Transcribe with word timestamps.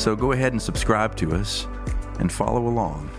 So 0.00 0.16
go 0.16 0.32
ahead 0.32 0.52
and 0.52 0.62
subscribe 0.62 1.14
to 1.16 1.34
us 1.34 1.66
and 2.20 2.32
follow 2.32 2.66
along. 2.66 3.10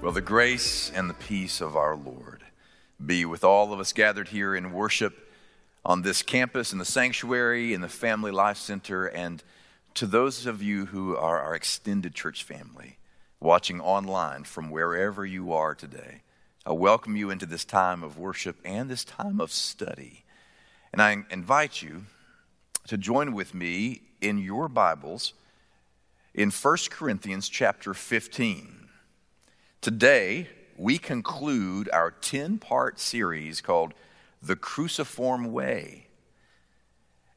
Well, 0.00 0.12
the 0.12 0.20
grace 0.20 0.92
and 0.94 1.10
the 1.10 1.14
peace 1.14 1.60
of 1.60 1.74
our 1.74 1.96
Lord 1.96 2.44
be 3.04 3.24
with 3.24 3.42
all 3.42 3.72
of 3.72 3.80
us 3.80 3.92
gathered 3.92 4.28
here 4.28 4.54
in 4.54 4.72
worship 4.72 5.32
on 5.84 6.02
this 6.02 6.22
campus, 6.22 6.72
in 6.72 6.78
the 6.78 6.84
sanctuary, 6.84 7.74
in 7.74 7.80
the 7.80 7.88
Family 7.88 8.30
Life 8.30 8.58
Center, 8.58 9.06
and 9.06 9.42
to 9.94 10.06
those 10.06 10.46
of 10.46 10.62
you 10.62 10.86
who 10.86 11.16
are 11.16 11.40
our 11.40 11.56
extended 11.56 12.14
church 12.14 12.44
family 12.44 12.98
watching 13.40 13.80
online 13.80 14.44
from 14.44 14.70
wherever 14.70 15.26
you 15.26 15.52
are 15.52 15.74
today. 15.74 16.22
I 16.64 16.70
welcome 16.70 17.16
you 17.16 17.30
into 17.30 17.46
this 17.46 17.64
time 17.64 18.04
of 18.04 18.16
worship 18.16 18.58
and 18.64 18.88
this 18.88 19.02
time 19.02 19.40
of 19.40 19.50
study. 19.50 20.24
And 20.92 21.02
I 21.02 21.24
invite 21.32 21.82
you 21.82 22.04
to 22.88 22.96
join 22.96 23.34
with 23.34 23.54
me 23.54 24.00
in 24.22 24.38
your 24.38 24.66
Bibles 24.66 25.34
in 26.32 26.50
1 26.50 26.76
Corinthians 26.88 27.50
chapter 27.50 27.92
15. 27.92 28.88
Today, 29.82 30.48
we 30.78 30.96
conclude 30.96 31.90
our 31.92 32.10
10 32.10 32.56
part 32.56 32.98
series 32.98 33.60
called 33.60 33.92
The 34.42 34.56
Cruciform 34.56 35.52
Way. 35.52 36.06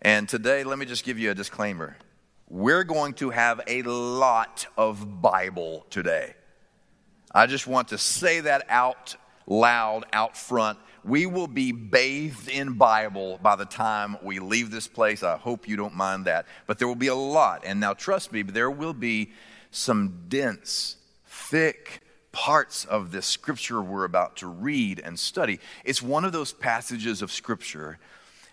And 0.02 0.30
today, 0.30 0.64
let 0.64 0.80
me 0.80 0.86
just 0.86 1.04
give 1.04 1.20
you 1.20 1.32
a 1.32 1.36
disclaimer. 1.36 1.98
We're 2.50 2.86
going 2.86 3.14
to 3.16 3.32
have 3.32 3.60
a 3.68 3.82
lot 3.82 4.66
of 4.78 5.22
Bible 5.22 5.86
today. 5.90 6.34
I 7.36 7.46
just 7.46 7.68
want 7.68 7.90
to 7.90 7.98
say 7.98 8.40
that 8.40 8.66
out 8.70 9.18
loud, 9.48 10.06
out 10.14 10.38
front. 10.38 10.80
We 11.04 11.26
will 11.26 11.48
be 11.48 11.72
bathed 11.72 12.48
in 12.48 12.74
Bible 12.74 13.40
by 13.42 13.56
the 13.56 13.66
time 13.66 14.18
we 14.22 14.40
leave 14.40 14.70
this 14.70 14.88
place. 14.88 15.24
I 15.24 15.38
hope 15.38 15.68
you 15.68 15.76
don't 15.76 15.96
mind 15.96 16.26
that. 16.26 16.46
But 16.68 16.78
there 16.78 16.88
will 16.88 16.96
be 16.96 17.08
a 17.08 17.16
lot. 17.16 17.64
And 17.66 17.80
now, 17.80 17.94
trust 17.94 18.32
me, 18.32 18.44
there 18.44 18.70
will 18.70 18.94
be 18.94 19.32
some 19.72 20.26
dense, 20.28 20.98
thick, 21.26 22.02
parts 22.32 22.86
of 22.86 23.12
this 23.12 23.26
scripture 23.26 23.82
we're 23.82 24.06
about 24.06 24.38
to 24.38 24.48
read 24.48 25.00
and 25.00 25.20
study. 25.20 25.60
It's 25.84 26.02
one 26.02 26.24
of 26.24 26.32
those 26.32 26.54
passages 26.54 27.22
of 27.22 27.32
scripture 27.32 28.00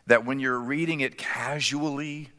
that 0.07 0.25
when 0.25 0.41
you're 0.41 0.59
reading 0.59 1.01
it 1.01 1.19
casually, 1.19 2.31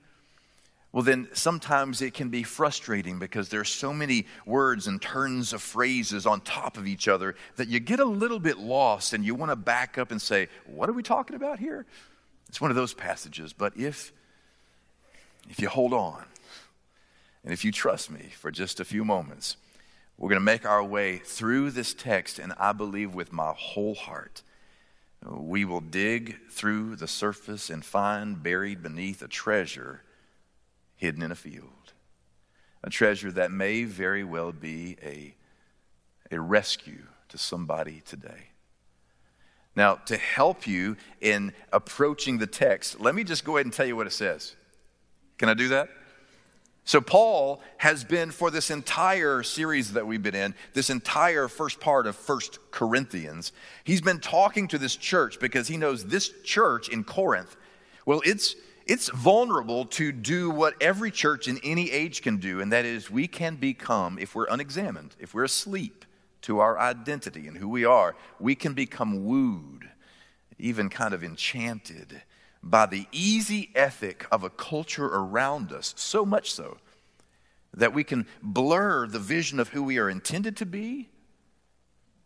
well, 0.92 1.04
then 1.04 1.28
sometimes 1.34 2.02
it 2.02 2.16
can 2.16 2.30
be 2.30 2.42
frustrating 2.42 3.20
because 3.20 3.50
there 3.50 3.60
are 3.60 3.66
so 3.66 3.94
many 3.94 4.26
words 4.46 4.88
and 4.88 5.00
turns 5.00 5.54
of 5.54 5.62
phrases 5.62 6.26
on 6.26 6.42
top 6.42 6.78
of 6.78 6.88
each 6.88 7.08
other 7.08 7.36
that 7.58 7.68
you 7.68 7.80
get 7.80 8.00
a 8.00 8.06
little 8.06 8.40
bit 8.40 8.58
lost 8.58 9.14
and 9.14 9.24
you 9.24 9.36
want 9.36 9.52
to 9.52 9.56
back 9.56 10.00
up 10.00 10.10
and 10.10 10.20
say, 10.20 10.48
What 10.66 10.90
are 10.90 10.94
we 10.94 11.04
talking 11.04 11.36
about 11.36 11.60
here? 11.60 11.86
It's 12.48 12.60
one 12.60 12.72
of 12.72 12.76
those 12.76 12.96
passages. 12.96 13.54
But 13.54 13.78
if, 13.78 14.12
if 15.48 15.60
you 15.60 15.70
hold 15.70 15.94
on 15.94 16.26
and 17.44 17.54
if 17.54 17.64
you 17.64 17.72
trust 17.72 18.10
me 18.10 18.32
for 18.34 18.50
just 18.50 18.80
a 18.80 18.86
few 18.86 19.06
moments, 19.06 19.58
we're 20.18 20.30
going 20.30 20.42
to 20.42 20.46
make 20.46 20.66
our 20.66 20.84
way 20.84 21.18
through 21.18 21.72
this 21.72 21.94
text, 21.94 22.40
and 22.40 22.52
I 22.58 22.74
believe 22.74 23.14
with 23.14 23.32
my 23.32 23.54
whole 23.56 23.94
heart, 23.96 24.42
we 25.26 25.66
will 25.66 25.82
dig 25.82 26.38
through 26.50 26.96
the 26.96 27.08
surface 27.08 27.70
and 27.70 27.86
find 27.86 28.42
buried 28.42 28.82
beneath 28.82 29.22
a 29.22 29.28
treasure 29.28 30.02
hidden 31.00 31.24
in 31.24 31.32
a 31.32 31.36
field. 31.36 31.94
A 32.84 32.90
treasure 32.90 33.32
that 33.32 33.52
may 33.52 33.86
very 33.86 34.24
well 34.24 34.52
be 34.52 34.98
a, 35.02 35.34
a 36.30 36.40
rescue 36.40 37.08
to 37.30 37.38
somebody 37.38 38.02
today. 38.06 38.50
Now, 39.76 39.96
to 39.96 40.18
help 40.18 40.68
you 40.68 40.98
in 41.22 41.54
approaching 41.72 42.38
the 42.38 42.48
text, 42.48 43.00
let 43.00 43.16
me 43.16 43.24
just 43.24 43.46
go 43.46 43.56
ahead 43.56 43.66
and 43.66 43.74
tell 43.74 43.86
you 43.86 43.96
what 43.96 44.08
it 44.08 44.14
says. 44.14 44.56
Can 45.38 45.48
I 45.48 45.54
do 45.54 45.70
that? 45.70 45.90
So, 46.84 47.00
Paul 47.00 47.62
has 47.78 48.04
been 48.04 48.32
for 48.32 48.52
this 48.52 48.70
entire 48.70 49.42
series 49.44 49.94
that 49.94 50.06
we've 50.06 50.24
been 50.24 50.36
in, 50.36 50.54
this 50.74 50.90
entire 50.90 51.48
first 51.48 51.80
part 51.80 52.08
of 52.08 52.16
First 52.16 52.60
Corinthians, 52.72 53.54
he's 53.86 54.02
been 54.02 54.20
talking 54.20 54.68
to 54.70 54.78
this 54.78 54.98
church 54.98 55.40
because 55.40 55.70
he 55.70 55.78
knows 55.78 56.06
this 56.06 56.30
church 56.44 56.90
in 56.90 57.06
Corinth, 57.06 57.56
well, 58.06 58.22
it's, 58.26 58.56
it's 58.90 59.10
vulnerable 59.10 59.86
to 59.86 60.12
do 60.12 60.50
what 60.50 60.74
every 60.82 61.12
church 61.12 61.48
in 61.48 61.60
any 61.64 61.92
age 61.92 62.24
can 62.24 62.38
do, 62.38 62.60
and 62.60 62.72
that 62.72 62.86
is 62.86 63.12
we 63.12 63.28
can 63.28 63.56
become, 63.56 64.18
if 64.18 64.34
we're 64.34 64.48
unexamined, 64.48 65.16
if 65.20 65.36
we're 65.36 65.44
asleep 65.44 66.06
to 66.42 66.58
our 66.58 66.80
identity 66.80 67.48
and 67.48 67.56
who 67.56 67.70
we 67.70 67.86
are, 67.86 68.16
we 68.40 68.56
can 68.56 68.74
become 68.74 69.26
wooed, 69.26 69.88
even 70.58 70.90
kind 70.90 71.14
of 71.14 71.24
enchanted 71.24 72.24
by 72.64 72.88
the 72.88 73.06
easy 73.12 73.70
ethic 73.76 74.26
of 74.32 74.44
a 74.44 74.50
culture 74.50 75.06
around 75.06 75.72
us, 75.72 75.94
so 75.96 76.26
much 76.26 76.52
so 76.52 76.78
that 77.74 77.94
we 77.94 78.04
can 78.04 78.26
blur 78.42 79.06
the 79.06 79.20
vision 79.20 79.60
of 79.60 79.70
who 79.70 79.84
we 79.84 80.00
are 80.00 80.10
intended 80.10 80.58
to 80.58 80.66
be 80.66 81.10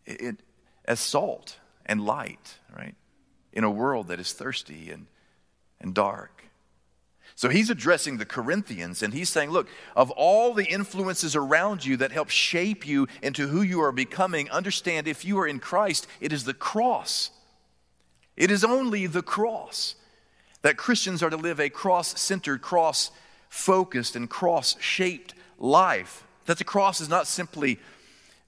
it, 0.06 0.38
as 0.86 1.02
salt 1.02 1.60
and 1.86 2.06
light, 2.06 2.58
right? 2.74 2.96
In 3.52 3.66
a 3.66 3.70
world 3.70 4.08
that 4.08 4.22
is 4.22 4.32
thirsty 4.32 4.90
and, 4.92 5.08
and 5.82 5.94
dark. 5.94 6.43
So 7.36 7.50
he's 7.50 7.70
addressing 7.70 8.18
the 8.18 8.26
Corinthians 8.26 9.02
and 9.02 9.14
he's 9.14 9.30
saying, 9.30 9.50
look, 9.50 9.68
of 9.96 10.12
all 10.12 10.54
the 10.54 10.66
influences 10.66 11.36
around 11.36 11.84
you 11.86 11.98
that 11.98 12.12
help 12.12 12.30
shape 12.30 12.86
you 12.86 13.08
into 13.22 13.48
who 13.48 13.62
you 13.62 13.82
are 13.82 13.92
becoming, 13.92 14.50
understand 14.52 15.08
if 15.08 15.26
you 15.26 15.40
are 15.40 15.48
in 15.48 15.60
Christ, 15.60 16.08
it 16.22 16.32
is 16.32 16.44
the 16.44 16.54
cross. 16.54 17.32
It 18.38 18.52
is 18.52 18.64
only 18.64 19.08
the 19.08 19.24
cross 19.24 19.96
that 20.62 20.78
Christians 20.78 21.22
are 21.22 21.30
to 21.30 21.38
live 21.38 21.60
a 21.60 21.70
cross 21.70 22.20
centered, 22.20 22.62
cross 22.62 23.12
focused, 23.50 24.16
and 24.16 24.30
cross 24.30 24.76
shaped 24.80 25.34
life. 25.58 26.24
That 26.46 26.58
the 26.58 26.64
cross 26.64 27.02
is 27.02 27.10
not 27.10 27.28
simply 27.28 27.80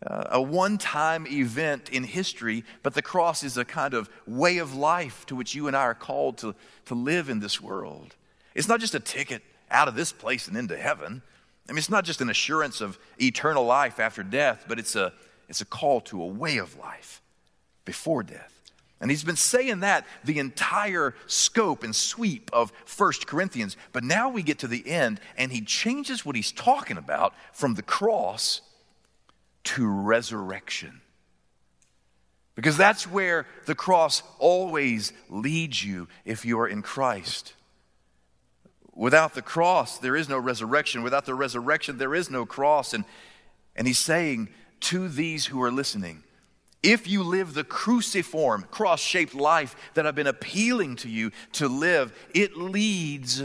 uh, 0.06 0.25
a 0.31 0.41
one 0.41 0.78
time 0.78 1.25
event 1.28 1.90
in 1.90 2.03
history, 2.03 2.63
but 2.84 2.94
the 2.94 3.01
cross 3.01 3.44
is 3.44 3.57
a 3.57 3.66
kind 3.66 3.94
of 3.94 4.09
way 4.25 4.57
of 4.57 4.75
life 4.75 5.25
to 5.28 5.35
which 5.35 5.56
you 5.56 5.68
and 5.68 5.75
I 5.75 5.81
are 5.81 5.94
called 5.94 6.38
to, 6.40 6.56
to 6.85 6.95
live 6.95 7.29
in 7.29 7.40
this 7.40 7.62
world. 7.62 8.16
It's 8.56 8.68
not 8.68 8.80
just 8.80 8.96
a 8.96 9.00
ticket 9.00 9.44
out 9.70 9.88
of 9.88 9.96
this 9.96 10.12
place 10.12 10.48
and 10.48 10.58
into 10.58 10.78
heaven. 10.78 11.22
I 11.68 11.72
mean, 11.72 11.80
it's 11.80 11.90
not 11.90 12.06
just 12.06 12.22
an 12.22 12.30
assurance 12.30 12.82
of 12.82 12.98
eternal 13.22 13.66
life 13.66 14.00
after 14.00 14.24
death, 14.24 14.66
but 14.68 14.80
it's 14.80 14.96
a, 14.96 15.14
it's 15.50 15.62
a 15.62 15.66
call 15.66 16.02
to 16.02 16.22
a 16.22 16.28
way 16.28 16.58
of 16.58 16.78
life 16.78 17.22
before 17.84 18.24
death. 18.24 18.52
And 19.02 19.12
he's 19.12 19.24
been 19.24 19.36
saying 19.36 19.82
that 19.82 20.06
the 20.24 20.40
entire 20.40 21.16
scope 21.28 21.84
and 21.84 21.96
sweep 21.96 22.50
of 22.54 22.72
First 22.86 23.28
Corinthians. 23.28 23.76
But 23.92 24.04
now 24.04 24.30
we 24.30 24.42
get 24.42 24.60
to 24.60 24.68
the 24.68 24.88
end, 24.88 25.20
and 25.38 25.52
he 25.52 25.62
changes 25.62 26.26
what 26.26 26.36
he's 26.36 26.52
talking 26.52 26.98
about 26.98 27.34
from 27.52 27.74
the 27.74 27.84
cross 27.84 28.62
to 29.66 29.86
resurrection. 29.88 31.02
Because 32.56 32.78
that's 32.78 33.06
where 33.06 33.48
the 33.66 33.76
cross 33.76 34.24
always 34.40 35.12
leads 35.30 35.84
you 35.84 36.08
if 36.24 36.46
you 36.46 36.58
are 36.60 36.68
in 36.68 36.82
Christ. 36.82 37.54
Without 38.95 39.33
the 39.33 39.42
cross, 39.42 39.97
there 39.97 40.15
is 40.15 40.30
no 40.30 40.38
resurrection. 40.38 41.03
Without 41.03 41.25
the 41.25 41.36
resurrection, 41.36 41.97
there 41.97 42.15
is 42.15 42.30
no 42.30 42.45
cross. 42.45 42.94
And, 42.94 43.03
and 43.75 43.86
he's 43.86 44.00
saying 44.00 44.50
to 44.81 45.09
these 45.09 45.47
who 45.47 45.62
are 45.62 45.71
listening, 45.71 46.24
if 46.81 47.07
you 47.07 47.24
live 47.24 47.53
the 47.53 47.63
cruciform, 47.63 48.68
cross 48.71 49.01
shaped 49.01 49.36
life 49.36 49.75
that 49.95 50.06
I've 50.07 50.15
been 50.15 50.27
appealing 50.27 50.95
to 50.97 51.09
you 51.09 51.31
to 51.53 51.68
live, 51.68 52.13
it 52.33 52.56
leads 52.56 53.44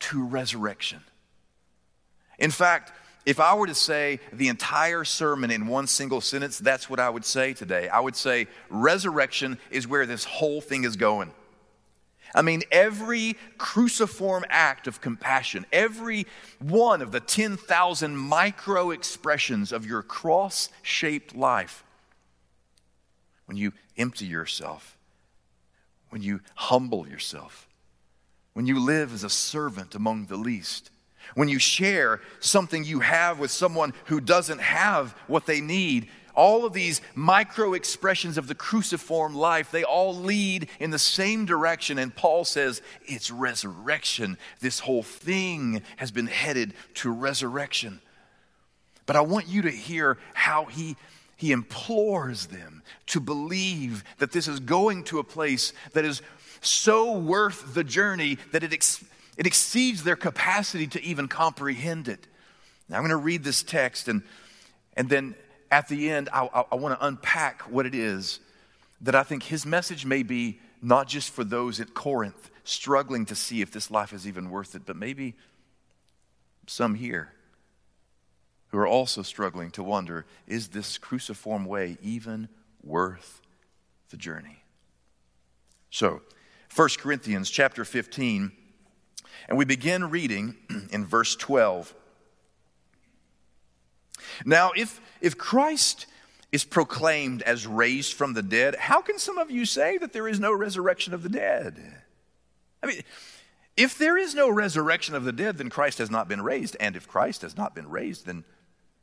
to 0.00 0.24
resurrection. 0.24 1.00
In 2.38 2.50
fact, 2.50 2.92
if 3.24 3.38
I 3.38 3.54
were 3.54 3.68
to 3.68 3.74
say 3.74 4.18
the 4.32 4.48
entire 4.48 5.04
sermon 5.04 5.52
in 5.52 5.68
one 5.68 5.86
single 5.86 6.20
sentence, 6.20 6.58
that's 6.58 6.90
what 6.90 6.98
I 6.98 7.08
would 7.08 7.24
say 7.24 7.52
today. 7.52 7.88
I 7.88 8.00
would 8.00 8.16
say 8.16 8.48
resurrection 8.68 9.58
is 9.70 9.86
where 9.86 10.06
this 10.06 10.24
whole 10.24 10.60
thing 10.60 10.82
is 10.82 10.96
going. 10.96 11.30
I 12.34 12.42
mean, 12.42 12.62
every 12.70 13.36
cruciform 13.58 14.44
act 14.48 14.86
of 14.86 15.00
compassion, 15.00 15.66
every 15.72 16.26
one 16.58 17.02
of 17.02 17.12
the 17.12 17.20
10,000 17.20 18.16
micro 18.16 18.90
expressions 18.90 19.72
of 19.72 19.86
your 19.86 20.02
cross 20.02 20.70
shaped 20.82 21.36
life 21.36 21.84
when 23.46 23.56
you 23.56 23.72
empty 23.98 24.24
yourself, 24.24 24.96
when 26.08 26.22
you 26.22 26.40
humble 26.54 27.06
yourself, 27.06 27.68
when 28.54 28.66
you 28.66 28.78
live 28.78 29.12
as 29.12 29.24
a 29.24 29.30
servant 29.30 29.94
among 29.94 30.26
the 30.26 30.36
least, 30.36 30.90
when 31.34 31.48
you 31.48 31.58
share 31.58 32.20
something 32.40 32.84
you 32.84 33.00
have 33.00 33.38
with 33.38 33.50
someone 33.50 33.92
who 34.06 34.20
doesn't 34.20 34.60
have 34.60 35.12
what 35.26 35.46
they 35.46 35.60
need, 35.60 36.08
all 36.34 36.64
of 36.64 36.72
these 36.72 37.00
micro 37.14 37.74
expressions 37.74 38.38
of 38.38 38.48
the 38.48 38.54
cruciform 38.54 39.34
life, 39.34 39.70
they 39.70 39.84
all 39.84 40.14
lead 40.14 40.68
in 40.80 40.90
the 40.90 40.98
same 40.98 41.44
direction. 41.44 41.98
And 41.98 42.14
Paul 42.14 42.44
says 42.44 42.82
it's 43.06 43.30
resurrection. 43.30 44.38
This 44.60 44.80
whole 44.80 45.02
thing 45.02 45.82
has 45.96 46.10
been 46.10 46.26
headed 46.26 46.74
to 46.94 47.10
resurrection. 47.10 48.00
But 49.06 49.16
I 49.16 49.20
want 49.20 49.48
you 49.48 49.62
to 49.62 49.70
hear 49.70 50.18
how 50.32 50.64
he, 50.66 50.96
he 51.36 51.52
implores 51.52 52.46
them 52.46 52.82
to 53.06 53.20
believe 53.20 54.04
that 54.18 54.32
this 54.32 54.48
is 54.48 54.60
going 54.60 55.04
to 55.04 55.18
a 55.18 55.24
place 55.24 55.72
that 55.92 56.04
is 56.04 56.22
so 56.60 57.18
worth 57.18 57.74
the 57.74 57.84
journey 57.84 58.38
that 58.52 58.62
it, 58.62 58.72
ex- 58.72 59.04
it 59.36 59.46
exceeds 59.46 60.04
their 60.04 60.16
capacity 60.16 60.86
to 60.86 61.02
even 61.02 61.28
comprehend 61.28 62.08
it. 62.08 62.26
Now, 62.88 62.96
I'm 62.96 63.02
going 63.02 63.10
to 63.10 63.16
read 63.16 63.42
this 63.42 63.62
text, 63.62 64.06
and, 64.06 64.22
and 64.96 65.08
then 65.08 65.34
at 65.72 65.88
the 65.88 66.10
end, 66.10 66.28
I, 66.32 66.48
I, 66.54 66.64
I 66.72 66.74
want 66.76 67.00
to 67.00 67.04
unpack 67.04 67.62
what 67.62 67.86
it 67.86 67.94
is 67.94 68.38
that 69.00 69.14
I 69.16 69.22
think 69.24 69.44
his 69.44 69.64
message 69.66 70.04
may 70.04 70.22
be 70.22 70.60
not 70.82 71.08
just 71.08 71.30
for 71.30 71.42
those 71.42 71.80
at 71.80 71.94
Corinth 71.94 72.50
struggling 72.62 73.24
to 73.26 73.34
see 73.34 73.62
if 73.62 73.72
this 73.72 73.90
life 73.90 74.12
is 74.12 74.28
even 74.28 74.50
worth 74.50 74.74
it, 74.74 74.82
but 74.84 74.96
maybe 74.96 75.34
some 76.66 76.94
here 76.94 77.32
who 78.68 78.78
are 78.78 78.86
also 78.86 79.22
struggling 79.22 79.70
to 79.72 79.82
wonder 79.82 80.26
is 80.46 80.68
this 80.68 80.98
cruciform 80.98 81.64
way 81.64 81.96
even 82.02 82.48
worth 82.84 83.40
the 84.10 84.16
journey? 84.16 84.62
So, 85.90 86.20
1 86.74 86.88
Corinthians 86.98 87.50
chapter 87.50 87.84
15, 87.84 88.52
and 89.48 89.58
we 89.58 89.64
begin 89.64 90.10
reading 90.10 90.56
in 90.90 91.06
verse 91.06 91.34
12. 91.34 91.94
Now, 94.44 94.72
if, 94.76 95.00
if 95.20 95.36
Christ 95.36 96.06
is 96.50 96.64
proclaimed 96.64 97.42
as 97.42 97.66
raised 97.66 98.12
from 98.12 98.34
the 98.34 98.42
dead, 98.42 98.74
how 98.76 99.00
can 99.00 99.18
some 99.18 99.38
of 99.38 99.50
you 99.50 99.64
say 99.64 99.98
that 99.98 100.12
there 100.12 100.28
is 100.28 100.38
no 100.38 100.52
resurrection 100.52 101.14
of 101.14 101.22
the 101.22 101.28
dead? 101.28 101.80
I 102.82 102.86
mean, 102.86 103.02
if 103.76 103.96
there 103.96 104.18
is 104.18 104.34
no 104.34 104.50
resurrection 104.50 105.14
of 105.14 105.24
the 105.24 105.32
dead, 105.32 105.58
then 105.58 105.70
Christ 105.70 105.98
has 105.98 106.10
not 106.10 106.28
been 106.28 106.42
raised. 106.42 106.76
And 106.78 106.94
if 106.94 107.08
Christ 107.08 107.42
has 107.42 107.56
not 107.56 107.74
been 107.74 107.88
raised, 107.88 108.26
then 108.26 108.44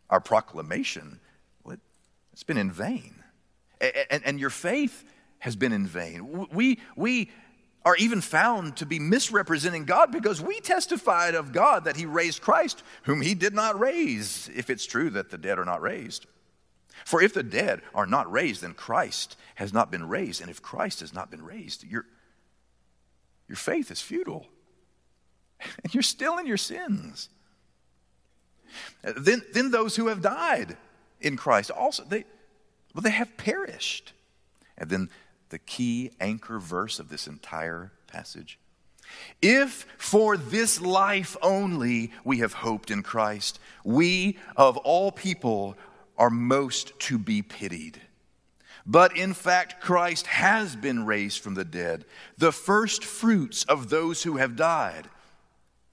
our 0.10 0.20
proclamation, 0.20 1.20
well, 1.64 1.78
it's 2.34 2.44
been 2.44 2.58
in 2.58 2.72
vain. 2.72 3.16
And, 4.12 4.22
and 4.26 4.40
your 4.40 4.50
faith 4.50 5.04
has 5.40 5.56
been 5.56 5.72
in 5.72 5.88
vain. 5.88 6.48
We, 6.52 6.80
we 6.96 7.32
are 7.86 7.96
even 7.96 8.22
found 8.22 8.76
to 8.78 8.86
be 8.86 9.00
misrepresenting 9.00 9.86
God 9.86 10.12
because 10.12 10.42
we 10.42 10.60
testified 10.60 11.34
of 11.34 11.54
God 11.54 11.86
that 11.86 11.96
He 11.96 12.06
raised 12.06 12.42
Christ, 12.42 12.84
whom 13.04 13.22
He 13.22 13.34
did 13.34 13.54
not 13.54 13.80
raise, 13.80 14.50
if 14.54 14.70
it's 14.70 14.86
true 14.86 15.10
that 15.12 15.30
the 15.30 15.38
dead 15.38 15.58
are 15.58 15.66
not 15.66 15.82
raised. 15.82 16.26
For 17.06 17.22
if 17.22 17.34
the 17.34 17.44
dead 17.44 17.82
are 17.96 18.06
not 18.06 18.32
raised, 18.32 18.62
then 18.62 18.74
Christ 18.74 19.38
has 19.56 19.74
not 19.74 19.92
been 19.92 20.08
raised. 20.08 20.42
And 20.42 20.50
if 20.50 20.62
Christ 20.62 21.00
has 21.00 21.14
not 21.14 21.32
been 21.32 21.44
raised, 21.44 21.84
your, 21.84 22.06
your 23.48 23.56
faith 23.56 23.92
is 23.92 24.02
futile. 24.02 24.48
And 25.84 25.94
you're 25.94 26.04
still 26.04 26.38
in 26.38 26.48
your 26.48 26.56
sins. 26.56 27.28
Then, 29.04 29.42
then 29.54 29.72
those 29.72 29.98
who 29.98 30.08
have 30.08 30.22
died 30.22 30.78
in 31.20 31.36
Christ 31.36 31.70
also, 31.70 32.04
they, 32.04 32.24
well, 32.94 33.02
they 33.02 33.10
have 33.10 33.36
perished. 33.36 34.14
And 34.78 34.90
then 34.90 35.10
the 35.50 35.60
key 35.60 36.12
anchor 36.20 36.60
verse 36.60 37.00
of 37.00 37.10
this 37.10 37.28
entire 37.28 37.92
passage. 38.08 38.60
If 39.42 39.86
for 39.98 40.38
this 40.38 40.80
life 40.80 41.36
only 41.42 42.12
we 42.24 42.40
have 42.40 42.54
hoped 42.54 42.92
in 42.92 43.04
Christ, 43.04 43.60
we 43.84 44.38
of 44.56 44.78
all 44.78 45.12
people 45.12 45.76
are 46.18 46.30
most 46.30 47.00
to 47.00 47.18
be 47.18 47.42
pitied. 47.42 48.02
But 48.86 49.16
in 49.16 49.34
fact, 49.34 49.82
Christ 49.82 50.28
has 50.28 50.76
been 50.76 51.06
raised 51.06 51.42
from 51.42 51.54
the 51.54 51.66
dead, 51.66 52.06
the 52.38 52.52
first 52.52 53.04
fruits 53.04 53.64
of 53.66 53.90
those 53.90 54.24
who 54.24 54.38
have 54.38 54.56
died. 54.56 55.10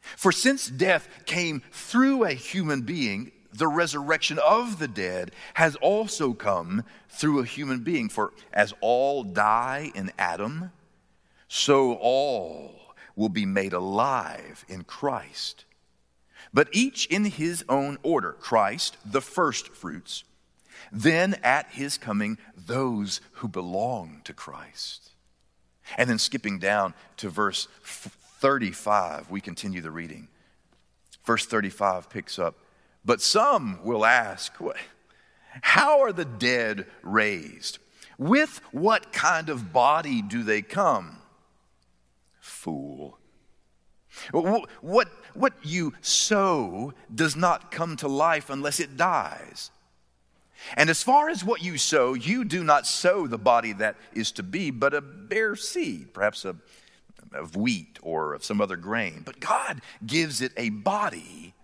For 0.01 0.33
since 0.33 0.69
death 0.69 1.09
came 1.27 1.63
through 1.73 2.25
a 2.25 2.33
human 2.33 2.83
being, 2.83 3.33
the 3.57 3.69
resurrection 3.69 4.39
of 4.39 4.79
the 4.79 4.89
dead 4.89 5.33
has 5.55 5.77
also 5.77 6.33
come 6.33 6.85
through 7.09 7.41
a 7.41 7.47
human 7.47 7.81
being. 7.81 8.09
For 8.09 8.33
as 8.53 8.75
all 8.81 9.23
die 9.23 9.91
in 9.95 10.13
Adam, 10.19 10.73
so 11.49 11.95
all 11.95 12.95
will 13.15 13.29
be 13.29 13.47
made 13.47 13.73
alive 13.73 14.65
in 14.69 14.85
Christ. 14.85 15.65
But 16.53 16.69
each 16.73 17.07
in 17.07 17.25
his 17.25 17.65
own 17.69 17.99
order 18.03 18.33
Christ, 18.33 18.97
the 19.05 19.21
first 19.21 19.69
fruits, 19.69 20.25
then 20.93 21.35
at 21.43 21.71
his 21.71 21.99
coming, 21.99 22.39
those 22.57 23.21
who 23.33 23.49
belong 23.49 24.21
to 24.25 24.33
Christ. 24.33 25.11
And 25.97 26.09
then 26.09 26.19
skipping 26.19 26.59
down 26.59 26.95
to 27.19 27.29
verse 27.29 27.69
35, 27.83 29.31
we 29.31 29.41
continue 29.41 29.81
the 29.81 29.91
reading. 29.91 30.29
Verse 31.25 31.47
35 31.47 32.11
picks 32.11 32.39
up 32.39 32.55
but 33.07 33.23
some 33.23 33.79
will 33.85 34.05
ask, 34.05 34.53
How 35.63 36.01
are 36.01 36.13
the 36.13 36.25
dead 36.25 36.87
raised? 37.03 37.79
With 38.19 38.61
what 38.73 39.13
kind 39.13 39.49
of 39.49 39.73
body 39.73 40.21
do 40.21 40.43
they 40.43 40.61
come? 40.61 41.19
Fool. 42.41 43.19
What, 44.33 45.09
what 45.35 45.53
you 45.63 45.93
sow 46.01 46.95
does 47.15 47.37
not 47.37 47.71
come 47.71 47.97
to 47.99 48.09
life 48.09 48.51
unless 48.51 48.81
it 48.81 48.97
dies. 48.97 49.71
And 50.75 50.89
as 50.89 51.03
far 51.03 51.29
as 51.29 51.45
what 51.45 51.63
you 51.63 51.77
sow, 51.77 52.15
you 52.15 52.45
do 52.45 52.65
not 52.65 52.87
sow 52.87 53.27
the 53.27 53.39
body 53.39 53.75
that 53.75 53.97
is 54.15 54.33
to 54.33 54.43
be, 54.43 54.71
but 54.71 54.95
a 54.95 55.03
bare 55.03 55.55
seed, 55.55 56.15
perhaps 56.15 56.47
a, 56.47 56.57
of 57.35 57.57
wheat 57.57 57.99
or 58.03 58.33
of 58.33 58.43
some 58.43 58.63
other 58.63 58.77
grain. 58.77 59.23
But 59.25 59.39
God 59.39 59.83
gives 60.07 60.41
it 60.41 60.53
a 60.57 60.71
body 60.71 61.55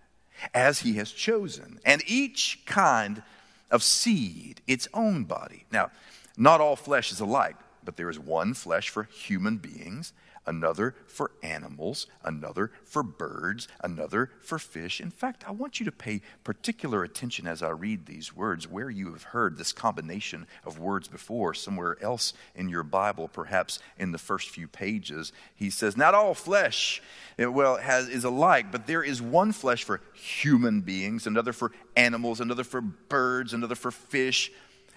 as 0.53 0.81
he 0.81 0.93
has 0.93 1.11
chosen, 1.11 1.79
and 1.85 2.01
each 2.05 2.59
kind 2.65 3.23
of 3.71 3.83
seed 3.83 4.61
its 4.67 4.87
own 4.93 5.23
body. 5.23 5.65
Now, 5.71 5.91
not 6.37 6.61
all 6.61 6.75
flesh 6.75 7.11
is 7.11 7.19
alike, 7.19 7.55
but 7.83 7.97
there 7.97 8.09
is 8.09 8.19
one 8.19 8.53
flesh 8.53 8.89
for 8.89 9.03
human 9.03 9.57
beings 9.57 10.13
another 10.45 10.95
for 11.07 11.31
animals, 11.41 12.07
another 12.23 12.71
for 12.83 13.03
birds, 13.03 13.67
another 13.83 14.31
for 14.41 14.59
fish. 14.59 14.99
In 14.99 15.11
fact, 15.11 15.43
I 15.47 15.51
want 15.51 15.79
you 15.79 15.85
to 15.85 15.91
pay 15.91 16.21
particular 16.43 17.03
attention 17.03 17.47
as 17.47 17.61
I 17.61 17.69
read 17.69 18.05
these 18.05 18.35
words 18.35 18.67
where 18.67 18.89
you 18.89 19.11
have 19.13 19.23
heard 19.23 19.57
this 19.57 19.71
combination 19.71 20.47
of 20.65 20.79
words 20.79 21.07
before, 21.07 21.53
somewhere 21.53 21.97
else 22.01 22.33
in 22.55 22.69
your 22.69 22.83
Bible, 22.83 23.27
perhaps 23.27 23.79
in 23.97 24.11
the 24.11 24.17
first 24.17 24.49
few 24.49 24.67
pages. 24.67 25.31
He 25.55 25.69
says, 25.69 25.97
Not 25.97 26.13
all 26.13 26.33
flesh 26.33 27.01
eh, 27.37 27.45
well, 27.45 27.77
has, 27.77 28.09
is 28.09 28.23
alike, 28.23 28.71
but 28.71 28.87
there 28.87 29.03
is 29.03 29.21
one 29.21 29.51
flesh 29.51 29.83
for 29.83 30.01
human 30.13 30.81
beings, 30.81 31.27
another 31.27 31.53
for 31.53 31.71
animals, 31.95 32.39
another 32.39 32.63
for 32.63 32.81
birds, 32.81 33.53
another 33.53 33.75
for 33.75 33.91
fish. 33.91 34.51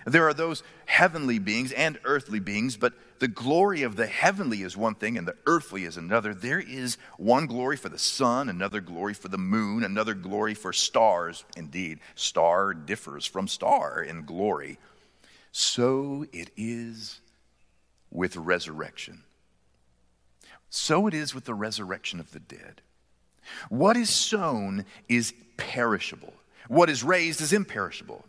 There 0.06 0.28
are 0.28 0.34
those 0.34 0.62
heavenly 0.86 1.40
beings 1.40 1.72
and 1.72 1.98
earthly 2.04 2.38
beings, 2.38 2.76
but 2.76 2.92
the 3.20 3.28
glory 3.28 3.82
of 3.82 3.96
the 3.96 4.06
heavenly 4.06 4.62
is 4.62 4.76
one 4.76 4.94
thing 4.94 5.16
and 5.16 5.26
the 5.26 5.37
earthly 5.46 5.85
is 5.85 5.96
another. 5.96 6.35
There 6.35 6.61
is 6.61 6.99
one 7.16 7.46
glory 7.46 7.76
for 7.76 7.88
the 7.88 7.99
sun, 7.99 8.49
another 8.49 8.80
glory 8.80 9.14
for 9.14 9.28
the 9.28 9.38
moon, 9.38 9.85
another 9.85 10.14
glory 10.14 10.54
for 10.54 10.73
stars. 10.73 11.44
Indeed, 11.56 12.00
star 12.14 12.75
differs 12.75 13.26
from 13.26 13.49
star 13.49 14.02
in 14.02 14.25
glory. 14.25 14.78
So 15.52 16.26
it 16.32 16.50
is 16.56 17.20
with 18.11 18.37
resurrection. 18.37 19.23
So 20.68 21.06
it 21.06 21.14
is 21.14 21.35
with 21.35 21.44
the 21.44 21.54
resurrection 21.54 22.20
of 22.20 22.32
the 22.32 22.40
dead. 22.40 22.82
What 23.68 23.96
is 23.96 24.11
sown 24.11 24.85
is 25.08 25.32
perishable, 25.56 26.35
what 26.68 26.90
is 26.90 27.04
raised 27.04 27.40
is 27.40 27.52
imperishable. 27.52 28.25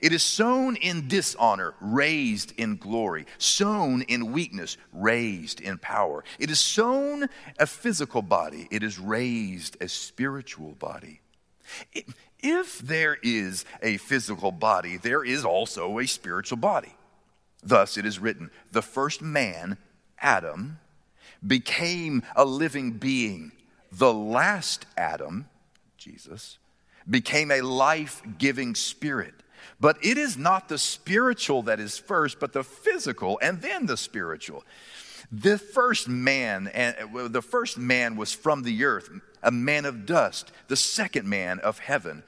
It 0.00 0.12
is 0.12 0.22
sown 0.22 0.76
in 0.76 1.08
dishonor, 1.08 1.74
raised 1.80 2.52
in 2.58 2.76
glory, 2.76 3.26
sown 3.38 4.02
in 4.02 4.32
weakness, 4.32 4.76
raised 4.92 5.60
in 5.60 5.78
power. 5.78 6.24
It 6.38 6.50
is 6.50 6.60
sown 6.60 7.28
a 7.58 7.66
physical 7.66 8.22
body, 8.22 8.68
it 8.70 8.82
is 8.82 8.98
raised 8.98 9.76
a 9.80 9.88
spiritual 9.88 10.72
body. 10.72 11.20
if 12.40 12.78
there 12.78 13.16
is 13.22 13.64
a 13.82 13.96
physical 13.98 14.52
body, 14.52 14.98
there 14.98 15.24
is 15.24 15.44
also 15.44 15.98
a 15.98 16.06
spiritual 16.06 16.58
body. 16.58 16.94
Thus 17.62 17.96
it 17.96 18.04
is 18.04 18.18
written 18.18 18.50
the 18.72 18.82
first 18.82 19.22
man, 19.22 19.78
Adam, 20.18 20.78
became 21.46 22.22
a 22.36 22.44
living 22.44 22.92
being. 22.92 23.52
The 23.90 24.12
last 24.12 24.86
Adam, 24.96 25.48
Jesus, 25.96 26.58
became 27.08 27.50
a 27.50 27.60
life 27.60 28.22
giving 28.38 28.74
spirit. 28.74 29.34
But 29.80 29.98
it 30.02 30.18
is 30.18 30.36
not 30.36 30.68
the 30.68 30.78
spiritual 30.78 31.62
that 31.62 31.80
is 31.80 31.98
first, 31.98 32.40
but 32.40 32.52
the 32.52 32.64
physical 32.64 33.38
and 33.42 33.60
then 33.60 33.86
the 33.86 33.96
spiritual. 33.96 34.64
The 35.32 35.58
first 35.58 36.08
man, 36.08 36.68
and 36.68 36.96
the 37.32 37.42
first 37.42 37.78
man 37.78 38.16
was 38.16 38.32
from 38.32 38.62
the 38.62 38.84
earth, 38.84 39.10
a 39.42 39.50
man 39.50 39.84
of 39.84 40.06
dust, 40.06 40.52
the 40.68 40.76
second 40.76 41.28
man 41.28 41.58
of 41.60 41.78
heaven. 41.78 42.22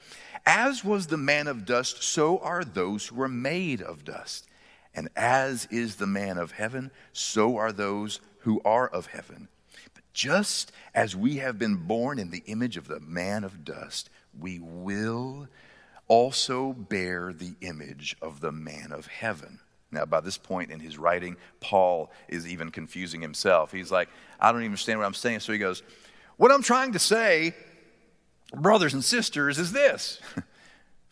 As 0.45 0.83
was 0.83 1.07
the 1.07 1.17
man 1.17 1.47
of 1.47 1.65
dust, 1.65 2.03
so 2.03 2.39
are 2.39 2.63
those 2.63 3.07
who 3.07 3.21
are 3.21 3.27
made 3.27 3.81
of 3.81 4.05
dust. 4.05 4.47
And 4.95 5.09
as 5.15 5.67
is 5.69 5.97
the 5.97 6.07
man 6.07 6.37
of 6.37 6.51
heaven, 6.51 6.89
so 7.13 7.57
are 7.57 7.71
those 7.71 8.19
who 8.39 8.61
are 8.65 8.87
of 8.87 9.07
heaven. 9.07 9.47
But 9.93 10.03
just 10.13 10.71
as 10.95 11.15
we 11.15 11.37
have 11.37 11.59
been 11.59 11.75
born 11.75 12.17
in 12.17 12.31
the 12.31 12.43
image 12.47 12.77
of 12.77 12.87
the 12.87 12.99
man 12.99 13.43
of 13.43 13.63
dust, 13.63 14.09
we 14.39 14.59
will 14.59 15.47
also 16.07 16.73
bear 16.73 17.33
the 17.33 17.55
image 17.61 18.15
of 18.21 18.39
the 18.39 18.51
man 18.51 18.91
of 18.91 19.07
heaven. 19.07 19.59
Now, 19.91 20.05
by 20.05 20.19
this 20.19 20.37
point 20.37 20.71
in 20.71 20.79
his 20.79 20.97
writing, 20.97 21.37
Paul 21.59 22.11
is 22.27 22.47
even 22.47 22.71
confusing 22.71 23.21
himself. 23.21 23.71
He's 23.71 23.91
like, 23.91 24.09
I 24.39 24.51
don't 24.51 24.61
even 24.61 24.71
understand 24.71 24.99
what 24.99 25.05
I'm 25.05 25.13
saying. 25.13 25.39
So 25.41 25.53
he 25.53 25.59
goes, 25.59 25.81
What 26.35 26.51
I'm 26.51 26.61
trying 26.63 26.93
to 26.93 26.99
say, 26.99 27.55
brothers 28.53 28.93
and 28.93 29.03
sisters, 29.03 29.59
is 29.59 29.71
this 29.71 30.19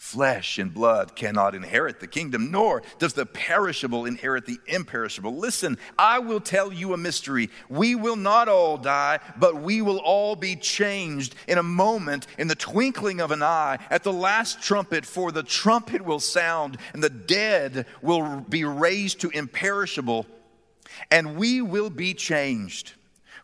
Flesh 0.05 0.59
and 0.59 0.71
blood 0.71 1.15
cannot 1.15 1.55
inherit 1.55 1.99
the 1.99 2.05
kingdom, 2.05 2.51
nor 2.51 2.83
does 2.99 3.13
the 3.13 3.25
perishable 3.25 4.05
inherit 4.05 4.45
the 4.45 4.59
imperishable. 4.67 5.35
Listen, 5.35 5.79
I 5.97 6.19
will 6.19 6.39
tell 6.39 6.71
you 6.71 6.93
a 6.93 6.97
mystery. 6.97 7.49
We 7.69 7.95
will 7.95 8.15
not 8.15 8.47
all 8.47 8.77
die, 8.77 9.19
but 9.39 9.55
we 9.55 9.81
will 9.81 9.97
all 9.97 10.35
be 10.35 10.57
changed 10.57 11.33
in 11.47 11.57
a 11.57 11.63
moment, 11.63 12.27
in 12.37 12.47
the 12.47 12.53
twinkling 12.53 13.19
of 13.19 13.31
an 13.31 13.41
eye, 13.41 13.79
at 13.89 14.03
the 14.03 14.13
last 14.13 14.61
trumpet, 14.61 15.07
for 15.07 15.31
the 15.31 15.41
trumpet 15.41 16.03
will 16.03 16.19
sound, 16.19 16.77
and 16.93 17.03
the 17.03 17.09
dead 17.09 17.87
will 18.03 18.41
be 18.41 18.63
raised 18.63 19.21
to 19.21 19.31
imperishable, 19.31 20.27
and 21.09 21.35
we 21.35 21.63
will 21.63 21.89
be 21.89 22.13
changed. 22.13 22.93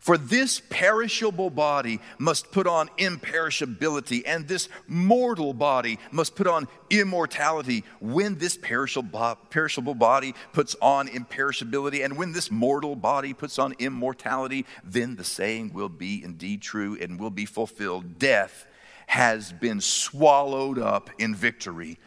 For 0.02 0.18
this 0.18 0.60
perishable 0.68 1.48
body 1.48 2.00
must 2.18 2.50
put 2.50 2.66
on 2.66 2.88
imperishability, 2.98 4.24
and 4.26 4.48
this 4.48 4.68
mortal 4.88 5.54
body 5.54 6.00
must 6.10 6.34
put 6.34 6.48
on 6.48 6.66
immortality. 6.90 7.84
When 8.00 8.36
this 8.36 8.58
perishable 8.58 9.94
body 9.94 10.34
puts 10.52 10.74
on 10.82 11.06
imperishability, 11.06 12.04
and 12.04 12.16
when 12.16 12.32
this 12.32 12.50
mortal 12.50 12.96
body 12.96 13.32
puts 13.32 13.60
on 13.60 13.76
immortality, 13.78 14.66
then 14.82 15.14
the 15.14 15.22
saying 15.22 15.72
will 15.72 15.88
be 15.88 16.24
indeed 16.24 16.62
true 16.62 16.98
and 17.00 17.20
will 17.20 17.30
be 17.30 17.46
fulfilled. 17.46 18.18
Death 18.18 18.66
has 19.06 19.52
been 19.52 19.80
swallowed 19.80 20.80
up 20.80 21.10
in 21.18 21.32
victory. 21.32 22.00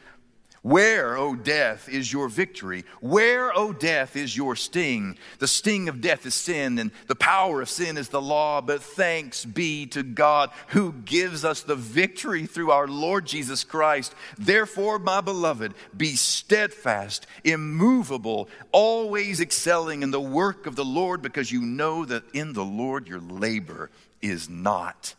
Where, 0.66 1.16
O 1.16 1.36
death, 1.36 1.88
is 1.88 2.12
your 2.12 2.28
victory? 2.28 2.86
Where, 3.00 3.56
O 3.56 3.72
death, 3.72 4.16
is 4.16 4.36
your 4.36 4.56
sting? 4.56 5.16
The 5.38 5.48
sting 5.48 5.88
of 5.90 6.02
death 6.02 6.26
is 6.26 6.34
sin, 6.34 6.80
and 6.80 6.90
the 7.06 7.14
power 7.14 7.62
of 7.62 7.70
sin 7.70 7.98
is 7.98 8.10
the 8.10 8.20
law. 8.20 8.62
But 8.62 8.82
thanks 8.82 9.46
be 9.46 9.86
to 9.86 10.02
God 10.02 10.50
who 10.70 10.92
gives 10.92 11.46
us 11.46 11.62
the 11.62 11.76
victory 11.76 12.48
through 12.48 12.72
our 12.72 12.88
Lord 12.88 13.28
Jesus 13.28 13.64
Christ. 13.64 14.16
Therefore, 14.40 14.98
my 14.98 15.22
beloved, 15.22 15.76
be 15.96 16.16
steadfast, 16.16 17.28
immovable, 17.44 18.50
always 18.72 19.40
excelling 19.40 20.02
in 20.02 20.10
the 20.10 20.20
work 20.20 20.66
of 20.66 20.76
the 20.76 20.84
Lord, 20.84 21.22
because 21.22 21.52
you 21.52 21.62
know 21.62 22.06
that 22.06 22.24
in 22.34 22.54
the 22.54 22.66
Lord 22.66 23.08
your 23.08 23.22
labor 23.22 23.92
is 24.20 24.50
not 24.50 25.14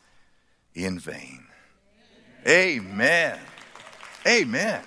in 0.75 0.99
vain. 0.99 1.45
Amen. 2.49 3.39
Amen. 4.27 4.83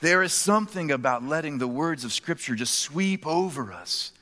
There 0.00 0.22
is 0.22 0.32
something 0.32 0.90
about 0.90 1.24
letting 1.24 1.58
the 1.58 1.68
words 1.68 2.04
of 2.04 2.12
Scripture 2.12 2.54
just 2.54 2.78
sweep 2.78 3.26
over 3.26 3.72
us. 3.72 4.12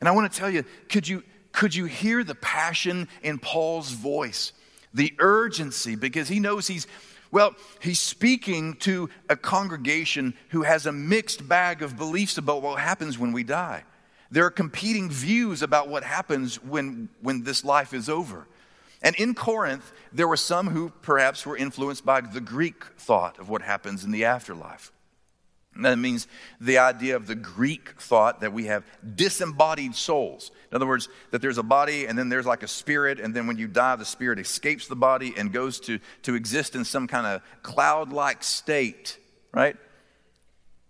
And 0.00 0.08
I 0.08 0.12
want 0.12 0.32
to 0.32 0.38
tell 0.38 0.50
you 0.50 0.64
could, 0.88 1.06
you, 1.06 1.22
could 1.52 1.74
you 1.74 1.86
hear 1.86 2.24
the 2.24 2.34
passion 2.34 3.08
in 3.22 3.38
Paul's 3.38 3.90
voice? 3.90 4.52
The 4.94 5.12
urgency, 5.18 5.96
because 5.96 6.28
he 6.28 6.40
knows 6.40 6.66
he's, 6.66 6.86
well, 7.30 7.54
he's 7.80 8.00
speaking 8.00 8.74
to 8.76 9.10
a 9.28 9.36
congregation 9.36 10.34
who 10.50 10.62
has 10.62 10.86
a 10.86 10.92
mixed 10.92 11.46
bag 11.46 11.82
of 11.82 11.96
beliefs 11.96 12.38
about 12.38 12.62
what 12.62 12.80
happens 12.80 13.18
when 13.18 13.32
we 13.32 13.42
die. 13.42 13.84
There 14.30 14.44
are 14.44 14.50
competing 14.50 15.10
views 15.10 15.62
about 15.62 15.88
what 15.88 16.02
happens 16.02 16.62
when, 16.62 17.08
when 17.20 17.42
this 17.44 17.64
life 17.64 17.94
is 17.94 18.08
over. 18.08 18.46
And 19.02 19.14
in 19.16 19.34
Corinth, 19.34 19.92
there 20.12 20.28
were 20.28 20.36
some 20.36 20.68
who 20.68 20.90
perhaps 21.02 21.44
were 21.44 21.56
influenced 21.56 22.04
by 22.04 22.20
the 22.20 22.40
Greek 22.40 22.84
thought 22.98 23.38
of 23.38 23.48
what 23.48 23.62
happens 23.62 24.04
in 24.04 24.10
the 24.10 24.24
afterlife. 24.24 24.92
That 25.82 25.98
means 25.98 26.26
the 26.60 26.78
idea 26.78 27.16
of 27.16 27.26
the 27.26 27.34
Greek 27.34 28.00
thought 28.00 28.40
that 28.40 28.52
we 28.52 28.64
have 28.64 28.84
disembodied 29.14 29.94
souls. 29.94 30.50
In 30.70 30.76
other 30.76 30.86
words, 30.86 31.08
that 31.30 31.42
there's 31.42 31.58
a 31.58 31.62
body 31.62 32.06
and 32.06 32.18
then 32.18 32.28
there's 32.28 32.46
like 32.46 32.62
a 32.62 32.68
spirit, 32.68 33.20
and 33.20 33.34
then 33.34 33.46
when 33.46 33.58
you 33.58 33.68
die, 33.68 33.96
the 33.96 34.04
spirit 34.04 34.38
escapes 34.38 34.88
the 34.88 34.96
body 34.96 35.34
and 35.36 35.52
goes 35.52 35.78
to, 35.80 35.98
to 36.22 36.34
exist 36.34 36.74
in 36.74 36.84
some 36.84 37.06
kind 37.06 37.26
of 37.26 37.42
cloud 37.62 38.12
like 38.12 38.42
state, 38.42 39.18
right? 39.52 39.76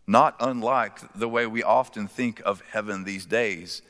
Not 0.06 0.36
unlike 0.38 1.00
the 1.14 1.28
way 1.28 1.46
we 1.46 1.64
often 1.64 2.06
think 2.06 2.40
of 2.44 2.62
heaven 2.70 3.02
these 3.02 3.26
days, 3.26 3.82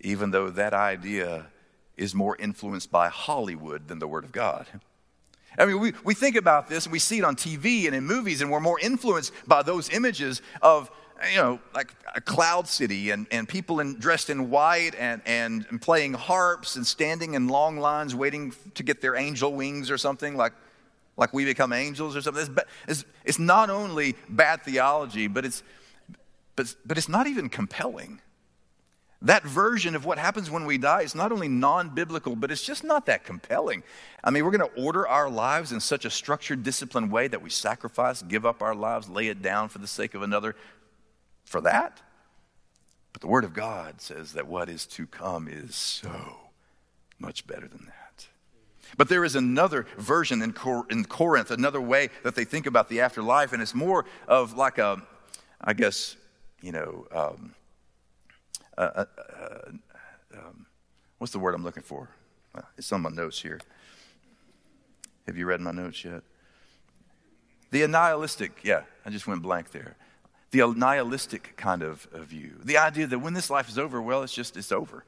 even 0.00 0.32
though 0.32 0.50
that 0.50 0.74
idea 0.74 1.46
is 1.96 2.14
more 2.14 2.36
influenced 2.36 2.90
by 2.90 3.08
Hollywood 3.08 3.88
than 3.88 3.98
the 3.98 4.08
Word 4.08 4.24
of 4.24 4.32
God. 4.32 4.66
I 5.58 5.66
mean, 5.66 5.78
we, 5.78 5.92
we 6.02 6.14
think 6.14 6.36
about 6.36 6.68
this 6.68 6.86
and 6.86 6.92
we 6.92 6.98
see 6.98 7.18
it 7.18 7.24
on 7.24 7.36
TV 7.36 7.86
and 7.86 7.94
in 7.94 8.04
movies, 8.04 8.40
and 8.40 8.50
we're 8.50 8.60
more 8.60 8.80
influenced 8.80 9.32
by 9.46 9.62
those 9.62 9.88
images 9.90 10.42
of, 10.62 10.90
you 11.30 11.36
know, 11.36 11.60
like 11.74 11.94
a 12.14 12.20
cloud 12.20 12.66
city 12.66 13.10
and, 13.10 13.26
and 13.30 13.48
people 13.48 13.80
in, 13.80 13.98
dressed 13.98 14.30
in 14.30 14.50
white 14.50 14.94
and, 14.98 15.22
and, 15.26 15.80
playing 15.80 16.14
harps 16.14 16.76
and 16.76 16.86
standing 16.86 17.34
in 17.34 17.46
long 17.46 17.78
lines 17.78 18.14
waiting 18.14 18.52
to 18.74 18.82
get 18.82 19.00
their 19.00 19.14
angel 19.14 19.52
wings 19.52 19.90
or 19.90 19.98
something, 19.98 20.36
like, 20.36 20.52
like 21.16 21.32
we 21.32 21.44
become 21.44 21.72
angels 21.72 22.16
or 22.16 22.20
something. 22.20 22.42
It's, 22.42 22.64
it's, 22.88 23.04
it's 23.24 23.38
not 23.38 23.70
only 23.70 24.16
bad 24.28 24.62
theology, 24.62 25.28
but 25.28 25.44
it's, 25.44 25.62
but, 26.56 26.74
but 26.84 26.98
it's 26.98 27.08
not 27.08 27.28
even 27.28 27.48
compelling. 27.48 28.20
That 29.24 29.42
version 29.42 29.96
of 29.96 30.04
what 30.04 30.18
happens 30.18 30.50
when 30.50 30.66
we 30.66 30.76
die 30.76 31.00
is 31.00 31.14
not 31.14 31.32
only 31.32 31.48
non 31.48 31.88
biblical, 31.88 32.36
but 32.36 32.50
it's 32.50 32.62
just 32.62 32.84
not 32.84 33.06
that 33.06 33.24
compelling. 33.24 33.82
I 34.22 34.30
mean, 34.30 34.44
we're 34.44 34.50
going 34.50 34.70
to 34.70 34.82
order 34.82 35.08
our 35.08 35.30
lives 35.30 35.72
in 35.72 35.80
such 35.80 36.04
a 36.04 36.10
structured, 36.10 36.62
disciplined 36.62 37.10
way 37.10 37.26
that 37.28 37.40
we 37.40 37.48
sacrifice, 37.48 38.20
give 38.20 38.44
up 38.44 38.62
our 38.62 38.74
lives, 38.74 39.08
lay 39.08 39.28
it 39.28 39.40
down 39.40 39.70
for 39.70 39.78
the 39.78 39.86
sake 39.86 40.14
of 40.14 40.20
another 40.20 40.54
for 41.46 41.62
that. 41.62 42.02
But 43.14 43.22
the 43.22 43.28
Word 43.28 43.44
of 43.44 43.54
God 43.54 44.02
says 44.02 44.34
that 44.34 44.46
what 44.46 44.68
is 44.68 44.84
to 44.86 45.06
come 45.06 45.48
is 45.48 45.74
so 45.74 46.36
much 47.18 47.46
better 47.46 47.66
than 47.66 47.86
that. 47.86 48.26
But 48.98 49.08
there 49.08 49.24
is 49.24 49.36
another 49.36 49.86
version 49.96 50.42
in, 50.42 50.52
Cor- 50.52 50.86
in 50.90 51.06
Corinth, 51.06 51.50
another 51.50 51.80
way 51.80 52.10
that 52.24 52.34
they 52.34 52.44
think 52.44 52.66
about 52.66 52.90
the 52.90 53.00
afterlife, 53.00 53.54
and 53.54 53.62
it's 53.62 53.74
more 53.74 54.04
of 54.28 54.54
like 54.54 54.76
a, 54.76 55.02
I 55.62 55.72
guess, 55.72 56.16
you 56.60 56.72
know, 56.72 57.06
um, 57.10 57.54
uh, 58.76 58.80
uh, 58.80 59.04
uh, 59.18 60.38
um, 60.38 60.66
what's 61.18 61.32
the 61.32 61.38
word 61.38 61.54
I'm 61.54 61.64
looking 61.64 61.82
for? 61.82 62.08
it's 62.78 62.92
on 62.92 63.02
my 63.02 63.10
notes 63.10 63.42
here. 63.42 63.60
Have 65.26 65.36
you 65.36 65.46
read 65.46 65.60
my 65.60 65.72
notes 65.72 66.04
yet? 66.04 66.22
The 67.70 67.86
nihilistic, 67.88 68.60
yeah, 68.62 68.82
I 69.04 69.10
just 69.10 69.26
went 69.26 69.42
blank 69.42 69.72
there. 69.72 69.96
The 70.52 70.72
nihilistic 70.76 71.56
kind 71.56 71.82
of, 71.82 72.06
of 72.12 72.26
view. 72.26 72.52
The 72.62 72.78
idea 72.78 73.08
that 73.08 73.18
when 73.18 73.34
this 73.34 73.50
life 73.50 73.68
is 73.68 73.76
over, 73.76 74.00
well, 74.00 74.22
it's 74.22 74.32
just, 74.32 74.56
it's 74.56 74.70
over. 74.70 75.04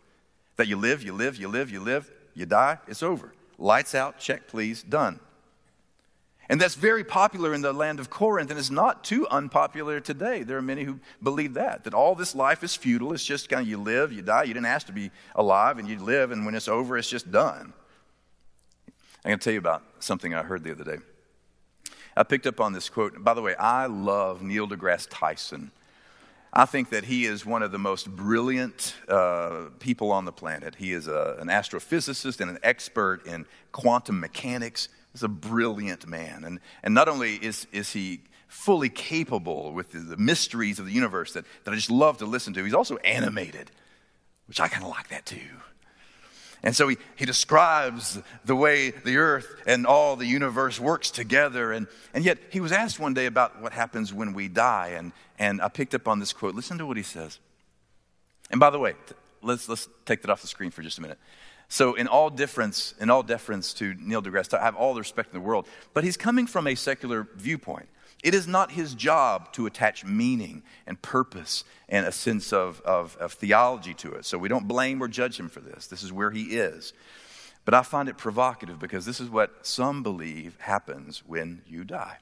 That 0.56 0.66
you 0.66 0.76
live, 0.76 1.04
you 1.04 1.12
live, 1.12 1.36
you 1.36 1.46
live, 1.46 1.70
you 1.70 1.78
live, 1.78 2.10
you 2.34 2.46
die, 2.46 2.78
it's 2.88 3.04
over. 3.04 3.32
Lights 3.58 3.94
out, 3.94 4.18
check 4.18 4.48
please, 4.48 4.82
done. 4.82 5.20
And 6.48 6.60
that's 6.60 6.76
very 6.76 7.02
popular 7.02 7.52
in 7.54 7.60
the 7.60 7.72
land 7.72 7.98
of 7.98 8.08
Corinth, 8.08 8.50
and 8.50 8.58
is 8.58 8.70
not 8.70 9.02
too 9.02 9.26
unpopular 9.28 9.98
today. 9.98 10.44
There 10.44 10.56
are 10.56 10.62
many 10.62 10.84
who 10.84 11.00
believe 11.22 11.54
that, 11.54 11.84
that 11.84 11.94
all 11.94 12.14
this 12.14 12.34
life 12.34 12.62
is 12.62 12.76
futile. 12.76 13.12
It's 13.12 13.24
just 13.24 13.48
kind 13.48 13.62
of 13.62 13.68
you 13.68 13.78
live, 13.78 14.12
you 14.12 14.22
die. 14.22 14.44
You 14.44 14.54
didn't 14.54 14.66
ask 14.66 14.86
to 14.86 14.92
be 14.92 15.10
alive, 15.34 15.78
and 15.78 15.88
you 15.88 15.98
live, 15.98 16.30
and 16.30 16.46
when 16.46 16.54
it's 16.54 16.68
over, 16.68 16.96
it's 16.96 17.10
just 17.10 17.32
done. 17.32 17.72
I'm 19.24 19.30
going 19.30 19.38
to 19.40 19.44
tell 19.44 19.52
you 19.54 19.58
about 19.58 19.82
something 19.98 20.34
I 20.34 20.42
heard 20.44 20.62
the 20.62 20.70
other 20.70 20.84
day. 20.84 20.98
I 22.16 22.22
picked 22.22 22.46
up 22.46 22.60
on 22.60 22.72
this 22.72 22.88
quote. 22.88 23.22
By 23.24 23.34
the 23.34 23.42
way, 23.42 23.56
I 23.56 23.86
love 23.86 24.40
Neil 24.40 24.68
deGrasse 24.68 25.08
Tyson. 25.10 25.72
I 26.52 26.64
think 26.64 26.88
that 26.90 27.04
he 27.04 27.26
is 27.26 27.44
one 27.44 27.62
of 27.62 27.72
the 27.72 27.78
most 27.78 28.08
brilliant 28.08 28.94
uh, 29.08 29.64
people 29.78 30.12
on 30.12 30.24
the 30.24 30.32
planet. 30.32 30.76
He 30.76 30.92
is 30.92 31.08
a, 31.08 31.36
an 31.38 31.48
astrophysicist 31.48 32.40
and 32.40 32.50
an 32.50 32.58
expert 32.62 33.26
in 33.26 33.46
quantum 33.72 34.20
mechanics. 34.20 34.88
He's 35.16 35.22
a 35.22 35.28
brilliant 35.28 36.06
man. 36.06 36.44
And, 36.44 36.60
and 36.82 36.92
not 36.92 37.08
only 37.08 37.36
is, 37.36 37.66
is 37.72 37.90
he 37.90 38.20
fully 38.48 38.90
capable 38.90 39.72
with 39.72 39.92
the, 39.92 40.00
the 40.00 40.18
mysteries 40.18 40.78
of 40.78 40.84
the 40.84 40.92
universe 40.92 41.32
that, 41.32 41.46
that 41.64 41.70
I 41.70 41.74
just 41.74 41.90
love 41.90 42.18
to 42.18 42.26
listen 42.26 42.52
to, 42.52 42.62
he's 42.62 42.74
also 42.74 42.98
animated, 42.98 43.70
which 44.46 44.60
I 44.60 44.68
kind 44.68 44.84
of 44.84 44.90
like 44.90 45.08
that 45.08 45.24
too. 45.24 45.38
And 46.62 46.76
so 46.76 46.86
he, 46.86 46.98
he 47.16 47.24
describes 47.24 48.20
the 48.44 48.54
way 48.54 48.90
the 48.90 49.16
earth 49.16 49.46
and 49.66 49.86
all 49.86 50.16
the 50.16 50.26
universe 50.26 50.78
works 50.78 51.10
together. 51.10 51.72
And, 51.72 51.86
and 52.12 52.22
yet 52.22 52.36
he 52.50 52.60
was 52.60 52.70
asked 52.70 53.00
one 53.00 53.14
day 53.14 53.24
about 53.24 53.62
what 53.62 53.72
happens 53.72 54.12
when 54.12 54.34
we 54.34 54.48
die. 54.48 54.96
And, 54.98 55.12
and 55.38 55.62
I 55.62 55.68
picked 55.68 55.94
up 55.94 56.06
on 56.08 56.20
this 56.20 56.34
quote. 56.34 56.54
Listen 56.54 56.76
to 56.76 56.84
what 56.84 56.98
he 56.98 57.02
says. 57.02 57.38
And 58.50 58.60
by 58.60 58.68
the 58.68 58.78
way, 58.78 58.96
let's, 59.40 59.66
let's 59.66 59.88
take 60.04 60.20
that 60.20 60.30
off 60.30 60.42
the 60.42 60.46
screen 60.46 60.70
for 60.70 60.82
just 60.82 60.98
a 60.98 61.00
minute. 61.00 61.18
So, 61.68 61.94
in 61.94 62.06
all 62.06 62.30
difference, 62.30 62.94
in 63.00 63.10
all 63.10 63.22
deference 63.22 63.74
to 63.74 63.94
Neil 63.98 64.22
deGrasse, 64.22 64.56
I 64.56 64.62
have 64.62 64.76
all 64.76 64.94
the 64.94 65.00
respect 65.00 65.34
in 65.34 65.40
the 65.40 65.46
world, 65.46 65.66
but 65.94 66.04
he's 66.04 66.16
coming 66.16 66.46
from 66.46 66.66
a 66.66 66.74
secular 66.74 67.28
viewpoint. 67.34 67.88
It 68.22 68.34
is 68.34 68.46
not 68.46 68.72
his 68.72 68.94
job 68.94 69.52
to 69.52 69.66
attach 69.66 70.04
meaning 70.04 70.62
and 70.86 71.00
purpose 71.00 71.64
and 71.88 72.06
a 72.06 72.12
sense 72.12 72.52
of, 72.52 72.80
of, 72.82 73.16
of 73.18 73.32
theology 73.32 73.94
to 73.94 74.12
it. 74.14 74.24
So 74.24 74.38
we 74.38 74.48
don't 74.48 74.66
blame 74.66 75.02
or 75.02 75.08
judge 75.08 75.38
him 75.38 75.48
for 75.48 75.60
this. 75.60 75.86
This 75.86 76.02
is 76.02 76.12
where 76.12 76.30
he 76.30 76.56
is. 76.56 76.92
But 77.64 77.74
I 77.74 77.82
find 77.82 78.08
it 78.08 78.16
provocative 78.16 78.78
because 78.78 79.04
this 79.04 79.20
is 79.20 79.28
what 79.28 79.66
some 79.66 80.02
believe 80.02 80.56
happens 80.60 81.22
when 81.26 81.62
you 81.66 81.84
die. 81.84 82.18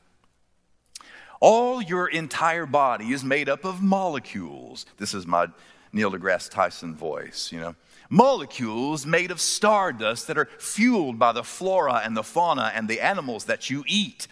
All 1.41 1.83
your 1.83 2.09
entire 2.09 2.67
body 2.67 3.13
is 3.13 3.23
made 3.23 3.49
up 3.49 3.65
of 3.65 3.83
molecules. 3.83 4.87
This 4.97 5.15
is 5.15 5.27
my 5.27 5.49
Neil 5.93 6.11
deGrasse 6.11 6.51
Tyson 6.51 6.95
voice, 6.95 7.53
you 7.53 7.61
know. 7.61 7.77
Molecules 8.15 9.05
made 9.05 9.33
of 9.33 9.41
stardust 9.41 10.29
that 10.29 10.39
are 10.39 10.49
fueled 10.59 11.19
by 11.19 11.33
the 11.33 11.43
flora 11.43 12.01
and 12.05 12.17
the 12.17 12.23
fauna 12.23 12.71
and 12.73 12.89
the 12.89 13.01
animals 13.01 13.47
that 13.47 13.71
you 13.71 13.83
eat. 13.89 14.29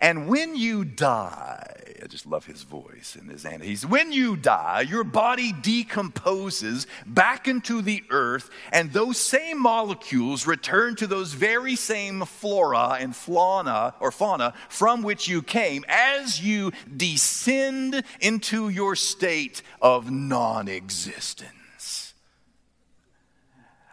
And 0.00 0.28
when 0.28 0.56
you 0.56 0.82
die, 0.82 1.98
I 2.02 2.06
just 2.06 2.24
love 2.24 2.46
his 2.46 2.62
voice 2.62 3.18
and 3.20 3.30
his 3.30 3.44
and 3.44 3.62
he's 3.62 3.84
when 3.84 4.12
you 4.12 4.34
die, 4.34 4.80
your 4.88 5.04
body 5.04 5.52
decomposes 5.52 6.86
back 7.04 7.46
into 7.46 7.82
the 7.82 8.02
earth, 8.08 8.48
and 8.72 8.94
those 8.94 9.18
same 9.18 9.60
molecules 9.60 10.46
return 10.46 10.96
to 10.96 11.06
those 11.06 11.34
very 11.34 11.76
same 11.76 12.24
flora 12.24 12.96
and 12.98 13.14
fauna 13.14 13.92
or 14.00 14.10
fauna 14.10 14.54
from 14.70 15.02
which 15.02 15.28
you 15.28 15.42
came 15.42 15.84
as 15.86 16.40
you 16.40 16.72
descend 16.96 18.04
into 18.20 18.70
your 18.70 18.96
state 18.96 19.60
of 19.82 20.10
non-existence. 20.10 21.50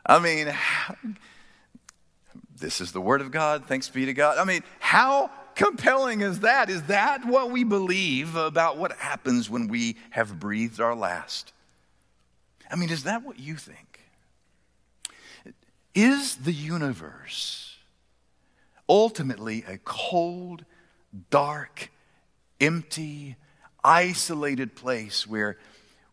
I 0.06 0.20
mean, 0.20 0.54
this 2.60 2.80
is 2.82 2.92
the 2.92 3.02
word 3.02 3.22
of 3.22 3.32
God. 3.32 3.66
Thanks 3.66 3.90
be 3.90 4.06
to 4.06 4.14
God. 4.14 4.38
I 4.38 4.44
mean, 4.44 4.64
how 4.80 5.32
compelling 5.56 6.22
is 6.22 6.42
that? 6.42 6.70
Is 6.70 6.84
that 6.84 7.26
what 7.26 7.52
we 7.52 7.64
believe 7.64 8.36
about 8.36 8.78
what 8.78 8.94
happens 8.94 9.50
when 9.50 9.68
we 9.68 9.98
have 10.12 10.40
breathed 10.40 10.80
our 10.80 10.96
last? 10.96 11.54
I 12.70 12.76
mean, 12.76 12.90
is 12.90 13.04
that 13.04 13.24
what 13.24 13.40
you 13.40 13.56
think? 13.56 14.02
Is 15.94 16.36
the 16.36 16.54
universe 16.54 17.66
ultimately 18.88 19.64
a 19.68 19.78
cold, 19.80 20.66
dark, 21.30 21.92
empty, 22.60 23.36
isolated 23.84 24.76
place 24.76 25.28
where 25.28 25.58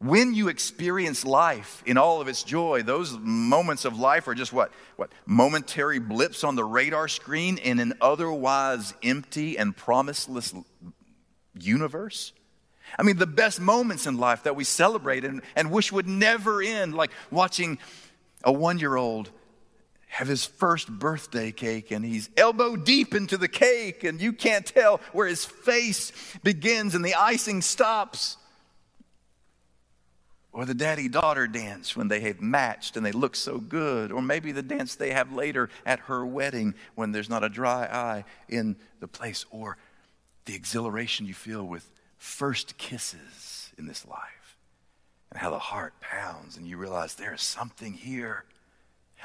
when 0.02 0.35
you 0.35 0.49
experience 0.49 1.25
life 1.25 1.80
in 1.87 1.97
all 1.97 2.21
of 2.21 2.26
its 2.26 2.42
joy, 2.42 2.82
those 2.82 3.16
moments 3.16 3.85
of 3.85 3.99
life 3.99 4.26
are 4.26 4.35
just 4.35 4.52
what? 4.52 4.73
What? 4.97 5.12
Momentary 5.26 6.00
blips 6.00 6.42
on 6.42 6.56
the 6.56 6.64
radar 6.64 7.06
screen 7.06 7.56
in 7.59 7.78
an 7.78 7.94
otherwise 8.00 8.94
empty 9.02 9.56
and 9.56 9.76
promiseless 9.76 10.52
universe? 11.54 12.32
I 12.99 13.04
mean, 13.04 13.16
the 13.16 13.28
best 13.28 13.61
moments 13.61 14.09
in 14.09 14.18
life 14.18 14.42
that 14.42 14.56
we 14.56 14.64
celebrate 14.64 15.25
and, 15.25 15.40
and 15.54 15.71
wish 15.71 15.92
would 15.92 16.09
never 16.09 16.61
end, 16.61 16.94
like 16.94 17.12
watching 17.30 17.78
a 18.42 18.52
one 18.52 18.80
year 18.80 18.97
old 18.97 19.30
have 20.09 20.26
his 20.26 20.44
first 20.44 20.90
birthday 20.90 21.52
cake 21.52 21.92
and 21.92 22.04
he's 22.04 22.28
elbow 22.37 22.75
deep 22.75 23.14
into 23.14 23.37
the 23.37 23.49
cake 23.49 24.02
and 24.02 24.21
you 24.21 24.32
can't 24.32 24.66
tell 24.66 25.00
where 25.12 25.28
his 25.28 25.44
face 25.44 26.12
begins 26.42 26.94
and 26.94 27.04
the 27.04 27.14
icing 27.14 27.62
stops 27.62 28.37
or 30.52 30.66
the 30.66 30.75
daddy 30.75 31.09
daughter 31.09 31.47
dance 31.47 31.97
when 31.97 32.09
they 32.09 32.21
have 32.21 32.40
matched 32.40 32.97
and 32.97 33.06
they 33.06 33.12
look 33.12 33.35
so 33.35 33.59
good, 33.59 34.12
or 34.12 34.21
maybe 34.21 34.52
the 34.52 34.62
dance 34.62 34.94
they 34.94 35.11
have 35.12 35.32
later 35.32 35.71
at 35.87 36.00
her 36.00 36.26
wedding 36.26 36.75
when 36.94 37.12
there's 37.12 37.30
not 37.30 37.42
a 37.42 37.49
dry 37.49 37.85
eye 37.85 38.24
in 38.48 38.77
the 39.00 39.09
place, 39.09 39.46
or 39.50 39.79
the 40.44 40.55
exhilaration 40.55 41.27
you 41.27 41.35
feel 41.35 41.64
with 41.64 41.90
first 42.18 42.77
kisses 42.77 43.72
in 43.79 43.87
this 43.87 44.07
life, 44.07 44.59
and 45.31 45.40
how 45.40 45.50
the 45.50 45.59
heart 45.59 45.94
pounds 46.00 46.57
and 46.57 46.66
you 46.66 46.77
realize 46.77 47.14
there 47.14 47.35
is 47.35 47.42
something 47.42 47.94
here. 47.94 48.44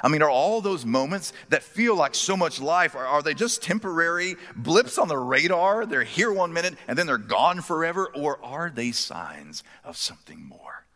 I 0.00 0.08
mean, 0.08 0.22
are 0.22 0.30
all 0.30 0.60
those 0.60 0.86
moments 0.86 1.32
that 1.48 1.62
feel 1.62 1.96
like 1.96 2.14
so 2.14 2.36
much 2.36 2.60
life, 2.60 2.94
are, 2.94 3.04
are, 3.04 3.20
they 3.20 3.34
just 3.34 3.62
temporary 3.62 4.36
blips 4.54 4.96
on 4.96 5.08
the 5.08 5.18
radar? 5.18 5.86
They're 5.86 6.04
here 6.04 6.32
one 6.32 6.52
minute 6.52 6.74
and 6.86 6.96
then 6.96 7.06
they're 7.06 7.18
gone 7.18 7.60
forever? 7.62 8.06
Or 8.14 8.38
are 8.44 8.70
they 8.70 8.92
signs 8.92 9.64
of 9.84 9.96
something 9.96 10.40
more? 10.40 10.86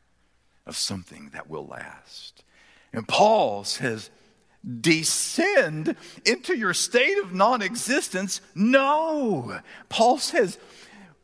Of 0.66 0.77
something 0.77 1.31
that 1.33 1.48
will 1.48 1.66
last. 1.66 2.44
And 2.92 3.07
Paul 3.07 3.64
says, 3.64 4.11
descend 4.81 5.96
into 6.25 6.57
your 6.57 6.75
state 6.75 7.18
of 7.18 7.33
non 7.33 7.62
existence? 7.62 8.40
No. 8.55 9.61
Paul 9.88 10.18
says, 10.18 10.59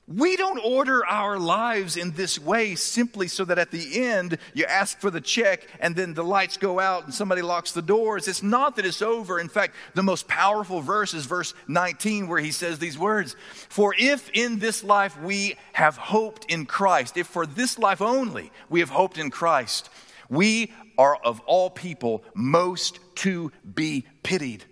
we 0.08 0.36
don't 0.36 0.58
order 0.64 1.04
our 1.04 1.38
lives 1.38 1.98
in 1.98 2.12
this 2.12 2.38
way 2.38 2.74
simply 2.74 3.28
so 3.28 3.44
that 3.44 3.58
at 3.58 3.70
the 3.70 4.06
end 4.06 4.38
you 4.54 4.64
ask 4.64 4.98
for 5.00 5.10
the 5.10 5.20
check 5.20 5.66
and 5.80 5.94
then 5.94 6.14
the 6.14 6.24
lights 6.24 6.56
go 6.56 6.80
out 6.80 7.04
and 7.04 7.12
somebody 7.12 7.42
locks 7.42 7.72
the 7.72 7.82
doors. 7.82 8.26
It's 8.26 8.42
not 8.42 8.76
that 8.76 8.86
it's 8.86 9.02
over. 9.02 9.38
In 9.38 9.50
fact, 9.50 9.74
the 9.94 10.02
most 10.02 10.26
powerful 10.26 10.80
verse 10.80 11.12
is 11.12 11.26
verse 11.26 11.52
19 11.68 12.26
where 12.26 12.40
he 12.40 12.52
says 12.52 12.78
these 12.78 12.98
words 12.98 13.36
For 13.68 13.94
if 13.98 14.30
in 14.32 14.58
this 14.58 14.82
life 14.82 15.20
we 15.20 15.56
have 15.74 15.98
hoped 15.98 16.46
in 16.50 16.64
Christ, 16.64 17.18
if 17.18 17.26
for 17.26 17.44
this 17.44 17.78
life 17.78 18.00
only 18.00 18.50
we 18.70 18.80
have 18.80 18.90
hoped 18.90 19.18
in 19.18 19.30
Christ, 19.30 19.90
we 20.30 20.72
are 20.96 21.16
of 21.16 21.40
all 21.40 21.68
people 21.68 22.24
most 22.34 22.98
to 23.16 23.52
be 23.74 24.06
pitied. 24.22 24.64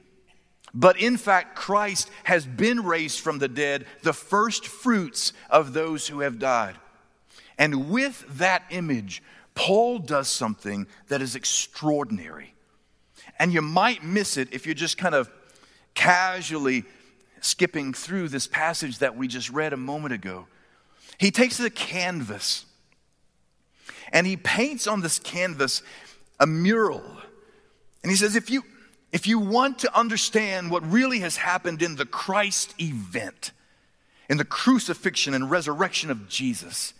But 0.77 1.01
in 1.01 1.17
fact, 1.17 1.57
Christ 1.57 2.11
has 2.25 2.45
been 2.45 2.85
raised 2.85 3.21
from 3.21 3.39
the 3.39 3.49
dead, 3.49 3.87
the 4.03 4.13
first 4.13 4.67
fruits 4.67 5.33
of 5.49 5.73
those 5.73 6.07
who 6.07 6.21
have 6.21 6.39
died. 6.39 6.77
And 7.57 7.89
with 7.91 8.27
that 8.37 8.63
image, 8.69 9.23
Paul 9.55 9.99
does 9.99 10.29
something 10.29 10.87
that 11.09 11.23
is 11.23 11.35
extraordinary. 11.35 12.53
And 13.39 13.55
you 13.55 13.63
might 13.63 14.05
miss 14.05 14.37
it 14.37 14.53
if 14.53 14.67
you're 14.67 14.75
just 14.75 14.99
kind 14.99 15.15
of 15.15 15.31
casually 15.95 16.85
skipping 17.41 17.95
through 17.95 18.29
this 18.29 18.47
passage 18.47 18.99
that 18.99 19.17
we 19.17 19.29
just 19.29 19.49
read 19.49 19.73
a 19.73 19.79
moment 19.79 20.13
ago. 20.13 20.47
He 21.17 21.31
takes 21.31 21.59
a 21.59 21.71
canvas 21.71 22.67
and 24.13 24.27
he 24.27 24.37
paints 24.37 24.87
on 24.87 25.01
this 25.01 25.19
canvas 25.19 25.83
a 26.39 26.47
mural. 26.47 27.03
And 28.03 28.11
he 28.13 28.17
says, 28.17 28.37
if 28.37 28.51
you, 28.51 28.63
if 29.13 29.27
you 29.27 29.39
want 29.39 29.81
to 29.81 29.99
understand 29.99 30.71
what 30.71 30.91
really 30.91 31.21
has 31.21 31.37
happened 31.37 31.83
in 31.83 31.97
the 31.97 32.07
Christ 32.07 32.75
event, 32.81 33.53
in 34.29 34.37
the 34.37 34.45
crucifixion 34.45 35.35
and 35.35 35.51
resurrection 35.51 36.11
of 36.11 36.29
Jesus, 36.29 36.93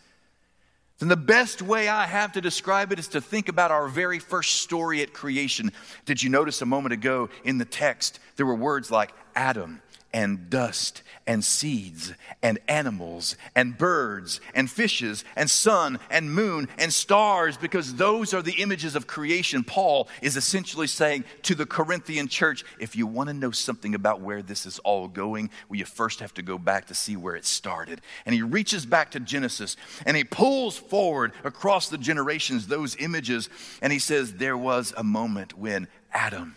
then 0.99 1.09
the 1.09 1.17
best 1.17 1.61
way 1.61 1.89
I 1.89 2.07
have 2.07 2.33
to 2.33 2.41
describe 2.41 2.91
it 2.91 2.99
is 2.99 3.09
to 3.09 3.21
think 3.21 3.49
about 3.49 3.71
our 3.71 3.87
very 3.87 4.19
first 4.19 4.63
story 4.63 5.03
at 5.03 5.13
creation. 5.13 5.73
Did 6.07 6.23
you 6.23 6.31
notice 6.31 6.63
a 6.63 6.67
moment 6.67 6.95
ago 6.95 7.29
in 7.45 7.59
the 7.59 7.67
text, 7.67 8.19
there 8.37 8.47
were 8.47 8.55
words 8.55 8.91
like 8.91 9.13
Adam 9.35 9.83
and 10.17 10.49
dust 10.49 11.03
and 11.27 11.45
seeds 11.45 12.15
and 12.43 12.59
animals 12.69 13.37
and 13.55 13.77
birds 13.77 14.41
and 14.55 14.71
fishes 14.71 15.27
and 15.37 15.51
sun 15.51 15.99
and 16.09 16.33
moon 16.35 16.67
and 16.79 16.91
stars 16.91 17.59
because 17.59 17.97
those 17.97 18.33
are 18.33 18.41
the 18.41 18.63
images 18.63 18.97
of 18.97 19.07
creation. 19.07 19.63
Paul 19.63 20.09
is 20.23 20.39
essentially 20.39 20.87
saying 20.87 21.25
to 21.43 21.55
the 21.55 21.67
Corinthian 21.67 22.29
church 22.29 22.65
if 22.81 22.97
you 22.97 23.07
want 23.07 23.29
to 23.29 23.35
know 23.35 23.51
something 23.51 23.95
about 23.95 24.23
where 24.23 24.41
this 24.41 24.65
is 24.65 24.79
all 24.79 25.07
going, 25.07 25.51
well, 25.69 25.79
you 25.79 25.85
first 25.85 26.21
have 26.21 26.33
to 26.33 26.43
go 26.43 26.57
back 26.57 26.87
to 26.87 26.95
see 26.95 27.15
where 27.15 27.37
it 27.37 27.45
started. 27.45 28.01
And 28.25 28.35
he 28.35 28.41
reaches 28.41 28.87
back 28.87 29.11
to 29.11 29.21
Genesis 29.21 29.77
and 30.07 30.17
he 30.17 30.25
pulls 30.25 30.79
forward 30.79 31.33
across 31.45 31.91
the 31.91 31.99
generations 31.99 32.69
those 32.69 32.97
images 32.97 33.51
and 33.83 33.93
he 33.93 33.99
says, 33.99 34.33
There 34.33 34.57
was 34.57 34.95
a 34.97 35.05
moment 35.05 35.59
when 35.59 35.89
Adam, 36.11 36.57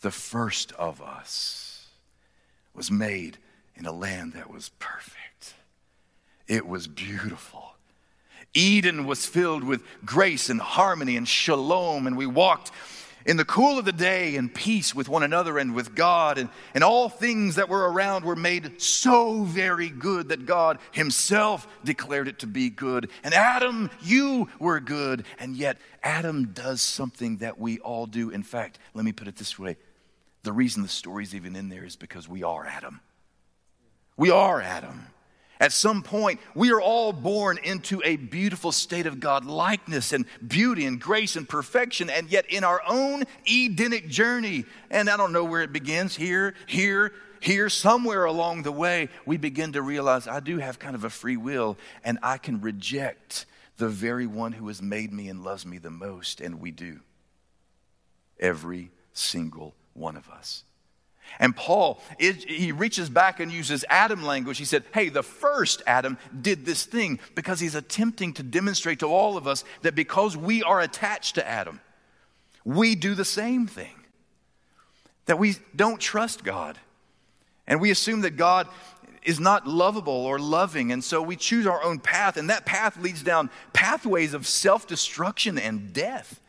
the 0.00 0.10
first 0.10 0.72
of 0.72 1.00
us, 1.00 1.65
was 2.76 2.90
made 2.90 3.38
in 3.74 3.86
a 3.86 3.92
land 3.92 4.34
that 4.34 4.50
was 4.50 4.70
perfect. 4.78 5.54
It 6.46 6.66
was 6.66 6.86
beautiful. 6.86 7.74
Eden 8.54 9.06
was 9.06 9.26
filled 9.26 9.64
with 9.64 9.82
grace 10.04 10.48
and 10.48 10.60
harmony 10.60 11.16
and 11.16 11.28
shalom, 11.28 12.06
and 12.06 12.16
we 12.16 12.26
walked 12.26 12.70
in 13.26 13.36
the 13.36 13.44
cool 13.44 13.78
of 13.78 13.84
the 13.84 13.92
day 13.92 14.36
in 14.36 14.48
peace 14.48 14.94
with 14.94 15.08
one 15.08 15.24
another 15.24 15.58
and 15.58 15.74
with 15.74 15.94
God, 15.94 16.38
and, 16.38 16.48
and 16.74 16.84
all 16.84 17.08
things 17.08 17.56
that 17.56 17.68
were 17.68 17.90
around 17.90 18.24
were 18.24 18.36
made 18.36 18.80
so 18.80 19.42
very 19.42 19.88
good 19.88 20.28
that 20.28 20.46
God 20.46 20.78
Himself 20.92 21.66
declared 21.84 22.28
it 22.28 22.38
to 22.40 22.46
be 22.46 22.70
good. 22.70 23.10
And 23.24 23.34
Adam, 23.34 23.90
you 24.00 24.48
were 24.60 24.80
good, 24.80 25.26
and 25.38 25.56
yet 25.56 25.78
Adam 26.02 26.52
does 26.54 26.80
something 26.80 27.38
that 27.38 27.58
we 27.58 27.80
all 27.80 28.06
do. 28.06 28.30
In 28.30 28.44
fact, 28.44 28.78
let 28.94 29.04
me 29.04 29.12
put 29.12 29.28
it 29.28 29.36
this 29.36 29.58
way 29.58 29.76
the 30.46 30.52
reason 30.52 30.82
the 30.82 30.88
story's 30.88 31.34
even 31.34 31.56
in 31.56 31.68
there 31.68 31.84
is 31.84 31.96
because 31.96 32.28
we 32.28 32.44
are 32.44 32.64
Adam. 32.64 33.00
We 34.16 34.30
are 34.30 34.62
Adam. 34.62 35.08
At 35.58 35.72
some 35.72 36.02
point, 36.02 36.38
we 36.54 36.70
are 36.70 36.80
all 36.80 37.12
born 37.12 37.58
into 37.64 38.00
a 38.04 38.16
beautiful 38.16 38.70
state 38.70 39.06
of 39.06 39.18
God 39.18 39.44
likeness 39.44 40.12
and 40.12 40.24
beauty 40.46 40.84
and 40.84 41.00
grace 41.00 41.34
and 41.34 41.48
perfection, 41.48 42.10
and 42.10 42.30
yet 42.30 42.46
in 42.48 42.62
our 42.62 42.80
own 42.86 43.24
Edenic 43.44 44.08
journey, 44.08 44.66
and 44.90 45.10
I 45.10 45.16
don't 45.16 45.32
know 45.32 45.44
where 45.44 45.62
it 45.62 45.72
begins 45.72 46.14
here, 46.14 46.54
here, 46.66 47.12
here, 47.40 47.68
somewhere 47.68 48.24
along 48.24 48.62
the 48.62 48.72
way, 48.72 49.08
we 49.24 49.38
begin 49.38 49.72
to 49.72 49.82
realize 49.82 50.28
I 50.28 50.40
do 50.40 50.58
have 50.58 50.78
kind 50.78 50.94
of 50.94 51.04
a 51.04 51.10
free 51.10 51.36
will, 51.36 51.76
and 52.04 52.18
I 52.22 52.38
can 52.38 52.60
reject 52.60 53.46
the 53.78 53.88
very 53.88 54.26
one 54.26 54.52
who 54.52 54.68
has 54.68 54.80
made 54.80 55.12
me 55.12 55.28
and 55.28 55.42
loves 55.42 55.66
me 55.66 55.78
the 55.78 55.90
most, 55.90 56.40
and 56.40 56.60
we 56.60 56.70
do. 56.70 57.00
Every 58.38 58.90
single 59.12 59.74
one 59.96 60.16
of 60.16 60.28
us. 60.28 60.64
And 61.38 61.54
Paul, 61.56 62.00
he 62.18 62.72
reaches 62.72 63.10
back 63.10 63.40
and 63.40 63.50
uses 63.50 63.84
Adam 63.88 64.24
language. 64.24 64.58
He 64.58 64.64
said, 64.64 64.84
Hey, 64.94 65.08
the 65.08 65.22
first 65.22 65.82
Adam 65.86 66.18
did 66.40 66.64
this 66.64 66.84
thing 66.84 67.18
because 67.34 67.60
he's 67.60 67.74
attempting 67.74 68.32
to 68.34 68.42
demonstrate 68.42 69.00
to 69.00 69.06
all 69.06 69.36
of 69.36 69.46
us 69.46 69.64
that 69.82 69.94
because 69.94 70.36
we 70.36 70.62
are 70.62 70.80
attached 70.80 71.34
to 71.34 71.46
Adam, 71.46 71.80
we 72.64 72.94
do 72.94 73.14
the 73.14 73.24
same 73.24 73.66
thing. 73.66 73.92
That 75.26 75.38
we 75.38 75.56
don't 75.74 76.00
trust 76.00 76.44
God. 76.44 76.78
And 77.66 77.80
we 77.80 77.90
assume 77.90 78.20
that 78.20 78.36
God 78.36 78.68
is 79.24 79.40
not 79.40 79.66
lovable 79.66 80.12
or 80.12 80.38
loving. 80.38 80.92
And 80.92 81.02
so 81.02 81.20
we 81.20 81.36
choose 81.36 81.66
our 81.66 81.82
own 81.82 81.98
path. 81.98 82.36
And 82.36 82.48
that 82.48 82.64
path 82.64 82.96
leads 82.96 83.22
down 83.22 83.50
pathways 83.72 84.32
of 84.32 84.46
self 84.46 84.86
destruction 84.86 85.58
and 85.58 85.92
death. 85.92 86.40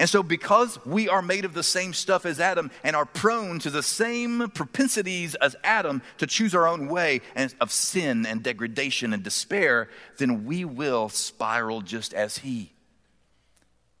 And 0.00 0.08
so, 0.08 0.22
because 0.22 0.82
we 0.86 1.10
are 1.10 1.20
made 1.20 1.44
of 1.44 1.52
the 1.52 1.62
same 1.62 1.92
stuff 1.92 2.24
as 2.24 2.40
Adam 2.40 2.70
and 2.82 2.96
are 2.96 3.04
prone 3.04 3.58
to 3.58 3.68
the 3.68 3.82
same 3.82 4.48
propensities 4.48 5.34
as 5.34 5.54
Adam 5.62 6.00
to 6.16 6.26
choose 6.26 6.54
our 6.54 6.66
own 6.66 6.88
way 6.88 7.20
of 7.60 7.70
sin 7.70 8.24
and 8.24 8.42
degradation 8.42 9.12
and 9.12 9.22
despair, 9.22 9.90
then 10.16 10.46
we 10.46 10.64
will 10.64 11.10
spiral 11.10 11.82
just 11.82 12.14
as 12.14 12.38
he. 12.38 12.72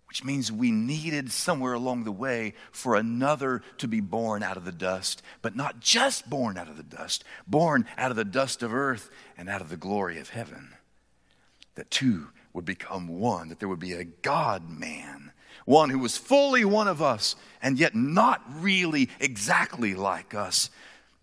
Which 0.08 0.24
means 0.24 0.50
we 0.50 0.70
needed 0.70 1.30
somewhere 1.32 1.74
along 1.74 2.04
the 2.04 2.12
way 2.12 2.54
for 2.72 2.94
another 2.94 3.60
to 3.76 3.86
be 3.86 4.00
born 4.00 4.42
out 4.42 4.56
of 4.56 4.64
the 4.64 4.72
dust, 4.72 5.20
but 5.42 5.54
not 5.54 5.80
just 5.80 6.30
born 6.30 6.56
out 6.56 6.70
of 6.70 6.78
the 6.78 6.82
dust, 6.82 7.24
born 7.46 7.84
out 7.98 8.10
of 8.10 8.16
the 8.16 8.24
dust 8.24 8.62
of 8.62 8.72
earth 8.72 9.10
and 9.36 9.50
out 9.50 9.60
of 9.60 9.68
the 9.68 9.76
glory 9.76 10.18
of 10.18 10.30
heaven. 10.30 10.76
That 11.74 11.90
two 11.90 12.28
would 12.54 12.64
become 12.64 13.06
one, 13.06 13.50
that 13.50 13.58
there 13.58 13.68
would 13.68 13.78
be 13.78 13.92
a 13.92 14.04
God 14.04 14.70
man 14.70 15.29
one 15.64 15.90
who 15.90 15.98
was 15.98 16.16
fully 16.16 16.64
one 16.64 16.88
of 16.88 17.02
us 17.02 17.36
and 17.62 17.78
yet 17.78 17.94
not 17.94 18.42
really 18.60 19.08
exactly 19.20 19.94
like 19.94 20.34
us, 20.34 20.70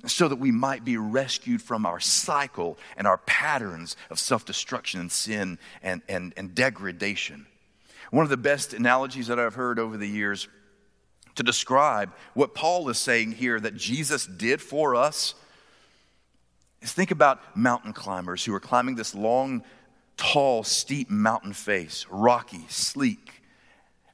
so 0.05 0.27
that 0.27 0.37
we 0.37 0.51
might 0.51 0.85
be 0.85 0.97
rescued 0.97 1.61
from 1.61 1.85
our 1.85 1.99
cycle 1.99 2.77
and 2.95 3.07
our 3.07 3.17
patterns 3.17 3.97
of 4.09 4.19
self 4.19 4.45
destruction 4.45 4.99
and 4.99 5.11
sin 5.11 5.57
and, 5.81 6.01
and, 6.07 6.33
and 6.37 6.53
degradation. 6.53 7.47
One 8.11 8.23
of 8.23 8.29
the 8.29 8.37
best 8.37 8.73
analogies 8.73 9.27
that 9.27 9.39
I've 9.39 9.55
heard 9.55 9.79
over 9.79 9.97
the 9.97 10.07
years 10.07 10.47
to 11.35 11.43
describe 11.43 12.13
what 12.33 12.55
Paul 12.55 12.89
is 12.89 12.97
saying 12.97 13.33
here 13.33 13.59
that 13.59 13.75
Jesus 13.75 14.25
did 14.25 14.61
for 14.61 14.95
us 14.95 15.35
is 16.81 16.93
think 16.93 17.11
about 17.11 17.55
mountain 17.55 17.93
climbers 17.93 18.45
who 18.45 18.53
are 18.53 18.59
climbing 18.59 18.95
this 18.95 19.13
long, 19.13 19.63
tall, 20.15 20.63
steep 20.63 21.09
mountain 21.09 21.53
face, 21.53 22.05
rocky, 22.09 22.65
sleek. 22.69 23.36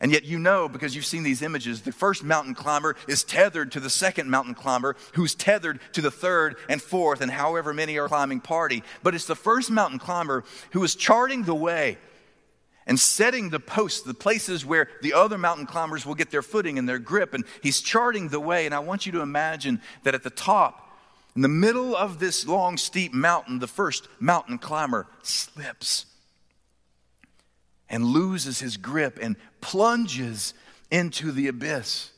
And 0.04 0.12
yet, 0.12 0.26
you 0.26 0.38
know, 0.38 0.68
because 0.68 0.98
you've 0.98 1.06
seen 1.06 1.24
these 1.24 1.42
images, 1.42 1.82
the 1.82 1.94
first 1.94 2.26
mountain 2.26 2.56
climber 2.56 2.98
is 3.08 3.24
tethered 3.24 3.72
to 3.72 3.80
the 3.80 3.90
second 3.90 4.30
mountain 4.30 4.54
climber, 4.54 4.98
who's 5.14 5.34
tethered 5.34 5.80
to 5.94 6.02
the 6.02 6.12
third 6.12 6.58
and 6.68 6.82
fourth, 6.82 7.22
and 7.22 7.32
however 7.32 7.74
many 7.74 7.98
are 7.98 8.10
climbing 8.10 8.42
party. 8.42 8.84
But 9.02 9.16
it's 9.16 9.28
the 9.28 9.34
first 9.34 9.72
mountain 9.72 10.00
climber 10.00 10.44
who 10.72 10.84
is 10.84 10.94
charting 10.94 11.44
the 11.44 11.56
way 11.56 11.98
and 12.86 13.00
setting 13.00 13.50
the 13.50 13.62
posts, 13.62 14.02
the 14.02 14.14
places 14.14 14.66
where 14.66 14.90
the 15.02 15.14
other 15.14 15.38
mountain 15.38 15.66
climbers 15.66 16.06
will 16.06 16.16
get 16.16 16.32
their 16.32 16.42
footing 16.42 16.78
and 16.78 16.88
their 16.88 17.00
grip. 17.00 17.34
And 17.34 17.46
he's 17.62 17.80
charting 17.80 18.28
the 18.28 18.42
way. 18.42 18.66
And 18.66 18.76
I 18.76 18.80
want 18.80 19.06
you 19.06 19.14
to 19.14 19.22
imagine 19.22 19.82
that 20.04 20.14
at 20.14 20.24
the 20.24 20.30
top, 20.30 21.00
in 21.34 21.44
the 21.44 21.48
middle 21.48 21.96
of 21.96 22.20
this 22.20 22.46
long, 22.46 22.76
steep 22.76 23.14
mountain, 23.14 23.60
the 23.60 23.68
first 23.68 24.10
mountain 24.20 24.58
climber 24.58 25.08
slips 25.22 26.08
and 27.94 28.06
loses 28.06 28.60
his 28.60 28.76
grip 28.76 29.20
and 29.22 29.36
plunges 29.64 30.54
into 30.92 31.32
the 31.32 31.48
abyss. 31.48 32.12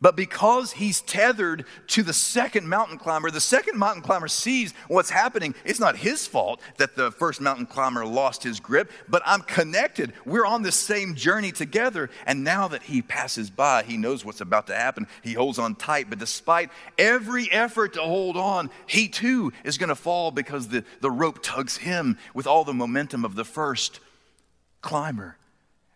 But 0.00 0.16
because 0.16 0.72
he's 0.72 1.00
tethered 1.00 1.64
to 1.88 2.02
the 2.02 2.12
second 2.12 2.68
mountain 2.68 2.98
climber, 2.98 3.30
the 3.30 3.40
second 3.40 3.78
mountain 3.78 4.02
climber 4.02 4.26
sees 4.26 4.74
what's 4.88 5.10
happening. 5.10 5.54
It's 5.64 5.78
not 5.78 5.94
his 5.94 6.26
fault 6.26 6.60
that 6.78 6.96
the 6.96 7.12
first 7.12 7.40
mountain 7.40 7.66
climber 7.66 8.04
lost 8.04 8.42
his 8.42 8.58
grip, 8.58 8.90
but 9.08 9.22
I'm 9.24 9.42
connected. 9.42 10.12
We're 10.24 10.44
on 10.44 10.62
the 10.62 10.72
same 10.72 11.14
journey 11.14 11.52
together. 11.52 12.10
And 12.26 12.42
now 12.42 12.66
that 12.66 12.82
he 12.82 13.00
passes 13.00 13.48
by, 13.48 13.84
he 13.84 13.96
knows 13.96 14.24
what's 14.24 14.40
about 14.40 14.66
to 14.66 14.74
happen. 14.74 15.06
He 15.22 15.34
holds 15.34 15.60
on 15.60 15.76
tight. 15.76 16.10
But 16.10 16.18
despite 16.18 16.70
every 16.98 17.48
effort 17.52 17.92
to 17.92 18.00
hold 18.00 18.36
on, 18.36 18.70
he 18.86 19.06
too 19.06 19.52
is 19.62 19.78
going 19.78 19.88
to 19.88 19.94
fall 19.94 20.32
because 20.32 20.66
the, 20.66 20.84
the 21.00 21.12
rope 21.12 21.44
tugs 21.44 21.76
him 21.76 22.18
with 22.34 22.48
all 22.48 22.64
the 22.64 22.74
momentum 22.74 23.24
of 23.24 23.36
the 23.36 23.44
first 23.44 24.00
climber. 24.80 25.36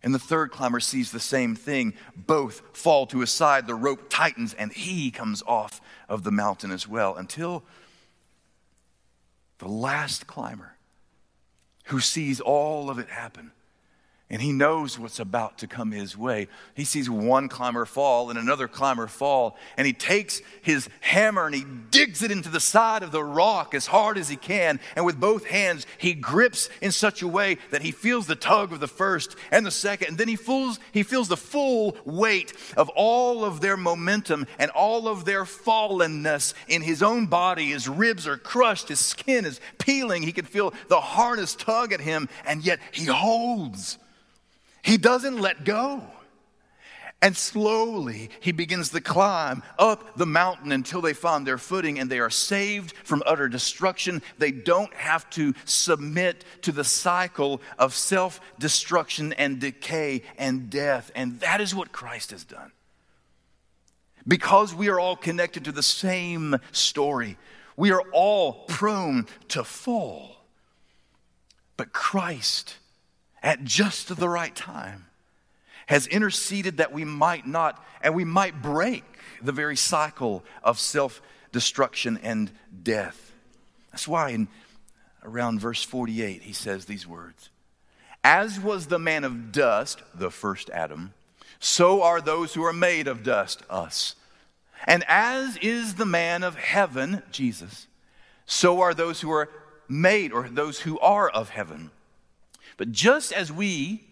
And 0.07 0.14
the 0.14 0.21
third 0.21 0.53
climber 0.53 0.79
sees 0.79 1.11
the 1.11 1.19
same 1.19 1.57
thing. 1.57 1.92
Both 2.14 2.62
fall 2.73 3.07
to 3.09 3.19
his 3.19 3.33
side. 3.33 3.66
The 3.66 3.75
rope 3.75 4.09
tightens, 4.09 4.55
and 4.55 4.73
he 4.73 5.11
comes 5.11 5.42
off 5.49 5.81
of 6.09 6.23
the 6.23 6.31
mountain 6.31 6.71
as 6.71 6.87
well 6.87 7.16
until 7.16 7.64
the 9.59 9.66
last 9.66 10.29
climber, 10.29 10.77
who 11.87 11.99
sees 11.99 12.40
all 12.40 12.88
of 12.88 13.01
it 13.01 13.09
happen, 13.09 13.51
and 14.29 14.43
he 14.43 14.51
knows 14.51 14.99
what's 14.99 15.21
about 15.21 15.59
to 15.59 15.69
come 15.69 15.93
his 15.93 16.19
way. 16.19 16.49
He 16.75 16.85
sees 16.85 17.09
one 17.09 17.49
climber 17.49 17.85
fall 17.85 18.29
and 18.29 18.37
another 18.37 18.67
climber 18.67 19.07
fall, 19.07 19.57
and 19.77 19.87
he 19.87 19.93
takes 19.93 20.43
his 20.61 20.89
hammer 21.01 21.47
and 21.47 21.55
he 21.55 21.65
digs 21.93 22.23
it 22.23 22.33
into 22.33 22.49
the 22.49 22.59
side 22.59 23.05
of 23.05 23.12
the 23.12 23.23
rock 23.23 23.73
as 23.73 23.87
hard 23.87 24.19
as 24.19 24.29
he 24.29 24.35
can. 24.35 24.81
And 24.97 25.07
with 25.07 25.21
both 25.21 25.47
hands, 25.47 25.87
he 25.99 26.12
grips 26.12 26.69
in 26.81 26.91
such 26.91 27.23
a 27.23 27.29
way 27.29 27.59
that 27.71 27.83
he 27.83 27.93
feels 27.93 28.27
the 28.27 28.35
tug 28.35 28.73
of 28.73 28.81
the 28.81 28.89
first 28.89 29.37
and 29.53 29.65
the 29.65 29.71
second, 29.71 30.09
and 30.09 30.19
then 30.19 30.29
he 30.29 30.37
feels, 30.37 30.81
he 30.91 31.05
feels 31.05 31.29
the 31.29 31.37
full 31.37 31.97
weight 32.05 32.53
of 32.77 32.89
all 32.97 33.45
of 33.45 33.61
their 33.61 33.77
momentum 33.77 34.47
and 34.59 34.73
all 34.73 35.07
of 35.07 35.25
their 35.25 35.45
fallenness 35.45 36.53
in 36.67 36.83
his 36.83 37.01
own 37.01 37.27
body. 37.27 37.67
His 37.67 37.89
ribs 37.89 38.27
are 38.27 38.37
crushed, 38.37 38.89
his 38.89 38.99
skin 38.99 39.45
is 39.45 39.61
peeling. 39.79 40.25
He 40.25 40.33
can 40.33 40.47
feel 40.47 40.75
the 40.89 41.01
harness 41.01 41.55
tug 41.55 41.93
at 41.93 42.01
him, 42.01 42.29
and 42.45 42.65
yet 42.65 42.81
he 42.91 43.05
holds 43.05 43.99
he 44.87 44.96
doesn't 44.96 45.40
let 45.40 45.64
go. 45.64 46.01
And 47.20 47.37
slowly 47.37 48.31
he 48.38 48.53
begins 48.53 48.90
to 48.90 49.01
climb 49.01 49.64
up 49.81 50.16
the 50.16 50.27
mountain 50.27 50.70
until 50.70 51.01
they 51.01 51.12
find 51.12 51.44
their 51.44 51.59
footing 51.59 51.99
and 51.99 52.09
they 52.09 52.20
are 52.20 52.31
saved 52.31 52.94
from 53.03 53.20
utter 53.27 53.49
destruction. 53.49 54.22
They 54.38 54.53
don't 54.53 54.94
have 54.94 55.29
to 55.31 55.55
submit 55.64 56.44
to 56.62 56.70
the 56.70 56.85
cycle 56.85 57.61
of 57.81 57.94
self 57.94 58.40
destruction 58.61 59.33
and 59.33 59.59
decay 59.59 60.22
and 60.38 60.70
death. 60.70 61.11
And 61.16 61.40
that 61.40 61.61
is 61.61 61.75
what 61.75 61.90
Christ 61.90 62.31
has 62.31 62.44
done. 62.44 62.70
Because 64.29 64.72
we 64.72 64.88
are 64.88 65.01
all 65.01 65.16
connected 65.16 65.64
to 65.64 65.72
the 65.72 65.83
same 65.83 66.61
story, 66.70 67.38
we 67.77 67.90
are 67.90 68.05
all 68.12 68.53
prone 68.68 69.27
to 69.49 69.64
fall. 69.64 70.37
But 71.77 71.92
Christ 71.92 72.77
at 73.47 73.63
just 73.63 74.17
the 74.17 74.29
right 74.29 74.57
time, 74.57 75.07
has 75.87 76.09
interceded 76.09 76.79
that 76.79 76.93
we 76.93 77.05
might 77.05 77.47
not, 77.47 77.83
and 78.03 78.13
we 78.13 78.25
might 78.25 78.61
break 78.61 79.05
the 79.41 79.53
very 79.53 79.77
cycle 79.77 80.45
of 80.65 80.81
self 80.81 81.23
destruction 81.53 82.19
and 82.25 82.51
death. 82.83 83.33
That's 83.93 84.09
why 84.09 84.31
in 84.31 84.49
around 85.23 85.61
verse 85.61 85.85
48, 85.85 86.43
he 86.43 86.53
says 86.53 86.87
these 86.87 87.07
words 87.07 87.51
As 88.25 88.59
was 88.59 88.89
the 88.89 88.99
man 88.99 89.23
of 89.23 89.53
dust, 89.53 90.03
the 90.13 90.33
first 90.33 90.69
Adam, 90.71 91.15
so 91.61 92.03
are 92.03 92.21
those 92.21 92.53
who 92.53 92.65
are 92.65 92.73
made 92.73 93.07
of 93.07 93.23
dust, 93.23 93.63
us. 93.71 94.17
And 94.89 95.05
as 95.07 95.57
is 95.59 95.95
the 95.95 96.05
man 96.05 96.43
of 96.43 96.57
heaven, 96.57 97.23
Jesus, 97.31 97.87
so 98.45 98.81
are 98.81 98.93
those 98.93 99.21
who 99.21 99.31
are 99.31 99.49
made, 99.89 100.33
or 100.33 100.49
those 100.49 100.81
who 100.81 100.99
are 100.99 101.29
of 101.29 101.51
heaven. 101.51 101.93
But 102.77 102.93
just 102.93 103.33
as 103.33 103.51
we 103.51 104.05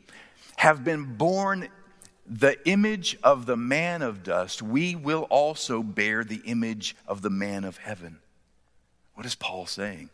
have 0.57 0.85
been 0.85 1.17
born 1.17 1.69
the 2.27 2.57
image 2.67 3.19
of 3.23 3.45
the 3.47 3.57
man 3.57 4.01
of 4.01 4.23
dust, 4.23 4.63
we 4.63 4.95
will 4.95 5.23
also 5.25 5.83
bear 5.83 6.25
the 6.25 6.41
image 6.47 6.97
of 7.07 7.21
the 7.23 7.31
man 7.31 7.65
of 7.65 7.77
heaven. 7.77 8.19
What 9.15 9.27
is 9.27 9.35
Paul 9.35 9.67
saying? 9.67 10.09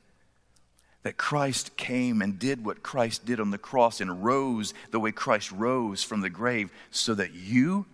That 1.03 1.17
Christ 1.17 1.77
came 1.77 2.21
and 2.21 2.39
did 2.39 2.65
what 2.65 2.83
Christ 2.83 3.25
did 3.25 3.41
on 3.41 3.51
the 3.51 3.59
cross 3.59 4.01
and 4.01 4.25
rose 4.25 4.75
the 4.91 5.01
way 5.01 5.13
Christ 5.13 5.53
rose 5.53 6.03
from 6.03 6.21
the 6.21 6.29
grave 6.29 6.71
so 6.91 7.15
that 7.15 7.33
you 7.33 7.87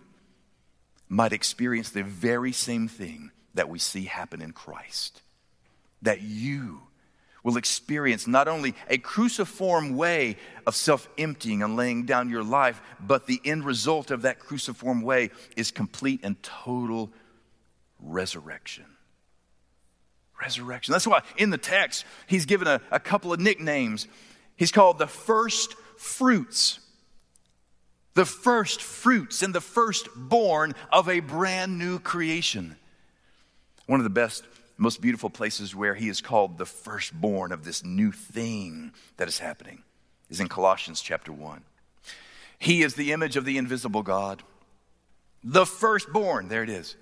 might 1.07 1.31
experience 1.31 1.89
the 1.89 2.03
very 2.03 2.51
same 2.51 2.87
thing 2.87 3.31
that 3.53 3.69
we 3.69 3.79
see 3.79 4.05
happen 4.05 4.41
in 4.41 4.51
Christ. 4.51 5.21
That 6.01 6.21
you 6.21 6.81
will 7.47 7.55
experience 7.55 8.27
not 8.27 8.49
only 8.49 8.75
a 8.89 8.97
cruciform 8.97 9.95
way 9.95 10.35
of 10.65 10.75
self 10.75 11.07
emptying 11.17 11.63
and 11.63 11.77
laying 11.77 12.03
down 12.03 12.29
your 12.29 12.43
life, 12.43 12.81
but 12.99 13.25
the 13.25 13.39
end 13.45 13.63
result 13.63 14.11
of 14.11 14.23
that 14.23 14.37
cruciform 14.37 15.01
way 15.01 15.29
is 15.55 15.71
complete 15.71 16.19
and 16.23 16.43
total 16.43 17.09
resurrection. 18.01 18.83
Resurrection. 20.41 20.91
That's 20.91 21.07
why 21.07 21.21
in 21.37 21.49
the 21.49 21.57
text, 21.57 22.03
he's 22.27 22.45
given 22.45 22.67
a, 22.67 22.81
a 22.91 22.99
couple 22.99 23.31
of 23.31 23.39
nicknames. 23.39 24.09
He's 24.57 24.73
called 24.73 24.97
the 24.97 25.07
first 25.07 25.73
fruits. 25.95 26.81
The 28.15 28.25
first 28.25 28.81
fruits 28.81 29.41
and 29.41 29.55
the 29.55 29.61
firstborn 29.61 30.75
of 30.91 31.07
a 31.07 31.21
brand 31.21 31.79
new 31.79 31.99
creation. 31.99 32.75
One 33.85 34.01
of 34.01 34.03
the 34.03 34.09
best 34.09 34.43
most 34.77 35.01
beautiful 35.01 35.29
places 35.29 35.75
where 35.75 35.95
he 35.95 36.07
is 36.07 36.21
called 36.21 36.57
the 36.57 36.65
firstborn 36.65 37.51
of 37.51 37.63
this 37.63 37.83
new 37.83 38.11
thing 38.11 38.93
that 39.17 39.27
is 39.27 39.39
happening 39.39 39.83
is 40.29 40.39
in 40.39 40.47
Colossians 40.47 41.01
chapter 41.01 41.31
1. 41.31 41.63
He 42.59 42.83
is 42.83 42.95
the 42.95 43.11
image 43.11 43.35
of 43.37 43.45
the 43.45 43.57
invisible 43.57 44.03
God, 44.03 44.43
the 45.43 45.65
firstborn, 45.65 46.47
there 46.47 46.63
it 46.63 46.69
is, 46.69 46.95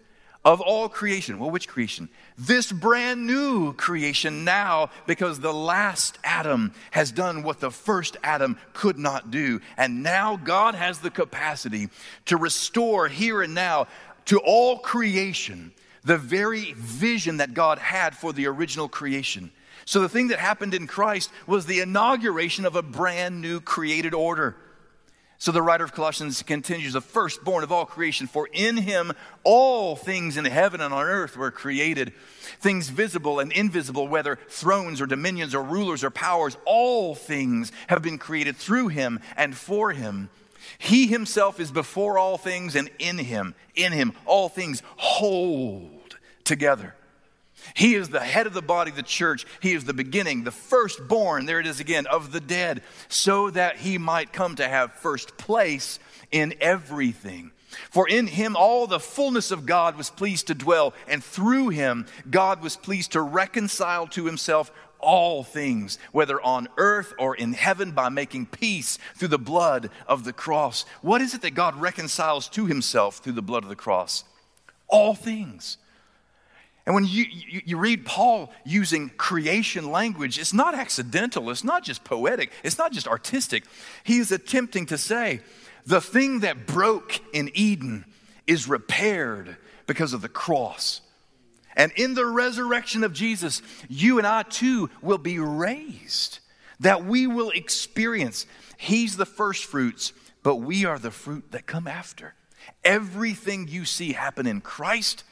of 0.43 0.61
all 0.61 0.87
creation. 0.87 1.39
Well, 1.39 1.49
which 1.49 1.67
creation? 1.67 2.07
This 2.37 2.71
brand 2.71 3.25
new 3.25 3.73
creation 3.73 4.43
now, 4.43 4.91
because 5.07 5.39
the 5.39 5.53
last 5.53 6.19
Adam 6.23 6.71
has 6.91 7.11
done 7.11 7.41
what 7.41 7.59
the 7.59 7.71
first 7.71 8.15
Adam 8.23 8.57
could 8.73 8.99
not 8.99 9.31
do. 9.31 9.59
And 9.75 10.03
now 10.03 10.37
God 10.37 10.75
has 10.75 10.99
the 10.99 11.09
capacity 11.09 11.89
to 12.25 12.37
restore 12.37 13.07
here 13.07 13.41
and 13.41 13.55
now 13.55 13.87
to 14.25 14.39
all 14.39 14.77
creation 14.77 15.71
the 16.05 16.17
very 16.17 16.73
vision 16.73 17.37
that 17.37 17.53
God 17.53 17.79
had 17.79 18.15
for 18.15 18.31
the 18.31 18.47
original 18.47 18.87
creation. 18.87 19.51
So, 19.85 19.99
the 19.99 20.09
thing 20.09 20.29
that 20.29 20.39
happened 20.39 20.73
in 20.73 20.87
Christ 20.87 21.31
was 21.45 21.65
the 21.65 21.79
inauguration 21.79 22.65
of 22.65 22.75
a 22.75 22.81
brand 22.81 23.41
new 23.41 23.59
created 23.59 24.13
order. 24.13 24.55
So, 25.37 25.51
the 25.51 25.61
writer 25.61 25.83
of 25.83 25.93
Colossians 25.93 26.41
continues 26.41 26.93
the 26.93 27.01
firstborn 27.01 27.63
of 27.63 27.71
all 27.71 27.85
creation, 27.85 28.25
for 28.25 28.49
in 28.51 28.77
him 28.77 29.13
all 29.43 29.95
things 29.95 30.37
in 30.37 30.45
heaven 30.45 30.81
and 30.81 30.93
on 30.93 31.05
earth 31.05 31.37
were 31.37 31.51
created, 31.51 32.13
things 32.59 32.89
visible 32.89 33.39
and 33.39 33.51
invisible, 33.51 34.07
whether 34.07 34.39
thrones 34.49 35.01
or 35.01 35.05
dominions 35.05 35.53
or 35.53 35.61
rulers 35.61 36.03
or 36.03 36.09
powers, 36.09 36.57
all 36.65 37.13
things 37.13 37.71
have 37.87 38.01
been 38.01 38.17
created 38.17 38.55
through 38.55 38.87
him 38.87 39.19
and 39.35 39.55
for 39.55 39.91
him. 39.91 40.29
He 40.79 41.05
himself 41.05 41.59
is 41.59 41.71
before 41.71 42.17
all 42.17 42.39
things, 42.39 42.75
and 42.75 42.89
in 42.97 43.19
him, 43.19 43.53
in 43.75 43.91
him, 43.91 44.13
all 44.25 44.49
things 44.49 44.81
hold 44.97 45.94
together. 46.45 46.95
He 47.73 47.95
is 47.95 48.09
the 48.09 48.19
head 48.19 48.47
of 48.47 48.53
the 48.53 48.61
body, 48.61 48.91
the 48.91 49.03
church. 49.03 49.45
He 49.59 49.73
is 49.73 49.85
the 49.85 49.93
beginning, 49.93 50.43
the 50.43 50.51
firstborn, 50.51 51.45
there 51.45 51.59
it 51.59 51.67
is 51.67 51.79
again, 51.79 52.05
of 52.07 52.31
the 52.31 52.39
dead, 52.39 52.83
so 53.07 53.49
that 53.49 53.77
he 53.77 53.97
might 53.97 54.33
come 54.33 54.55
to 54.55 54.67
have 54.67 54.93
first 54.93 55.37
place 55.37 55.99
in 56.31 56.53
everything. 56.61 57.51
For 57.89 58.07
in 58.07 58.27
him 58.27 58.55
all 58.55 58.87
the 58.87 58.99
fullness 58.99 59.51
of 59.51 59.65
God 59.65 59.97
was 59.97 60.09
pleased 60.09 60.47
to 60.47 60.53
dwell, 60.53 60.93
and 61.07 61.23
through 61.23 61.69
him 61.69 62.05
God 62.29 62.61
was 62.61 62.77
pleased 62.77 63.13
to 63.13 63.21
reconcile 63.21 64.07
to 64.07 64.25
himself 64.25 64.71
all 64.99 65.43
things, 65.43 65.99
whether 66.11 66.41
on 66.41 66.67
earth 66.77 67.13
or 67.19 67.35
in 67.35 67.53
heaven, 67.53 67.91
by 67.91 68.09
making 68.09 68.47
peace 68.47 68.97
through 69.15 69.27
the 69.27 69.37
blood 69.37 69.89
of 70.07 70.23
the 70.23 70.33
cross. 70.33 70.85
What 71.01 71.21
is 71.21 71.33
it 71.33 71.41
that 71.41 71.51
God 71.51 71.75
reconciles 71.75 72.47
to 72.49 72.65
himself 72.65 73.17
through 73.17 73.33
the 73.33 73.41
blood 73.41 73.63
of 73.63 73.69
the 73.69 73.75
cross? 73.75 74.23
All 74.87 75.13
things. 75.13 75.77
And 76.85 76.93
when 76.93 77.05
you, 77.05 77.25
you, 77.29 77.61
you, 77.65 77.77
read 77.77 78.05
Paul 78.05 78.53
using 78.63 79.09
creation 79.09 79.89
language, 79.89 80.37
it's 80.37 80.53
not 80.53 80.75
accidental, 80.75 81.49
it's 81.49 81.63
not 81.63 81.83
just 81.83 82.03
poetic, 82.03 82.51
it's 82.63 82.77
not 82.77 82.91
just 82.91 83.07
artistic. 83.07 83.63
He 84.03 84.19
is 84.19 84.31
attempting 84.31 84.85
to 84.87 84.97
say 84.97 85.39
the 85.85 85.99
thing 85.99 86.41
that 86.41 86.67
broke 86.67 87.19
in 87.33 87.49
Eden 87.55 88.05
is 88.45 88.67
repaired 88.67 89.57
because 89.87 90.13
of 90.13 90.21
the 90.21 90.29
cross. 90.29 91.01
And 91.75 91.91
in 91.93 92.13
the 92.13 92.25
resurrection 92.25 93.03
of 93.03 93.13
Jesus, 93.13 93.63
you 93.89 94.19
and 94.19 94.27
I 94.27 94.43
too 94.43 94.89
will 95.01 95.17
be 95.17 95.39
raised, 95.39 96.39
that 96.79 97.03
we 97.03 97.25
will 97.25 97.49
experience. 97.49 98.45
He's 98.77 99.17
the 99.17 99.25
first 99.25 99.65
fruits, 99.65 100.13
but 100.43 100.57
we 100.57 100.85
are 100.85 100.99
the 100.99 101.11
fruit 101.11 101.51
that 101.51 101.65
come 101.65 101.87
after. 101.87 102.35
Everything 102.83 103.67
you 103.67 103.85
see 103.85 104.13
happen 104.13 104.45
in 104.45 104.61
Christ 104.61 105.23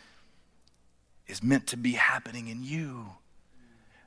is 1.34 1.44
meant 1.44 1.68
to 1.68 1.78
be 1.78 1.94
happening 1.94 2.48
in 2.48 2.64
you. 2.64 3.08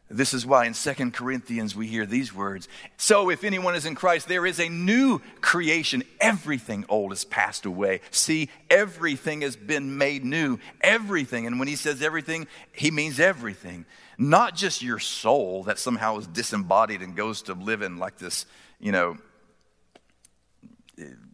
This 0.08 0.32
is 0.32 0.46
why 0.46 0.66
in 0.66 0.74
Second 0.74 1.14
Corinthians 1.14 1.74
we 1.74 1.88
hear 1.88 2.06
these 2.06 2.32
words. 2.32 2.68
So 2.96 3.28
if 3.28 3.42
anyone 3.42 3.74
is 3.74 3.84
in 3.84 3.96
Christ, 3.96 4.28
there 4.28 4.46
is 4.46 4.60
a 4.60 4.68
new 4.68 5.20
creation. 5.40 6.04
Everything 6.20 6.84
old 6.88 7.10
has 7.10 7.24
passed 7.24 7.66
away. 7.66 8.00
See, 8.12 8.48
everything 8.70 9.40
has 9.40 9.56
been 9.56 9.98
made 9.98 10.24
new. 10.24 10.60
Everything. 10.80 11.48
And 11.48 11.58
when 11.58 11.66
he 11.66 11.74
says 11.74 12.02
everything, 12.02 12.46
he 12.70 12.92
means 12.92 13.18
everything. 13.18 13.84
Not 14.16 14.54
just 14.54 14.80
your 14.80 15.00
soul 15.00 15.64
that 15.64 15.80
somehow 15.80 16.18
is 16.18 16.28
disembodied 16.28 17.02
and 17.02 17.16
goes 17.16 17.42
to 17.42 17.54
live 17.54 17.82
in 17.82 17.96
like 17.96 18.18
this, 18.18 18.46
you 18.78 18.92
know, 18.92 19.18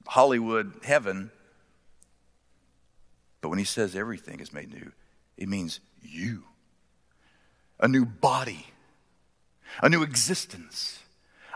Hollywood 0.07 0.72
heaven. 0.83 1.31
But 3.42 3.50
when 3.50 3.59
he 3.59 3.66
says 3.66 3.94
everything 3.94 4.40
is 4.40 4.50
made 4.55 4.72
new, 4.72 4.92
it 5.42 5.48
means 5.48 5.81
you. 6.00 6.44
A 7.81 7.88
new 7.88 8.05
body, 8.05 8.64
a 9.83 9.88
new 9.88 10.05
existence, 10.05 11.00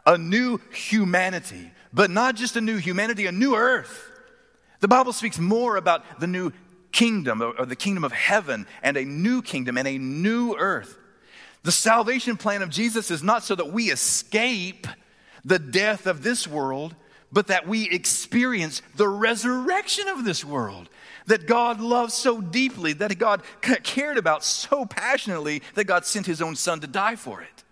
a 0.05 0.18
new 0.18 0.61
humanity, 0.72 1.70
but 1.92 2.11
not 2.11 2.35
just 2.35 2.57
a 2.57 2.61
new 2.61 2.79
humanity, 2.79 3.27
a 3.27 3.33
new 3.33 3.55
earth. 3.55 4.11
The 4.81 4.88
Bible 4.88 5.12
speaks 5.12 5.38
more 5.38 5.77
about 5.77 6.18
the 6.18 6.27
new 6.27 6.53
kingdom 6.90 7.40
or 7.40 7.64
the 7.64 7.77
kingdom 7.77 8.03
of 8.03 8.11
heaven 8.11 8.66
and 8.83 8.96
a 8.96 9.05
new 9.05 9.40
kingdom 9.40 9.79
and 9.79 9.87
a 9.87 9.99
new 9.99 10.57
earth. 10.57 10.99
The 11.62 11.70
salvation 11.70 12.37
plan 12.37 12.62
of 12.62 12.70
Jesus 12.70 13.12
is 13.12 13.22
not 13.22 13.44
so 13.44 13.55
that 13.55 13.72
we 13.72 13.92
escape 13.92 14.88
the 15.44 15.61
death 15.61 16.09
of 16.09 16.25
this 16.25 16.49
world, 16.49 16.96
but 17.37 17.49
that 17.49 17.68
we 17.68 17.87
experience 17.90 18.81
the 18.94 19.07
resurrection 19.07 20.09
of 20.09 20.25
this 20.25 20.42
world 20.42 20.88
that 21.27 21.46
God 21.46 21.83
loves 21.83 22.14
so 22.14 22.40
deeply, 22.40 22.94
that 22.94 23.18
God 23.18 23.42
cared 23.83 24.16
about 24.16 24.42
so 24.42 24.87
passionately, 24.87 25.61
that 25.75 25.85
God 25.85 26.07
sent 26.07 26.25
his 26.25 26.40
own 26.40 26.57
son 26.57 26.81
to 26.81 26.87
die 26.87 27.14
for 27.14 27.42
it. 27.42 27.62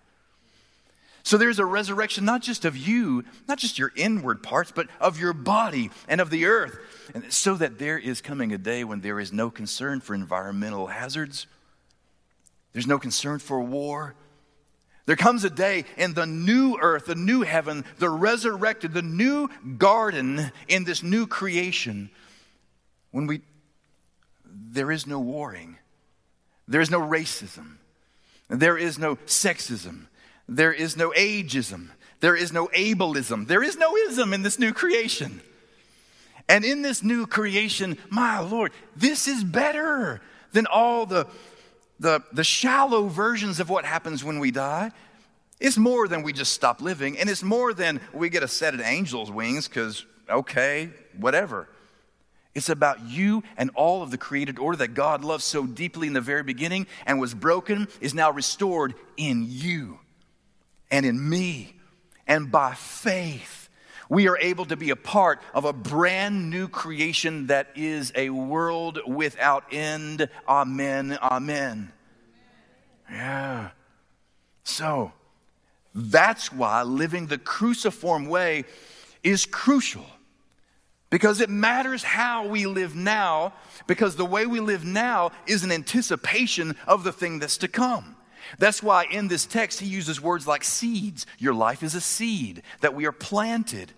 So 1.23 1.35
there's 1.39 1.57
a 1.57 1.65
resurrection 1.65 2.25
not 2.25 2.43
just 2.43 2.63
of 2.63 2.77
you, 2.77 3.23
not 3.47 3.57
just 3.57 3.79
your 3.79 3.91
inward 3.95 4.43
parts, 4.43 4.71
but 4.71 4.87
of 4.99 5.19
your 5.19 5.33
body 5.33 5.89
and 6.07 6.21
of 6.21 6.29
the 6.29 6.45
earth. 6.45 6.77
And 7.15 7.33
so 7.33 7.55
that 7.55 7.79
there 7.79 7.97
is 7.97 8.21
coming 8.21 8.53
a 8.53 8.59
day 8.59 8.83
when 8.83 9.01
there 9.01 9.19
is 9.19 9.33
no 9.33 9.49
concern 9.49 9.99
for 9.99 10.13
environmental 10.13 10.85
hazards, 10.85 11.47
there's 12.73 12.85
no 12.85 12.99
concern 12.99 13.39
for 13.39 13.59
war. 13.61 14.13
There 15.05 15.15
comes 15.15 15.43
a 15.43 15.49
day 15.49 15.85
in 15.97 16.13
the 16.13 16.25
new 16.25 16.77
earth, 16.81 17.05
the 17.05 17.15
new 17.15 17.41
heaven, 17.41 17.85
the 17.99 18.09
resurrected, 18.09 18.93
the 18.93 19.03
new 19.03 19.49
garden 19.77 20.51
in 20.67 20.83
this 20.83 21.03
new 21.03 21.27
creation 21.27 22.09
when 23.11 23.27
we, 23.27 23.39
there 24.45 24.91
is 24.91 25.07
no 25.07 25.19
warring, 25.19 25.77
there 26.67 26.81
is 26.81 26.91
no 26.91 26.99
racism, 26.99 27.77
there 28.49 28.77
is 28.77 28.99
no 28.99 29.15
sexism, 29.15 30.07
there 30.49 30.73
is 30.73 30.97
no 30.97 31.11
ageism, 31.11 31.91
there 32.19 32.35
is 32.35 32.51
no 32.51 32.67
ableism, 32.75 33.47
there 33.47 33.63
is 33.63 33.77
no 33.77 33.95
ism 33.95 34.33
in 34.33 34.41
this 34.41 34.59
new 34.59 34.73
creation. 34.73 35.39
And 36.49 36.65
in 36.65 36.81
this 36.81 37.03
new 37.03 37.25
creation, 37.25 37.97
my 38.09 38.39
Lord, 38.39 38.73
this 38.97 39.29
is 39.29 39.45
better 39.45 40.19
than 40.51 40.65
all 40.65 41.05
the, 41.05 41.27
the, 41.99 42.21
the 42.31 42.43
shallow 42.43 43.07
versions 43.07 43.59
of 43.59 43.69
what 43.69 43.85
happens 43.85 44.23
when 44.23 44.39
we 44.39 44.51
die. 44.51 44.91
It's 45.59 45.77
more 45.77 46.07
than 46.07 46.23
we 46.23 46.33
just 46.33 46.53
stop 46.53 46.81
living, 46.81 47.17
and 47.17 47.29
it's 47.29 47.43
more 47.43 47.73
than 47.73 48.01
we 48.13 48.29
get 48.29 48.43
a 48.43 48.47
set 48.47 48.73
of 48.73 48.81
angel's 48.81 49.31
wings 49.31 49.67
because, 49.67 50.05
okay, 50.29 50.89
whatever. 51.17 51.69
It's 52.53 52.69
about 52.69 53.01
you 53.05 53.43
and 53.57 53.69
all 53.75 54.01
of 54.01 54.11
the 54.11 54.17
created 54.17 54.59
order 54.59 54.77
that 54.77 54.93
God 54.93 55.23
loved 55.23 55.43
so 55.43 55.65
deeply 55.65 56.07
in 56.07 56.13
the 56.13 56.21
very 56.21 56.43
beginning 56.43 56.87
and 57.05 57.19
was 57.19 57.33
broken, 57.33 57.87
is 57.99 58.13
now 58.13 58.31
restored 58.31 58.95
in 59.17 59.45
you 59.47 59.99
and 60.89 61.05
in 61.05 61.29
me. 61.29 61.75
And 62.27 62.51
by 62.51 62.73
faith, 62.73 63.64
we 64.09 64.27
are 64.27 64.37
able 64.37 64.65
to 64.65 64.75
be 64.75 64.89
a 64.89 64.95
part 64.95 65.41
of 65.53 65.65
a 65.65 65.73
brand 65.73 66.49
new 66.49 66.67
creation 66.67 67.47
that 67.47 67.69
is 67.75 68.11
a 68.15 68.29
world 68.29 68.99
without 69.07 69.65
end. 69.71 70.29
Amen. 70.47 71.17
Amen. 71.21 71.91
Yeah. 73.09 73.69
So, 74.63 75.11
that's 75.93 76.51
why 76.51 76.83
living 76.83 77.27
the 77.27 77.37
cruciform 77.37 78.27
way 78.27 78.65
is 79.23 79.45
crucial 79.45 80.05
because 81.09 81.39
it 81.39 81.49
matters 81.49 82.03
how 82.03 82.47
we 82.47 82.65
live 82.65 82.95
now, 82.95 83.53
because 83.87 84.15
the 84.15 84.25
way 84.25 84.45
we 84.45 84.59
live 84.59 84.83
now 84.83 85.31
is 85.47 85.63
an 85.63 85.71
anticipation 85.71 86.75
of 86.87 87.03
the 87.03 87.11
thing 87.13 87.39
that's 87.39 87.57
to 87.57 87.67
come. 87.67 88.14
That's 88.59 88.83
why 88.83 89.05
in 89.05 89.27
this 89.27 89.45
text 89.45 89.79
he 89.79 89.87
uses 89.87 90.21
words 90.21 90.47
like 90.47 90.63
seeds. 90.63 91.25
Your 91.39 91.53
life 91.53 91.83
is 91.83 91.95
a 91.95 92.01
seed 92.01 92.61
that 92.81 92.95
we 92.95 93.05
are 93.05 93.11
planted 93.11 93.93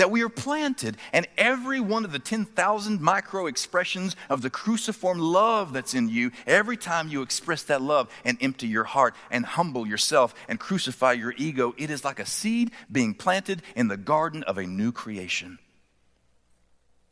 that 0.00 0.10
we 0.10 0.22
are 0.22 0.30
planted, 0.30 0.96
and 1.12 1.28
every 1.36 1.78
one 1.78 2.06
of 2.06 2.12
the 2.12 2.18
10,000 2.18 3.02
micro 3.02 3.46
expressions 3.46 4.16
of 4.30 4.40
the 4.40 4.48
cruciform 4.48 5.18
love 5.18 5.74
that's 5.74 5.92
in 5.92 6.08
you, 6.08 6.30
every 6.46 6.78
time 6.78 7.10
you 7.10 7.20
express 7.20 7.64
that 7.64 7.82
love 7.82 8.08
and 8.24 8.38
empty 8.40 8.66
your 8.66 8.84
heart 8.84 9.14
and 9.30 9.44
humble 9.44 9.86
yourself 9.86 10.34
and 10.48 10.58
crucify 10.58 11.12
your 11.12 11.34
ego, 11.36 11.74
it 11.76 11.90
is 11.90 12.02
like 12.02 12.18
a 12.18 12.24
seed 12.24 12.70
being 12.90 13.12
planted 13.12 13.62
in 13.76 13.88
the 13.88 13.98
garden 13.98 14.42
of 14.44 14.56
a 14.56 14.66
new 14.66 14.90
creation. 14.90 15.58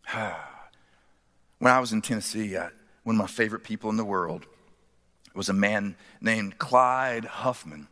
when 1.59 1.71
I 1.71 1.81
was 1.81 1.93
in 1.93 2.01
Tennessee, 2.01 2.57
I, 2.57 2.71
one 3.03 3.17
of 3.17 3.21
my 3.21 3.27
favorite 3.27 3.65
people 3.65 3.91
in 3.91 3.99
the 3.99 4.05
world 4.05 4.47
was 5.35 5.49
a 5.49 5.53
man 5.55 5.97
named 6.21 6.59
Clyde 6.59 7.25
Huffman. 7.25 7.89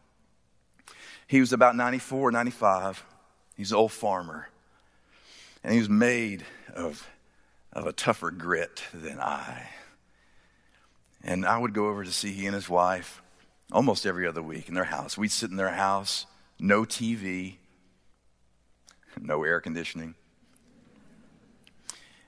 He 1.26 1.40
was 1.40 1.52
about 1.52 1.76
94, 1.76 2.30
95. 2.30 3.04
He's 3.56 3.72
an 3.72 3.78
old 3.78 3.92
farmer. 3.92 4.48
And 5.64 5.72
he 5.72 5.78
was 5.78 5.88
made 5.88 6.44
of, 6.74 7.08
of 7.72 7.86
a 7.86 7.92
tougher 7.92 8.30
grit 8.30 8.82
than 8.94 9.20
I. 9.20 9.68
And 11.24 11.44
I 11.44 11.58
would 11.58 11.72
go 11.72 11.88
over 11.88 12.04
to 12.04 12.12
see 12.12 12.32
he 12.32 12.46
and 12.46 12.54
his 12.54 12.68
wife 12.68 13.22
almost 13.72 14.06
every 14.06 14.26
other 14.26 14.42
week 14.42 14.68
in 14.68 14.74
their 14.74 14.84
house. 14.84 15.18
We'd 15.18 15.32
sit 15.32 15.50
in 15.50 15.56
their 15.56 15.70
house, 15.70 16.26
no 16.58 16.84
TV, 16.84 17.56
no 19.20 19.42
air 19.42 19.60
conditioning. 19.60 20.14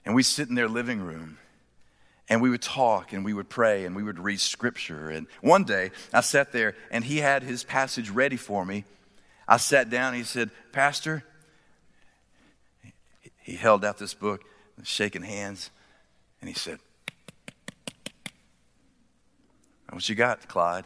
And 0.04 0.14
we'd 0.14 0.24
sit 0.24 0.48
in 0.48 0.54
their 0.54 0.68
living 0.68 1.00
room 1.00 1.38
and 2.28 2.42
we 2.42 2.50
would 2.50 2.62
talk 2.62 3.12
and 3.12 3.24
we 3.24 3.32
would 3.32 3.48
pray 3.48 3.84
and 3.84 3.96
we 3.96 4.02
would 4.02 4.18
read 4.18 4.40
scripture. 4.40 5.08
And 5.10 5.26
one 5.40 5.64
day 5.64 5.90
I 6.12 6.20
sat 6.20 6.52
there 6.52 6.74
and 6.90 7.04
he 7.04 7.18
had 7.18 7.42
his 7.42 7.64
passage 7.64 8.10
ready 8.10 8.36
for 8.36 8.64
me. 8.64 8.84
I 9.46 9.56
sat 9.56 9.88
down 9.88 10.08
and 10.08 10.16
he 10.16 10.24
said, 10.24 10.50
Pastor, 10.72 11.24
he 13.40 13.54
held 13.54 13.84
out 13.84 13.98
this 13.98 14.12
book, 14.12 14.42
shaking 14.82 15.22
hands, 15.22 15.70
and 16.40 16.48
he 16.48 16.54
said, 16.54 16.78
What 19.90 20.06
you 20.08 20.14
got, 20.14 20.46
Clyde? 20.48 20.84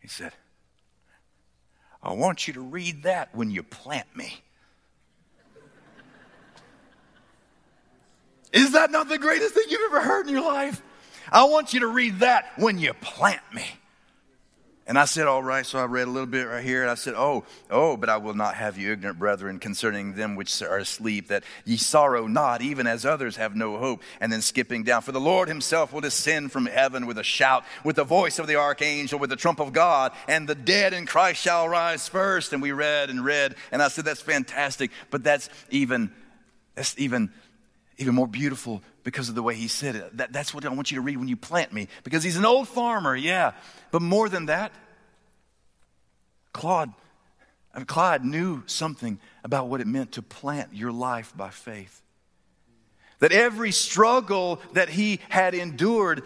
He 0.00 0.08
said, 0.08 0.32
I 2.02 2.12
want 2.12 2.46
you 2.46 2.54
to 2.54 2.60
read 2.60 3.02
that 3.02 3.34
when 3.34 3.50
you 3.50 3.62
plant 3.62 4.06
me. 4.16 4.42
Is 8.52 8.72
that 8.72 8.90
not 8.90 9.08
the 9.08 9.18
greatest 9.18 9.54
thing 9.54 9.64
you've 9.68 9.92
ever 9.92 10.00
heard 10.00 10.26
in 10.26 10.32
your 10.32 10.44
life? 10.44 10.82
I 11.30 11.44
want 11.44 11.72
you 11.72 11.80
to 11.80 11.86
read 11.86 12.20
that 12.20 12.52
when 12.56 12.78
you 12.78 12.92
plant 12.94 13.42
me. 13.54 13.64
And 14.84 14.98
I 14.98 15.04
said, 15.04 15.26
All 15.26 15.42
right. 15.42 15.64
So 15.64 15.78
I 15.78 15.84
read 15.84 16.08
a 16.08 16.10
little 16.10 16.26
bit 16.26 16.42
right 16.42 16.62
here. 16.62 16.82
And 16.82 16.90
I 16.90 16.96
said, 16.96 17.14
Oh, 17.16 17.44
oh, 17.70 17.96
but 17.96 18.08
I 18.08 18.16
will 18.16 18.34
not 18.34 18.56
have 18.56 18.76
you 18.76 18.92
ignorant, 18.92 19.18
brethren, 19.18 19.58
concerning 19.60 20.14
them 20.14 20.34
which 20.34 20.60
are 20.60 20.78
asleep, 20.78 21.28
that 21.28 21.44
ye 21.64 21.76
sorrow 21.76 22.26
not, 22.26 22.62
even 22.62 22.86
as 22.86 23.06
others 23.06 23.36
have 23.36 23.54
no 23.54 23.78
hope. 23.78 24.02
And 24.20 24.32
then 24.32 24.42
skipping 24.42 24.82
down, 24.82 25.02
for 25.02 25.12
the 25.12 25.20
Lord 25.20 25.48
himself 25.48 25.92
will 25.92 26.00
descend 26.00 26.50
from 26.50 26.66
heaven 26.66 27.06
with 27.06 27.16
a 27.16 27.22
shout, 27.22 27.64
with 27.84 27.96
the 27.96 28.04
voice 28.04 28.40
of 28.40 28.48
the 28.48 28.56
archangel, 28.56 29.20
with 29.20 29.30
the 29.30 29.36
trump 29.36 29.60
of 29.60 29.72
God, 29.72 30.12
and 30.26 30.48
the 30.48 30.54
dead 30.56 30.92
in 30.92 31.06
Christ 31.06 31.40
shall 31.40 31.68
rise 31.68 32.08
first. 32.08 32.52
And 32.52 32.60
we 32.60 32.72
read 32.72 33.08
and 33.08 33.24
read. 33.24 33.54
And 33.70 33.80
I 33.80 33.88
said, 33.88 34.04
That's 34.04 34.20
fantastic. 34.20 34.90
But 35.10 35.22
that's 35.22 35.48
even, 35.70 36.12
that's 36.74 36.98
even, 36.98 37.32
even 38.02 38.14
more 38.14 38.26
beautiful 38.26 38.82
because 39.04 39.28
of 39.28 39.34
the 39.34 39.42
way 39.42 39.54
he 39.54 39.68
said 39.68 39.96
it. 39.96 40.16
That, 40.18 40.32
that's 40.32 40.52
what 40.52 40.64
I 40.64 40.68
want 40.68 40.90
you 40.90 40.96
to 40.96 41.00
read 41.00 41.16
when 41.16 41.28
you 41.28 41.36
plant 41.36 41.72
me. 41.72 41.88
Because 42.04 42.22
he's 42.22 42.36
an 42.36 42.44
old 42.44 42.68
farmer, 42.68 43.16
yeah. 43.16 43.52
But 43.90 44.02
more 44.02 44.28
than 44.28 44.46
that, 44.46 44.72
Claude, 46.52 46.90
uh, 46.90 46.92
and 47.74 47.88
Clyde 47.88 48.24
knew 48.24 48.62
something 48.66 49.18
about 49.42 49.68
what 49.68 49.80
it 49.80 49.86
meant 49.86 50.12
to 50.12 50.22
plant 50.22 50.74
your 50.74 50.92
life 50.92 51.32
by 51.34 51.48
faith. 51.48 52.02
That 53.20 53.32
every 53.32 53.72
struggle 53.72 54.60
that 54.74 54.90
he 54.90 55.20
had 55.28 55.54
endured, 55.54 56.22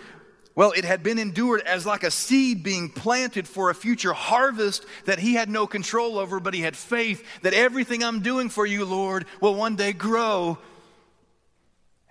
well, 0.56 0.72
it 0.72 0.84
had 0.84 1.02
been 1.02 1.18
endured 1.18 1.60
as 1.60 1.86
like 1.86 2.02
a 2.02 2.10
seed 2.10 2.64
being 2.64 2.88
planted 2.88 3.46
for 3.46 3.70
a 3.70 3.74
future 3.74 4.12
harvest 4.12 4.84
that 5.04 5.20
he 5.20 5.34
had 5.34 5.48
no 5.48 5.66
control 5.66 6.18
over, 6.18 6.40
but 6.40 6.54
he 6.54 6.62
had 6.62 6.76
faith 6.76 7.24
that 7.42 7.54
everything 7.54 8.02
I'm 8.02 8.22
doing 8.22 8.48
for 8.48 8.66
you, 8.66 8.84
Lord, 8.84 9.26
will 9.40 9.54
one 9.54 9.76
day 9.76 9.92
grow. 9.92 10.58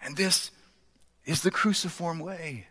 And 0.06 0.16
this 0.16 0.52
is 1.26 1.42
the 1.42 1.52
cruciform 1.52 2.20
way. 2.20 2.68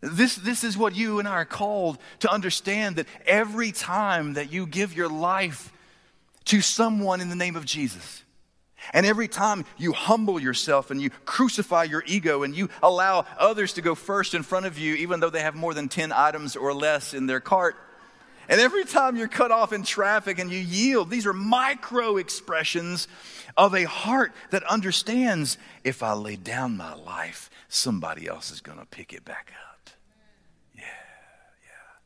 This, 0.00 0.36
this 0.36 0.64
is 0.64 0.76
what 0.76 0.96
you 0.96 1.18
and 1.18 1.28
I 1.28 1.32
are 1.32 1.44
called 1.44 1.98
to 2.20 2.32
understand 2.32 2.96
that 2.96 3.06
every 3.26 3.72
time 3.72 4.34
that 4.34 4.52
you 4.52 4.66
give 4.66 4.96
your 4.96 5.08
life 5.08 5.72
to 6.46 6.60
someone 6.60 7.20
in 7.20 7.28
the 7.28 7.36
name 7.36 7.56
of 7.56 7.64
Jesus, 7.64 8.22
and 8.92 9.06
every 9.06 9.28
time 9.28 9.64
you 9.78 9.92
humble 9.92 10.40
yourself 10.40 10.90
and 10.90 11.00
you 11.00 11.10
crucify 11.24 11.84
your 11.84 12.02
ego 12.06 12.42
and 12.42 12.54
you 12.54 12.68
allow 12.82 13.24
others 13.38 13.74
to 13.74 13.82
go 13.82 13.94
first 13.94 14.34
in 14.34 14.42
front 14.42 14.66
of 14.66 14.78
you, 14.78 14.94
even 14.96 15.20
though 15.20 15.30
they 15.30 15.40
have 15.40 15.54
more 15.54 15.72
than 15.72 15.88
10 15.88 16.12
items 16.12 16.54
or 16.56 16.74
less 16.74 17.14
in 17.14 17.26
their 17.26 17.40
cart, 17.40 17.76
and 18.48 18.60
every 18.60 18.84
time 18.84 19.16
you're 19.16 19.28
cut 19.28 19.50
off 19.50 19.72
in 19.72 19.82
traffic 19.82 20.38
and 20.38 20.50
you 20.50 20.58
yield, 20.58 21.10
these 21.10 21.26
are 21.26 21.32
micro 21.32 22.16
expressions 22.16 23.08
of 23.56 23.74
a 23.74 23.84
heart 23.84 24.32
that 24.50 24.62
understands 24.64 25.58
if 25.84 26.02
I 26.02 26.12
lay 26.12 26.36
down 26.36 26.76
my 26.76 26.94
life, 26.94 27.50
somebody 27.68 28.26
else 28.26 28.50
is 28.50 28.60
going 28.60 28.78
to 28.78 28.86
pick 28.86 29.12
it 29.12 29.24
back 29.24 29.52
up. 29.70 29.90
Yeah, 30.74 30.82
yeah. 30.82 32.00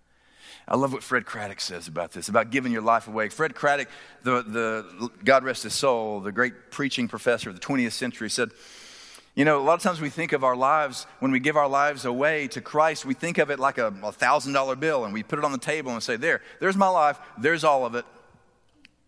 I 0.69 0.77
love 0.77 0.93
what 0.93 1.03
Fred 1.03 1.27
Craddock 1.27 1.61
says 1.61 1.89
about 1.89 2.13
this, 2.13 2.29
about 2.29 2.51
giving 2.51 2.73
your 2.73 2.83
life 2.83 3.09
away. 3.09 3.29
Fred 3.31 3.55
Craddock, 3.55 3.89
the, 4.23 4.43
the 4.43 5.11
God 5.25 5.45
rest 5.45 5.63
his 5.63 5.75
soul, 5.75 6.21
the 6.21 6.33
great 6.33 6.71
preaching 6.71 7.09
professor 7.09 7.49
of 7.49 7.59
the 7.59 7.65
20th 7.65 7.93
century, 7.93 8.31
said, 8.31 8.51
you 9.39 9.45
know, 9.45 9.61
a 9.61 9.63
lot 9.63 9.75
of 9.75 9.83
times 9.83 10.01
we 10.01 10.11
think 10.11 10.33
of 10.33 10.43
our 10.43 10.57
lives, 10.57 11.07
when 11.21 11.31
we 11.31 11.39
give 11.39 11.57
our 11.57 11.69
lives 11.69 12.05
away 12.05 12.49
to 12.49 12.61
Christ, 12.61 13.07
we 13.07 13.15
think 13.15 13.39
of 13.39 13.51
it 13.53 13.61
like 13.61 13.79
a 13.79 13.93
$1,000 13.93 14.81
bill 14.81 15.05
and 15.05 15.15
we 15.15 15.23
put 15.23 15.39
it 15.39 15.45
on 15.45 15.53
the 15.53 15.59
table 15.59 15.93
and 15.93 16.03
say, 16.03 16.17
There, 16.17 16.43
there's 16.59 16.77
my 16.77 16.89
life, 16.89 17.21
there's 17.39 17.63
all 17.63 17.87
of 17.87 17.95
it. 17.95 18.05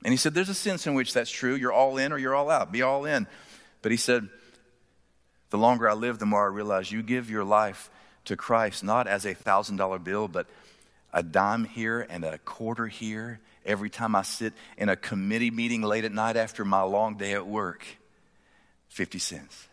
And 0.04 0.12
he 0.12 0.16
said, 0.16 0.32
There's 0.32 0.48
a 0.48 0.54
sense 0.54 0.86
in 0.86 0.94
which 0.94 1.12
that's 1.12 1.32
true. 1.32 1.56
You're 1.56 1.72
all 1.72 1.98
in 1.98 2.12
or 2.12 2.18
you're 2.18 2.36
all 2.36 2.48
out. 2.48 2.70
Be 2.70 2.82
all 2.82 3.06
in. 3.06 3.26
But 3.82 3.90
he 3.90 3.96
said, 3.98 4.28
The 5.50 5.58
longer 5.58 5.88
I 5.88 5.94
live, 5.94 6.20
the 6.20 6.26
more 6.26 6.44
I 6.44 6.54
realize 6.54 6.92
you 6.92 7.02
give 7.02 7.28
your 7.28 7.42
life 7.42 7.90
to 8.26 8.36
Christ 8.36 8.84
not 8.84 9.08
as 9.08 9.24
a 9.24 9.34
$1,000 9.34 10.04
bill, 10.04 10.28
but 10.28 10.46
a 11.12 11.24
dime 11.24 11.64
here 11.64 12.06
and 12.08 12.24
a 12.24 12.38
quarter 12.38 12.86
here 12.86 13.40
every 13.66 13.90
time 13.90 14.14
I 14.14 14.22
sit 14.22 14.52
in 14.78 14.90
a 14.90 14.94
committee 14.94 15.50
meeting 15.50 15.82
late 15.82 16.04
at 16.04 16.12
night 16.12 16.36
after 16.36 16.64
my 16.64 16.82
long 16.82 17.16
day 17.16 17.32
at 17.32 17.48
work. 17.48 17.84
50 18.90 19.18
cents. 19.18 19.66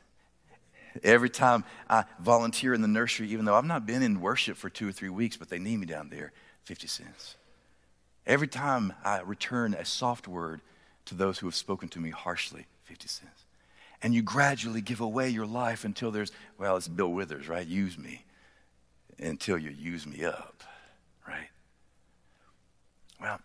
Every 1.03 1.29
time 1.29 1.63
I 1.89 2.05
volunteer 2.19 2.73
in 2.73 2.81
the 2.81 2.88
nursery, 2.88 3.29
even 3.29 3.45
though 3.45 3.55
I've 3.55 3.65
not 3.65 3.86
been 3.86 4.01
in 4.01 4.21
worship 4.21 4.57
for 4.57 4.69
two 4.69 4.89
or 4.89 4.91
three 4.91 5.10
weeks, 5.10 5.38
but 5.38 5.49
they 5.49 5.60
need 5.60 5.77
me 5.77 5.86
down 5.86 6.10
there, 6.10 6.31
50 6.63 6.88
cents. 6.88 7.36
Every 8.25 8.47
time 8.47 8.93
I 9.03 9.21
return 9.21 9.73
a 9.73 9.86
soft 9.86 10.27
word 10.27 10.62
to 11.05 11.15
those 11.15 11.39
who 11.39 11.47
have 11.47 11.55
spoken 11.55 11.88
to 11.89 11.99
me 11.99 12.10
harshly, 12.10 12.65
50 12.83 13.07
cents. 13.07 13.45
And 14.01 14.13
you 14.13 14.21
gradually 14.21 14.81
give 14.81 14.99
away 14.99 15.29
your 15.29 15.45
life 15.45 15.86
until 15.86 16.12
there's, 16.12 16.31
well, 16.57 16.77
it's 16.77 16.88
Bill 16.88 17.12
Withers, 17.12 17.47
right? 17.47 17.65
Use 17.65 17.97
me 17.97 18.25
until 19.17 19.57
you 19.57 19.71
use 19.71 20.05
me 20.05 20.23
up, 20.23 20.63
right? 21.27 21.49
Well, 23.19 23.39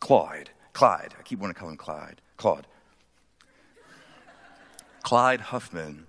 Clyde, 0.00 0.50
Clyde, 0.72 1.14
I 1.18 1.22
keep 1.22 1.40
wanting 1.40 1.54
to 1.54 1.60
call 1.60 1.70
him 1.70 1.76
Clyde, 1.76 2.20
Claude. 2.36 2.66
Clyde 5.02 5.40
Huffman. 5.40 6.06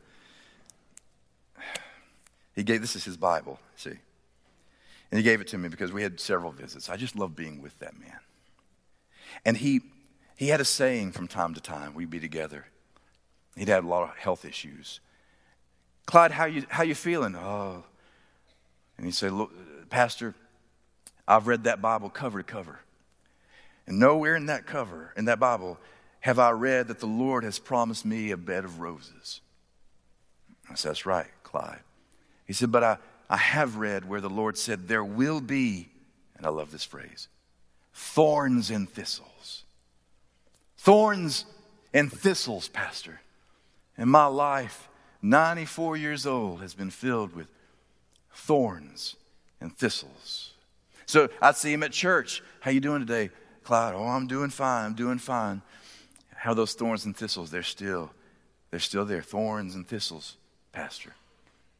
He 2.55 2.63
gave, 2.63 2.81
this 2.81 2.95
is 2.95 3.03
his 3.03 3.17
Bible, 3.17 3.59
see. 3.75 3.91
And 5.11 5.17
he 5.17 5.23
gave 5.23 5.41
it 5.41 5.47
to 5.47 5.57
me 5.57 5.69
because 5.69 5.91
we 5.91 6.03
had 6.03 6.19
several 6.19 6.51
visits. 6.51 6.89
I 6.89 6.97
just 6.97 7.15
love 7.15 7.35
being 7.35 7.61
with 7.61 7.77
that 7.79 7.99
man. 7.99 8.19
And 9.43 9.57
he, 9.57 9.81
he 10.35 10.47
had 10.47 10.61
a 10.61 10.65
saying 10.65 11.11
from 11.11 11.27
time 11.27 11.53
to 11.53 11.61
time. 11.61 11.93
We'd 11.93 12.09
be 12.09 12.19
together. 12.19 12.65
He'd 13.55 13.67
had 13.67 13.83
a 13.83 13.87
lot 13.87 14.03
of 14.03 14.15
health 14.17 14.45
issues. 14.45 14.99
Clyde, 16.05 16.31
how 16.31 16.45
you, 16.45 16.65
how 16.69 16.83
you 16.83 16.95
feeling? 16.95 17.35
Oh. 17.35 17.83
And 18.97 19.05
he 19.05 19.11
said, 19.11 19.31
Look, 19.31 19.51
Pastor, 19.89 20.33
I've 21.27 21.47
read 21.47 21.63
that 21.65 21.81
Bible 21.81 22.09
cover 22.09 22.41
to 22.41 22.43
cover. 22.43 22.79
And 23.87 23.99
nowhere 23.99 24.35
in 24.35 24.47
that 24.47 24.65
cover, 24.65 25.13
in 25.15 25.25
that 25.25 25.39
Bible, 25.39 25.77
have 26.21 26.39
I 26.39 26.51
read 26.51 26.87
that 26.87 26.99
the 26.99 27.05
Lord 27.05 27.43
has 27.43 27.59
promised 27.59 28.05
me 28.05 28.31
a 28.31 28.37
bed 28.37 28.65
of 28.65 28.79
roses. 28.79 29.41
I 30.69 30.75
said, 30.75 30.89
That's 30.89 31.05
right, 31.05 31.27
Clyde. 31.43 31.81
He 32.45 32.53
said, 32.53 32.71
But 32.71 32.83
I, 32.83 32.97
I 33.29 33.37
have 33.37 33.77
read 33.77 34.07
where 34.07 34.21
the 34.21 34.29
Lord 34.29 34.57
said, 34.57 34.87
There 34.87 35.03
will 35.03 35.41
be, 35.41 35.89
and 36.37 36.45
I 36.45 36.49
love 36.49 36.71
this 36.71 36.83
phrase, 36.83 37.27
thorns 37.93 38.69
and 38.69 38.89
thistles. 38.89 39.63
Thorns 40.77 41.45
and 41.93 42.11
thistles, 42.11 42.67
Pastor. 42.67 43.21
And 43.97 44.09
my 44.09 44.25
life, 44.25 44.87
94 45.21 45.97
years 45.97 46.27
old, 46.27 46.61
has 46.61 46.73
been 46.73 46.91
filled 46.91 47.33
with 47.33 47.47
thorns 48.33 49.15
and 49.59 49.75
thistles. 49.75 50.51
So 51.05 51.29
I'd 51.41 51.55
see 51.55 51.73
him 51.73 51.83
at 51.83 51.91
church. 51.91 52.43
How 52.59 52.71
you 52.71 52.79
doing 52.79 52.99
today, 52.99 53.29
Clyde? 53.63 53.95
Oh, 53.95 54.05
I'm 54.05 54.27
doing 54.27 54.49
fine. 54.49 54.85
I'm 54.85 54.93
doing 54.93 55.17
fine. 55.17 55.61
How 56.35 56.53
those 56.53 56.73
thorns 56.73 57.05
and 57.05 57.15
thistles? 57.15 57.49
They're 57.49 57.63
still, 57.63 58.11
they're 58.69 58.79
still 58.79 59.05
there. 59.05 59.21
Thorns 59.21 59.73
and 59.73 59.87
thistles, 59.87 60.37
Pastor. 60.71 61.13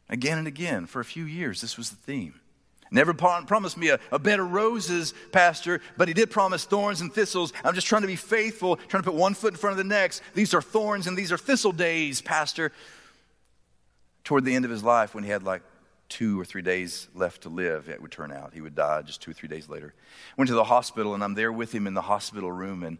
Again 0.09 0.37
and 0.37 0.47
again 0.47 0.85
for 0.85 0.99
a 0.99 1.05
few 1.05 1.25
years, 1.25 1.61
this 1.61 1.77
was 1.77 1.89
the 1.89 1.95
theme. 1.95 2.39
Never 2.91 3.13
promised 3.13 3.77
me 3.77 3.89
a, 3.89 3.99
a 4.11 4.19
bed 4.19 4.39
of 4.39 4.51
roses, 4.51 5.13
Pastor, 5.31 5.81
but 5.97 6.07
he 6.07 6.13
did 6.13 6.29
promise 6.29 6.65
thorns 6.65 7.01
and 7.01 7.11
thistles. 7.11 7.51
I'm 7.63 7.73
just 7.73 7.87
trying 7.87 8.03
to 8.03 8.07
be 8.07 8.15
faithful, 8.15 8.75
trying 8.75 9.01
to 9.01 9.09
put 9.09 9.17
one 9.17 9.33
foot 9.33 9.53
in 9.53 9.57
front 9.57 9.71
of 9.71 9.77
the 9.77 9.83
next. 9.83 10.21
These 10.33 10.53
are 10.53 10.61
thorns 10.61 11.07
and 11.07 11.17
these 11.17 11.31
are 11.31 11.37
thistle 11.37 11.71
days, 11.71 12.21
Pastor. 12.21 12.71
Toward 14.23 14.45
the 14.45 14.55
end 14.55 14.65
of 14.65 14.71
his 14.71 14.83
life, 14.83 15.15
when 15.15 15.23
he 15.23 15.29
had 15.29 15.43
like 15.43 15.63
two 16.09 16.39
or 16.39 16.45
three 16.45 16.61
days 16.61 17.07
left 17.15 17.41
to 17.41 17.49
live, 17.49 17.89
it 17.89 18.01
would 18.01 18.11
turn 18.11 18.31
out. 18.31 18.53
He 18.53 18.61
would 18.61 18.75
die 18.75 19.01
just 19.01 19.21
two 19.21 19.31
or 19.31 19.33
three 19.33 19.49
days 19.49 19.67
later. 19.67 19.93
Went 20.37 20.47
to 20.49 20.55
the 20.55 20.63
hospital, 20.63 21.15
and 21.15 21.23
I'm 21.23 21.33
there 21.33 21.51
with 21.51 21.73
him 21.73 21.87
in 21.87 21.95
the 21.95 22.01
hospital 22.01 22.51
room. 22.51 22.83
And 22.83 22.97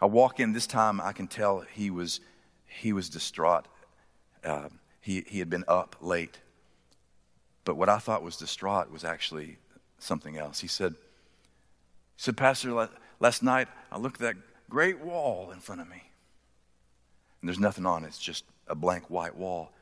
I 0.00 0.06
walk 0.06 0.40
in. 0.40 0.52
This 0.52 0.66
time, 0.66 1.00
I 1.00 1.12
can 1.12 1.26
tell 1.26 1.60
he 1.60 1.90
was, 1.90 2.20
he 2.66 2.92
was 2.92 3.08
distraught. 3.08 3.66
Uh, 4.44 4.68
he, 5.02 5.24
he 5.26 5.40
had 5.40 5.50
been 5.50 5.64
up 5.68 5.96
late. 6.00 6.38
But 7.64 7.76
what 7.76 7.88
I 7.88 7.98
thought 7.98 8.22
was 8.22 8.36
distraught 8.36 8.90
was 8.90 9.04
actually 9.04 9.58
something 9.98 10.38
else. 10.38 10.60
He 10.60 10.68
said, 10.68 10.92
he 10.92 12.22
said, 12.22 12.36
Pastor, 12.36 12.88
last 13.20 13.42
night 13.42 13.68
I 13.90 13.98
looked 13.98 14.22
at 14.22 14.34
that 14.34 14.42
great 14.70 15.00
wall 15.00 15.50
in 15.50 15.58
front 15.58 15.80
of 15.80 15.88
me. 15.88 16.02
And 17.40 17.48
there's 17.48 17.58
nothing 17.58 17.84
on 17.84 18.04
it, 18.04 18.08
it's 18.08 18.18
just 18.18 18.44
a 18.68 18.76
blank 18.76 19.10
white 19.10 19.36
wall. 19.36 19.72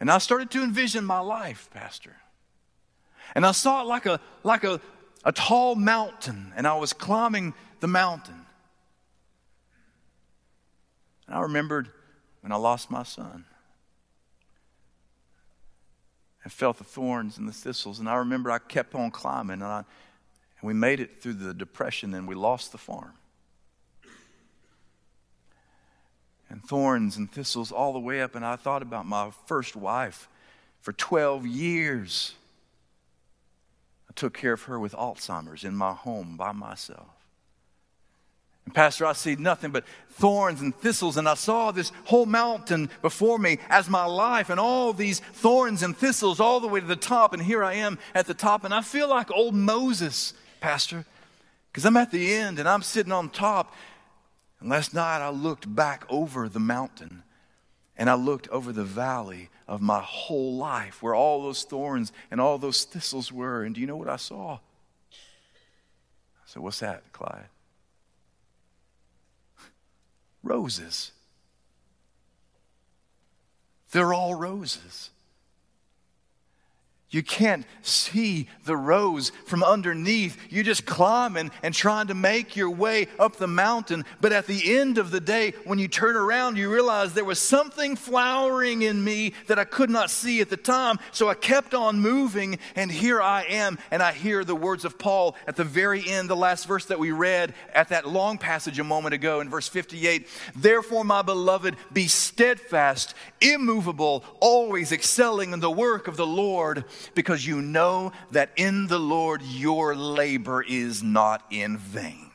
And 0.00 0.10
I 0.10 0.18
started 0.18 0.50
to 0.52 0.62
envision 0.62 1.04
my 1.04 1.20
life, 1.20 1.68
Pastor. 1.72 2.16
And 3.34 3.44
I 3.44 3.52
saw 3.52 3.82
it 3.82 3.86
like 3.86 4.06
a, 4.06 4.18
like 4.42 4.64
a, 4.64 4.80
a 5.24 5.32
tall 5.32 5.74
mountain, 5.74 6.52
and 6.56 6.66
I 6.66 6.74
was 6.74 6.94
climbing 6.94 7.52
the 7.80 7.86
mountain. 7.86 8.46
And 11.26 11.36
I 11.36 11.40
remembered 11.40 11.90
when 12.40 12.50
I 12.50 12.56
lost 12.56 12.90
my 12.90 13.02
son 13.02 13.44
and 16.44 16.52
felt 16.52 16.78
the 16.78 16.84
thorns 16.84 17.38
and 17.38 17.48
the 17.48 17.52
thistles. 17.52 17.98
And 17.98 18.08
I 18.08 18.16
remember 18.16 18.50
I 18.50 18.58
kept 18.58 18.94
on 18.94 19.10
climbing, 19.10 19.54
and, 19.54 19.64
I, 19.64 19.78
and 19.78 20.66
we 20.68 20.74
made 20.74 21.00
it 21.00 21.20
through 21.20 21.34
the 21.34 21.54
depression, 21.54 22.14
and 22.14 22.26
we 22.26 22.34
lost 22.34 22.72
the 22.72 22.78
farm. 22.78 23.12
And 26.48 26.62
thorns 26.62 27.16
and 27.16 27.30
thistles 27.30 27.72
all 27.72 27.92
the 27.92 27.98
way 27.98 28.20
up, 28.20 28.34
and 28.34 28.44
I 28.44 28.56
thought 28.56 28.82
about 28.82 29.06
my 29.06 29.30
first 29.46 29.74
wife 29.74 30.28
for 30.80 30.92
12 30.92 31.46
years. 31.46 32.34
I 34.10 34.12
took 34.14 34.34
care 34.34 34.52
of 34.52 34.62
her 34.64 34.78
with 34.78 34.92
Alzheimer's 34.92 35.64
in 35.64 35.74
my 35.74 35.94
home 35.94 36.36
by 36.36 36.52
myself. 36.52 37.21
And 38.64 38.74
Pastor, 38.74 39.06
I 39.06 39.12
see 39.12 39.34
nothing 39.36 39.70
but 39.70 39.84
thorns 40.10 40.60
and 40.60 40.74
thistles, 40.74 41.16
and 41.16 41.28
I 41.28 41.34
saw 41.34 41.72
this 41.72 41.90
whole 42.04 42.26
mountain 42.26 42.90
before 43.00 43.38
me 43.38 43.58
as 43.68 43.88
my 43.88 44.04
life, 44.04 44.50
and 44.50 44.60
all 44.60 44.92
these 44.92 45.20
thorns 45.20 45.82
and 45.82 45.96
thistles 45.96 46.38
all 46.38 46.60
the 46.60 46.68
way 46.68 46.80
to 46.80 46.86
the 46.86 46.96
top, 46.96 47.32
and 47.32 47.42
here 47.42 47.64
I 47.64 47.74
am 47.74 47.98
at 48.14 48.26
the 48.26 48.34
top, 48.34 48.64
and 48.64 48.72
I 48.72 48.82
feel 48.82 49.08
like 49.08 49.30
old 49.30 49.54
Moses, 49.54 50.34
Pastor, 50.60 51.04
because 51.72 51.84
I'm 51.84 51.96
at 51.96 52.10
the 52.10 52.34
end 52.34 52.58
and 52.58 52.68
I'm 52.68 52.82
sitting 52.82 53.12
on 53.12 53.30
top. 53.30 53.74
And 54.60 54.68
last 54.68 54.94
night 54.94 55.20
I 55.20 55.30
looked 55.30 55.74
back 55.74 56.04
over 56.08 56.48
the 56.48 56.60
mountain, 56.60 57.22
and 57.96 58.08
I 58.08 58.14
looked 58.14 58.48
over 58.48 58.72
the 58.72 58.84
valley 58.84 59.48
of 59.66 59.80
my 59.80 60.00
whole 60.00 60.56
life, 60.56 61.02
where 61.02 61.14
all 61.14 61.42
those 61.42 61.64
thorns 61.64 62.12
and 62.30 62.40
all 62.40 62.58
those 62.58 62.84
thistles 62.84 63.32
were, 63.32 63.64
and 63.64 63.74
do 63.74 63.80
you 63.80 63.86
know 63.86 63.96
what 63.96 64.08
I 64.08 64.16
saw? 64.16 64.58
I 65.10 66.46
said, 66.46 66.62
What's 66.62 66.80
that, 66.80 67.12
Clyde? 67.12 67.46
Roses. 70.42 71.12
They're 73.92 74.14
all 74.14 74.34
roses. 74.34 75.10
You 77.12 77.22
can't 77.22 77.66
see 77.82 78.48
the 78.64 78.74
rose 78.74 79.32
from 79.44 79.62
underneath. 79.62 80.38
You're 80.48 80.64
just 80.64 80.86
climbing 80.86 81.50
and 81.62 81.74
trying 81.74 82.06
to 82.06 82.14
make 82.14 82.56
your 82.56 82.70
way 82.70 83.06
up 83.18 83.36
the 83.36 83.46
mountain. 83.46 84.06
But 84.22 84.32
at 84.32 84.46
the 84.46 84.78
end 84.78 84.96
of 84.96 85.10
the 85.10 85.20
day, 85.20 85.52
when 85.64 85.78
you 85.78 85.88
turn 85.88 86.16
around, 86.16 86.56
you 86.56 86.72
realize 86.72 87.12
there 87.12 87.26
was 87.26 87.38
something 87.38 87.96
flowering 87.96 88.80
in 88.80 89.04
me 89.04 89.34
that 89.48 89.58
I 89.58 89.64
could 89.64 89.90
not 89.90 90.08
see 90.08 90.40
at 90.40 90.48
the 90.48 90.56
time. 90.56 90.98
So 91.10 91.28
I 91.28 91.34
kept 91.34 91.74
on 91.74 92.00
moving, 92.00 92.58
and 92.76 92.90
here 92.90 93.20
I 93.20 93.42
am. 93.42 93.78
And 93.90 94.02
I 94.02 94.12
hear 94.12 94.42
the 94.42 94.56
words 94.56 94.86
of 94.86 94.98
Paul 94.98 95.36
at 95.46 95.56
the 95.56 95.64
very 95.64 96.08
end, 96.08 96.30
the 96.30 96.34
last 96.34 96.66
verse 96.66 96.86
that 96.86 96.98
we 96.98 97.12
read 97.12 97.52
at 97.74 97.90
that 97.90 98.08
long 98.08 98.38
passage 98.38 98.78
a 98.78 98.84
moment 98.84 99.12
ago 99.12 99.40
in 99.40 99.50
verse 99.50 99.68
58. 99.68 100.26
Therefore, 100.56 101.04
my 101.04 101.20
beloved, 101.20 101.76
be 101.92 102.08
steadfast, 102.08 103.14
immovable, 103.42 104.24
always 104.40 104.92
excelling 104.92 105.52
in 105.52 105.60
the 105.60 105.70
work 105.70 106.08
of 106.08 106.16
the 106.16 106.26
Lord 106.26 106.86
because 107.14 107.46
you 107.46 107.60
know 107.60 108.12
that 108.30 108.50
in 108.56 108.86
the 108.86 108.98
Lord 108.98 109.42
your 109.42 109.94
labor 109.94 110.62
is 110.62 111.02
not 111.02 111.44
in 111.50 111.78
vain. 111.78 112.30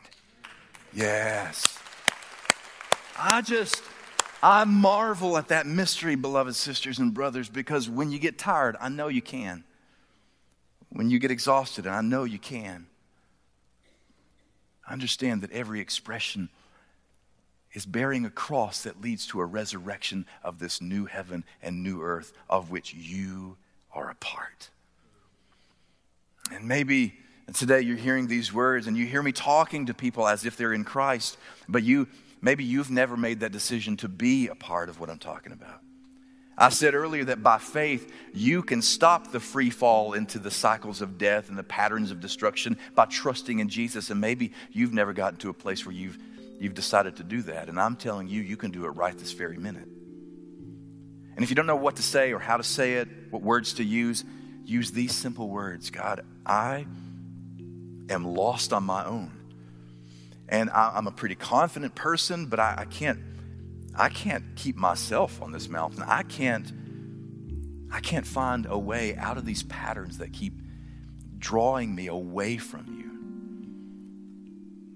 Yes. 0.94 1.78
I 3.18 3.42
just, 3.42 3.82
I 4.42 4.64
marvel 4.66 5.38
at 5.38 5.50
that 5.50 5.66
mystery, 5.66 6.16
beloved 6.16 6.56
sisters 6.56 7.00
and 7.00 7.14
brothers, 7.14 7.50
because 7.50 7.90
when 7.90 8.12
you 8.12 8.20
get 8.20 8.38
tired, 8.38 8.76
I 8.80 8.90
know 8.90 9.08
you 9.08 9.22
can. 9.22 9.64
When 10.90 11.10
you 11.10 11.20
get 11.20 11.32
exhausted, 11.32 11.86
and 11.86 11.96
I 11.96 12.02
know 12.02 12.24
you 12.24 12.40
can. 12.40 12.88
I 14.88 14.94
understand 14.94 15.42
that 15.42 15.52
every 15.52 15.82
expression 15.82 16.50
is 17.74 17.86
bearing 17.86 18.26
a 18.26 18.30
cross 18.30 18.84
that 18.84 19.02
leads 19.02 19.28
to 19.28 19.40
a 19.40 19.46
resurrection 19.46 20.26
of 20.44 20.60
this 20.60 20.82
new 20.82 21.06
heaven 21.06 21.44
and 21.62 21.84
new 21.84 22.02
earth 22.02 22.34
of 22.50 22.72
which 22.72 22.94
you 22.94 23.58
are 23.98 24.10
a 24.10 24.16
part. 24.16 24.70
And 26.52 26.68
maybe 26.68 27.16
today 27.54 27.82
you're 27.82 27.98
hearing 27.98 28.28
these 28.28 28.54
words 28.54 28.88
and 28.88 28.96
you 28.96 29.06
hear 29.06 29.24
me 29.24 29.32
talking 29.32 29.88
to 29.88 29.94
people 29.94 30.28
as 30.28 30.46
if 30.46 30.56
they're 30.56 30.74
in 30.74 30.84
Christ, 30.84 31.38
but 31.68 31.84
you 31.84 32.08
maybe 32.42 32.64
you've 32.64 32.92
never 32.92 33.18
made 33.18 33.40
that 33.40 33.52
decision 33.52 33.98
to 33.98 34.08
be 34.08 34.48
a 34.48 34.56
part 34.56 34.90
of 34.90 35.00
what 35.00 35.10
I'm 35.10 35.18
talking 35.18 35.52
about. 35.52 35.82
I 36.60 36.70
said 36.70 36.96
earlier 36.96 37.26
that 37.26 37.44
by 37.44 37.58
faith, 37.58 38.12
you 38.34 38.64
can 38.64 38.82
stop 38.82 39.32
the 39.32 39.40
free 39.40 39.70
fall 39.70 40.14
into 40.14 40.40
the 40.40 40.50
cycles 40.50 41.02
of 41.02 41.18
death 41.18 41.50
and 41.50 41.58
the 41.58 41.64
patterns 41.64 42.10
of 42.10 42.20
destruction 42.20 42.78
by 42.96 43.06
trusting 43.06 43.60
in 43.60 43.70
Jesus. 43.70 44.10
And 44.10 44.20
maybe 44.20 44.54
you've 44.72 44.94
never 44.94 45.14
gotten 45.14 45.38
to 45.40 45.50
a 45.50 45.54
place 45.54 45.86
where 45.86 45.94
you've, 45.94 46.18
you've 46.60 46.74
decided 46.74 47.18
to 47.18 47.24
do 47.24 47.44
that. 47.44 47.70
And 47.70 47.80
I'm 47.80 47.96
telling 47.96 48.28
you, 48.28 48.42
you 48.42 48.58
can 48.58 48.72
do 48.72 48.86
it 48.86 48.90
right 48.90 49.16
this 49.16 49.34
very 49.34 49.58
minute. 49.58 49.88
And 51.38 51.44
if 51.44 51.52
you 51.52 51.56
don't 51.56 51.68
know 51.68 51.76
what 51.76 51.98
to 51.98 52.02
say 52.02 52.34
or 52.34 52.40
how 52.40 52.58
to 52.58 52.64
say 52.64 52.96
it, 52.96 53.08
what 53.30 53.44
words 53.44 53.74
to 53.74 53.84
use, 53.84 54.26
use 54.66 54.90
these 54.90 55.16
simple 55.16 55.48
words 55.48 55.92
God, 55.92 56.26
I 56.44 56.88
am 58.10 58.26
lost 58.26 58.74
on 58.74 58.84
my 58.84 59.06
own. 59.06 59.32
And 60.50 60.72
I, 60.72 60.98
am 60.98 61.06
a 61.06 61.12
pretty 61.12 61.36
confident 61.36 61.94
person, 61.94 62.48
but 62.48 62.60
I, 62.60 62.76
I 62.80 62.86
can't. 62.86 63.20
I 63.96 64.10
can't 64.10 64.44
keep 64.56 64.78
myself 64.78 65.42
on 65.42 65.52
this 65.52 65.70
mountain. 65.70 66.04
I 66.04 66.24
can't 66.24 66.72
I 67.92 68.00
can't 68.00 68.28
find 68.28 68.66
a 68.68 68.78
way 68.78 69.16
out 69.16 69.38
of 69.38 69.46
these 69.46 69.64
patterns 69.64 70.18
that 70.18 70.34
keep 70.34 70.54
drawing 71.38 71.96
me 71.96 72.08
away 72.08 72.58
from 72.58 72.86
you. 72.88 73.12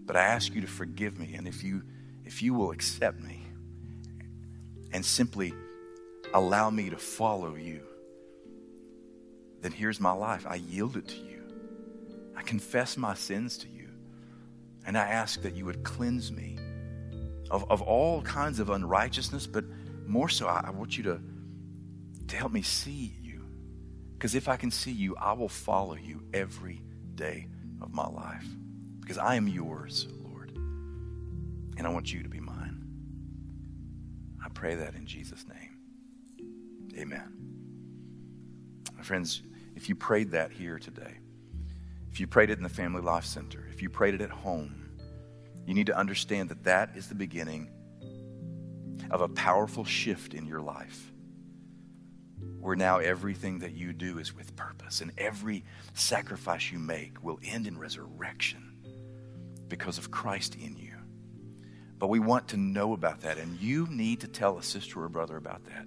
But 0.05 0.17
I 0.17 0.23
ask 0.23 0.53
you 0.53 0.61
to 0.61 0.67
forgive 0.67 1.17
me 1.19 1.35
and 1.35 1.47
if 1.47 1.63
you 1.63 1.83
if 2.25 2.41
you 2.41 2.55
will 2.55 2.71
accept 2.71 3.21
me 3.21 3.45
and 4.91 5.05
simply 5.05 5.53
allow 6.34 6.69
me 6.69 6.89
to 6.89 6.97
follow 6.97 7.55
you, 7.55 7.82
then 9.61 9.71
here's 9.71 9.99
my 9.99 10.11
life. 10.11 10.45
I 10.47 10.55
yield 10.55 10.97
it 10.97 11.07
to 11.09 11.17
you. 11.17 11.43
I 12.36 12.41
confess 12.41 12.97
my 12.97 13.13
sins 13.13 13.57
to 13.59 13.67
you. 13.67 13.89
And 14.86 14.97
I 14.97 15.07
ask 15.07 15.41
that 15.43 15.55
you 15.55 15.65
would 15.65 15.84
cleanse 15.84 16.32
me 16.32 16.57
of, 17.51 17.69
of 17.69 17.82
all 17.82 18.21
kinds 18.23 18.59
of 18.59 18.69
unrighteousness, 18.69 19.45
but 19.45 19.65
more 20.07 20.29
so, 20.29 20.47
I, 20.47 20.65
I 20.67 20.69
want 20.71 20.97
you 20.97 21.03
to, 21.03 21.21
to 22.27 22.36
help 22.36 22.51
me 22.51 22.63
see 22.63 23.13
you. 23.21 23.45
Because 24.13 24.34
if 24.34 24.47
I 24.47 24.55
can 24.55 24.71
see 24.71 24.91
you, 24.91 25.15
I 25.17 25.34
will 25.34 25.49
follow 25.49 25.95
you 25.95 26.23
every 26.34 26.82
day 27.15 27.47
of 27.82 27.93
my 27.93 28.07
life. 28.07 28.45
Because 28.99 29.17
I 29.17 29.36
am 29.36 29.47
yours, 29.47 30.07
Lord. 30.23 30.51
And 31.77 31.86
I 31.86 31.89
want 31.89 32.11
you 32.11 32.23
to 32.23 32.29
be 32.29 32.39
mine. 32.39 32.84
I 34.43 34.49
pray 34.49 34.75
that 34.75 34.95
in 34.95 35.05
Jesus' 35.05 35.45
name. 35.47 35.61
Amen. 36.97 37.33
My 38.95 39.03
friends, 39.03 39.41
if 39.75 39.89
you 39.89 39.95
prayed 39.95 40.31
that 40.31 40.51
here 40.51 40.79
today, 40.79 41.17
if 42.11 42.19
you 42.19 42.27
prayed 42.27 42.49
it 42.49 42.57
in 42.57 42.63
the 42.63 42.69
Family 42.69 43.01
Life 43.01 43.25
Center, 43.25 43.67
if 43.71 43.81
you 43.81 43.89
prayed 43.89 44.13
it 44.13 44.21
at 44.21 44.29
home, 44.29 44.89
you 45.65 45.73
need 45.73 45.87
to 45.87 45.97
understand 45.97 46.49
that 46.49 46.63
that 46.65 46.91
is 46.95 47.07
the 47.07 47.15
beginning 47.15 47.69
of 49.09 49.21
a 49.21 49.29
powerful 49.29 49.85
shift 49.85 50.33
in 50.33 50.45
your 50.45 50.61
life. 50.61 51.11
where 52.61 52.75
now 52.75 52.99
everything 52.99 53.59
that 53.59 53.73
you 53.73 53.91
do 53.91 54.19
is 54.19 54.35
with 54.35 54.55
purpose 54.55 55.01
and 55.01 55.11
every 55.17 55.63
sacrifice 55.93 56.71
you 56.71 56.79
make 56.79 57.23
will 57.23 57.39
end 57.43 57.67
in 57.67 57.77
resurrection 57.77 58.75
because 59.67 59.97
of 59.97 60.11
Christ 60.11 60.55
in 60.55 60.77
you. 60.77 60.93
But 61.97 62.07
we 62.07 62.19
want 62.19 62.49
to 62.49 62.57
know 62.57 62.93
about 62.93 63.21
that, 63.21 63.37
and 63.37 63.59
you 63.59 63.87
need 63.89 64.21
to 64.21 64.27
tell 64.27 64.57
a 64.57 64.63
sister 64.63 65.03
or 65.03 65.09
brother 65.09 65.37
about 65.37 65.65
that. 65.65 65.85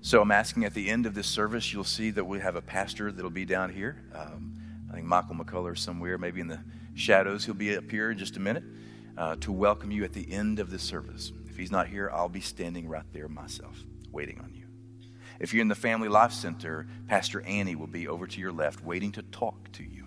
So 0.00 0.22
I'm 0.22 0.30
asking 0.30 0.64
at 0.64 0.74
the 0.74 0.88
end 0.88 1.06
of 1.06 1.14
this 1.14 1.26
service, 1.26 1.72
you'll 1.72 1.82
see 1.82 2.10
that 2.12 2.24
we 2.24 2.38
have 2.38 2.54
a 2.54 2.62
pastor 2.62 3.10
that'll 3.10 3.30
be 3.30 3.44
down 3.44 3.72
here. 3.72 4.04
Um, 4.14 4.54
I 4.88 4.94
think 4.94 5.06
Michael 5.06 5.34
McCullough 5.34 5.76
somewhere, 5.76 6.16
maybe 6.18 6.40
in 6.40 6.46
the 6.46 6.60
shadows. 6.94 7.44
He'll 7.44 7.54
be 7.54 7.76
up 7.76 7.90
here 7.90 8.12
in 8.12 8.18
just 8.18 8.36
a 8.36 8.40
minute 8.40 8.62
uh, 9.16 9.36
to 9.36 9.50
welcome 9.50 9.90
you 9.90 10.04
at 10.04 10.12
the 10.12 10.30
end 10.32 10.60
of 10.60 10.70
this 10.70 10.82
service. 10.82 11.32
If 11.48 11.56
he's 11.56 11.72
not 11.72 11.88
here, 11.88 12.10
I'll 12.12 12.28
be 12.28 12.40
standing 12.40 12.88
right 12.88 13.04
there 13.12 13.28
myself, 13.28 13.76
waiting 14.12 14.40
on 14.40 14.54
you. 14.54 14.66
If 15.40 15.52
you're 15.52 15.62
in 15.62 15.68
the 15.68 15.74
Family 15.74 16.08
Life 16.08 16.32
Center, 16.32 16.86
Pastor 17.08 17.42
Annie 17.42 17.74
will 17.74 17.86
be 17.88 18.06
over 18.06 18.26
to 18.28 18.40
your 18.40 18.52
left, 18.52 18.84
waiting 18.84 19.10
to 19.12 19.22
talk 19.22 19.72
to 19.72 19.82
you. 19.82 20.04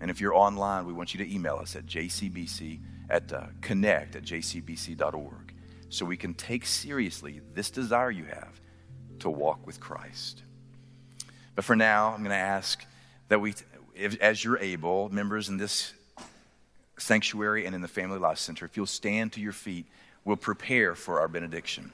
And 0.00 0.10
if 0.10 0.20
you're 0.20 0.34
online, 0.34 0.86
we 0.86 0.92
want 0.92 1.14
you 1.14 1.24
to 1.24 1.32
email 1.32 1.56
us 1.56 1.76
at 1.76 1.86
jcbc 1.86 2.80
at 3.08 3.32
uh, 3.32 3.46
connect 3.60 4.16
at 4.16 4.24
jcbc.org 4.24 5.54
so 5.88 6.04
we 6.04 6.16
can 6.16 6.34
take 6.34 6.66
seriously 6.66 7.40
this 7.54 7.70
desire 7.70 8.10
you 8.10 8.24
have 8.24 8.60
to 9.24 9.30
walk 9.30 9.66
with 9.66 9.80
Christ. 9.80 10.42
But 11.54 11.64
for 11.64 11.76
now, 11.76 12.12
I'm 12.12 12.18
going 12.18 12.30
to 12.30 12.36
ask 12.36 12.84
that 13.28 13.40
we, 13.40 13.54
if, 13.94 14.20
as 14.20 14.44
you're 14.44 14.58
able, 14.58 15.08
members 15.08 15.48
in 15.48 15.56
this 15.56 15.92
sanctuary 16.98 17.66
and 17.66 17.74
in 17.74 17.80
the 17.80 17.88
Family 17.88 18.18
Life 18.18 18.38
Center, 18.38 18.64
if 18.64 18.76
you'll 18.76 18.86
stand 18.86 19.32
to 19.32 19.40
your 19.40 19.52
feet, 19.52 19.86
we'll 20.24 20.36
prepare 20.36 20.94
for 20.94 21.20
our 21.20 21.28
benediction. 21.28 21.92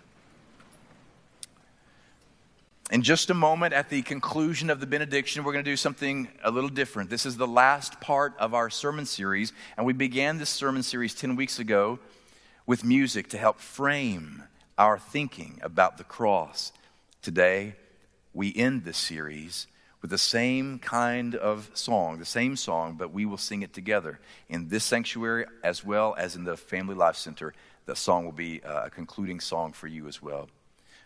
In 2.90 3.02
just 3.02 3.30
a 3.30 3.34
moment, 3.34 3.72
at 3.74 3.88
the 3.88 4.02
conclusion 4.02 4.68
of 4.68 4.80
the 4.80 4.86
benediction, 4.86 5.44
we're 5.44 5.52
going 5.52 5.64
to 5.64 5.70
do 5.70 5.76
something 5.76 6.26
a 6.42 6.50
little 6.50 6.68
different. 6.68 7.08
This 7.08 7.24
is 7.24 7.36
the 7.36 7.46
last 7.46 8.00
part 8.00 8.34
of 8.40 8.54
our 8.54 8.68
sermon 8.68 9.06
series, 9.06 9.52
and 9.76 9.86
we 9.86 9.92
began 9.92 10.38
this 10.38 10.50
sermon 10.50 10.82
series 10.82 11.14
10 11.14 11.36
weeks 11.36 11.60
ago 11.60 12.00
with 12.66 12.82
music 12.82 13.28
to 13.28 13.38
help 13.38 13.60
frame 13.60 14.42
our 14.76 14.98
thinking 14.98 15.60
about 15.62 15.98
the 15.98 16.04
cross 16.04 16.72
Today, 17.22 17.74
we 18.32 18.54
end 18.56 18.84
this 18.84 18.96
series 18.96 19.66
with 20.00 20.10
the 20.10 20.16
same 20.16 20.78
kind 20.78 21.34
of 21.34 21.70
song, 21.74 22.18
the 22.18 22.24
same 22.24 22.56
song, 22.56 22.94
but 22.94 23.12
we 23.12 23.26
will 23.26 23.36
sing 23.36 23.60
it 23.60 23.74
together 23.74 24.18
in 24.48 24.68
this 24.68 24.84
sanctuary 24.84 25.44
as 25.62 25.84
well 25.84 26.14
as 26.16 26.34
in 26.34 26.44
the 26.44 26.56
Family 26.56 26.94
Life 26.94 27.16
Center. 27.16 27.52
The 27.84 27.94
song 27.94 28.24
will 28.24 28.32
be 28.32 28.62
uh, 28.64 28.86
a 28.86 28.90
concluding 28.90 29.38
song 29.40 29.72
for 29.72 29.86
you 29.86 30.08
as 30.08 30.22
well. 30.22 30.48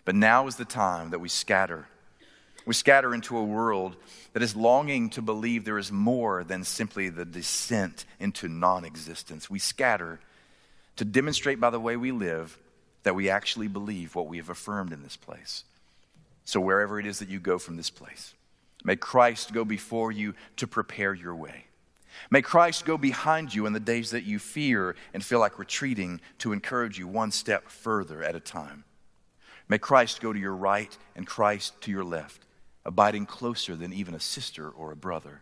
But 0.05 0.15
now 0.15 0.47
is 0.47 0.55
the 0.55 0.65
time 0.65 1.11
that 1.11 1.19
we 1.19 1.29
scatter. 1.29 1.87
We 2.65 2.75
scatter 2.75 3.13
into 3.13 3.37
a 3.37 3.45
world 3.45 3.97
that 4.35 4.43
is 4.43 4.55
longing 4.55 5.11
to 5.11 5.23
believe 5.23 5.65
there 5.65 5.79
is 5.79 5.91
more 5.91 6.45
than 6.45 6.63
simply 6.63 7.09
the 7.09 7.25
descent 7.25 8.05
into 8.21 8.49
non 8.49 8.85
existence. 8.85 9.51
We 9.51 9.59
scatter 9.59 10.21
to 10.95 11.05
demonstrate 11.05 11.59
by 11.59 11.71
the 11.71 11.81
way 11.81 11.97
we 11.97 12.13
live 12.13 12.57
that 13.03 13.17
we 13.17 13.29
actually 13.29 13.67
believe 13.67 14.15
what 14.15 14.29
we 14.29 14.37
have 14.37 14.49
affirmed 14.49 14.93
in 14.93 15.03
this 15.03 15.17
place. 15.17 15.65
So, 16.45 16.61
wherever 16.61 17.01
it 17.01 17.07
is 17.07 17.19
that 17.21 17.29
you 17.29 17.41
go 17.41 17.59
from 17.59 17.77
this 17.77 17.91
place, 17.91 18.35
may 18.85 18.97
Christ 18.97 19.53
go 19.53 19.65
before 19.65 20.13
you 20.13 20.35
to 20.57 20.67
prepare 20.67 21.15
your 21.15 21.35
way. 21.35 21.67
May 22.31 22.43
Christ 22.43 22.85
go 22.85 22.97
behind 22.97 23.55
you 23.55 23.67
in 23.67 23.73
the 23.73 23.81
days 23.81 24.11
that 24.11 24.25
you 24.25 24.39
fear 24.39 24.95
and 25.13 25.25
feel 25.25 25.41
like 25.41 25.59
retreating 25.59 26.21
to 26.39 26.53
encourage 26.53 26.99
you 26.99 27.09
one 27.09 27.31
step 27.31 27.69
further 27.69 28.23
at 28.23 28.37
a 28.37 28.41
time. 28.41 28.85
May 29.69 29.79
Christ 29.79 30.21
go 30.21 30.33
to 30.33 30.39
your 30.39 30.55
right 30.55 30.97
and 31.17 31.27
Christ 31.27 31.81
to 31.83 31.91
your 31.91 32.05
left, 32.05 32.45
abiding 32.85 33.27
closer 33.27 33.75
than 33.75 33.93
even 33.93 34.15
a 34.15 34.21
sister 34.21 34.69
or 34.69 34.93
a 34.93 34.97
brother. 34.97 35.41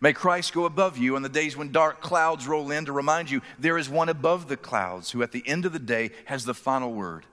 May 0.00 0.12
Christ 0.12 0.52
go 0.52 0.64
above 0.64 0.98
you 0.98 1.14
on 1.14 1.22
the 1.22 1.28
days 1.28 1.56
when 1.56 1.70
dark 1.70 2.00
clouds 2.00 2.48
roll 2.48 2.72
in 2.72 2.86
to 2.86 2.92
remind 2.92 3.30
you 3.30 3.40
there 3.58 3.78
is 3.78 3.88
one 3.88 4.08
above 4.08 4.48
the 4.48 4.56
clouds 4.56 5.12
who 5.12 5.22
at 5.22 5.30
the 5.30 5.44
end 5.46 5.64
of 5.64 5.72
the 5.72 5.78
day 5.78 6.10
has 6.24 6.44
the 6.44 6.54
final 6.54 6.92
word. 6.92 7.24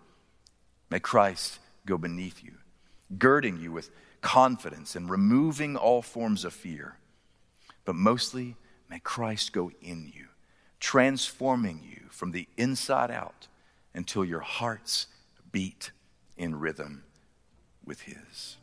May 0.91 1.00
Christ 1.00 1.58
go 1.86 1.98
beneath 1.98 2.44
you 2.44 2.54
girding 3.18 3.57
you 3.57 3.72
with 3.72 3.89
confidence 4.22 4.95
and 4.95 5.09
removing 5.09 5.76
all 5.76 6.01
forms 6.01 6.45
of 6.45 6.53
fear. 6.53 6.97
But 7.86 7.95
mostly, 7.95 8.55
may 8.89 8.99
Christ 8.99 9.51
go 9.53 9.72
in 9.82 10.11
you, 10.14 10.28
transforming 10.80 11.82
you 11.84 12.07
from 12.09 12.32
the 12.32 12.47
inside 12.57 13.11
out 13.11 13.47
until 13.93 14.24
your 14.24 14.39
hearts 14.39 15.07
beat 15.51 15.91
in 16.38 16.59
rhythm 16.59 17.03
with 17.86 18.01
His. 18.01 18.57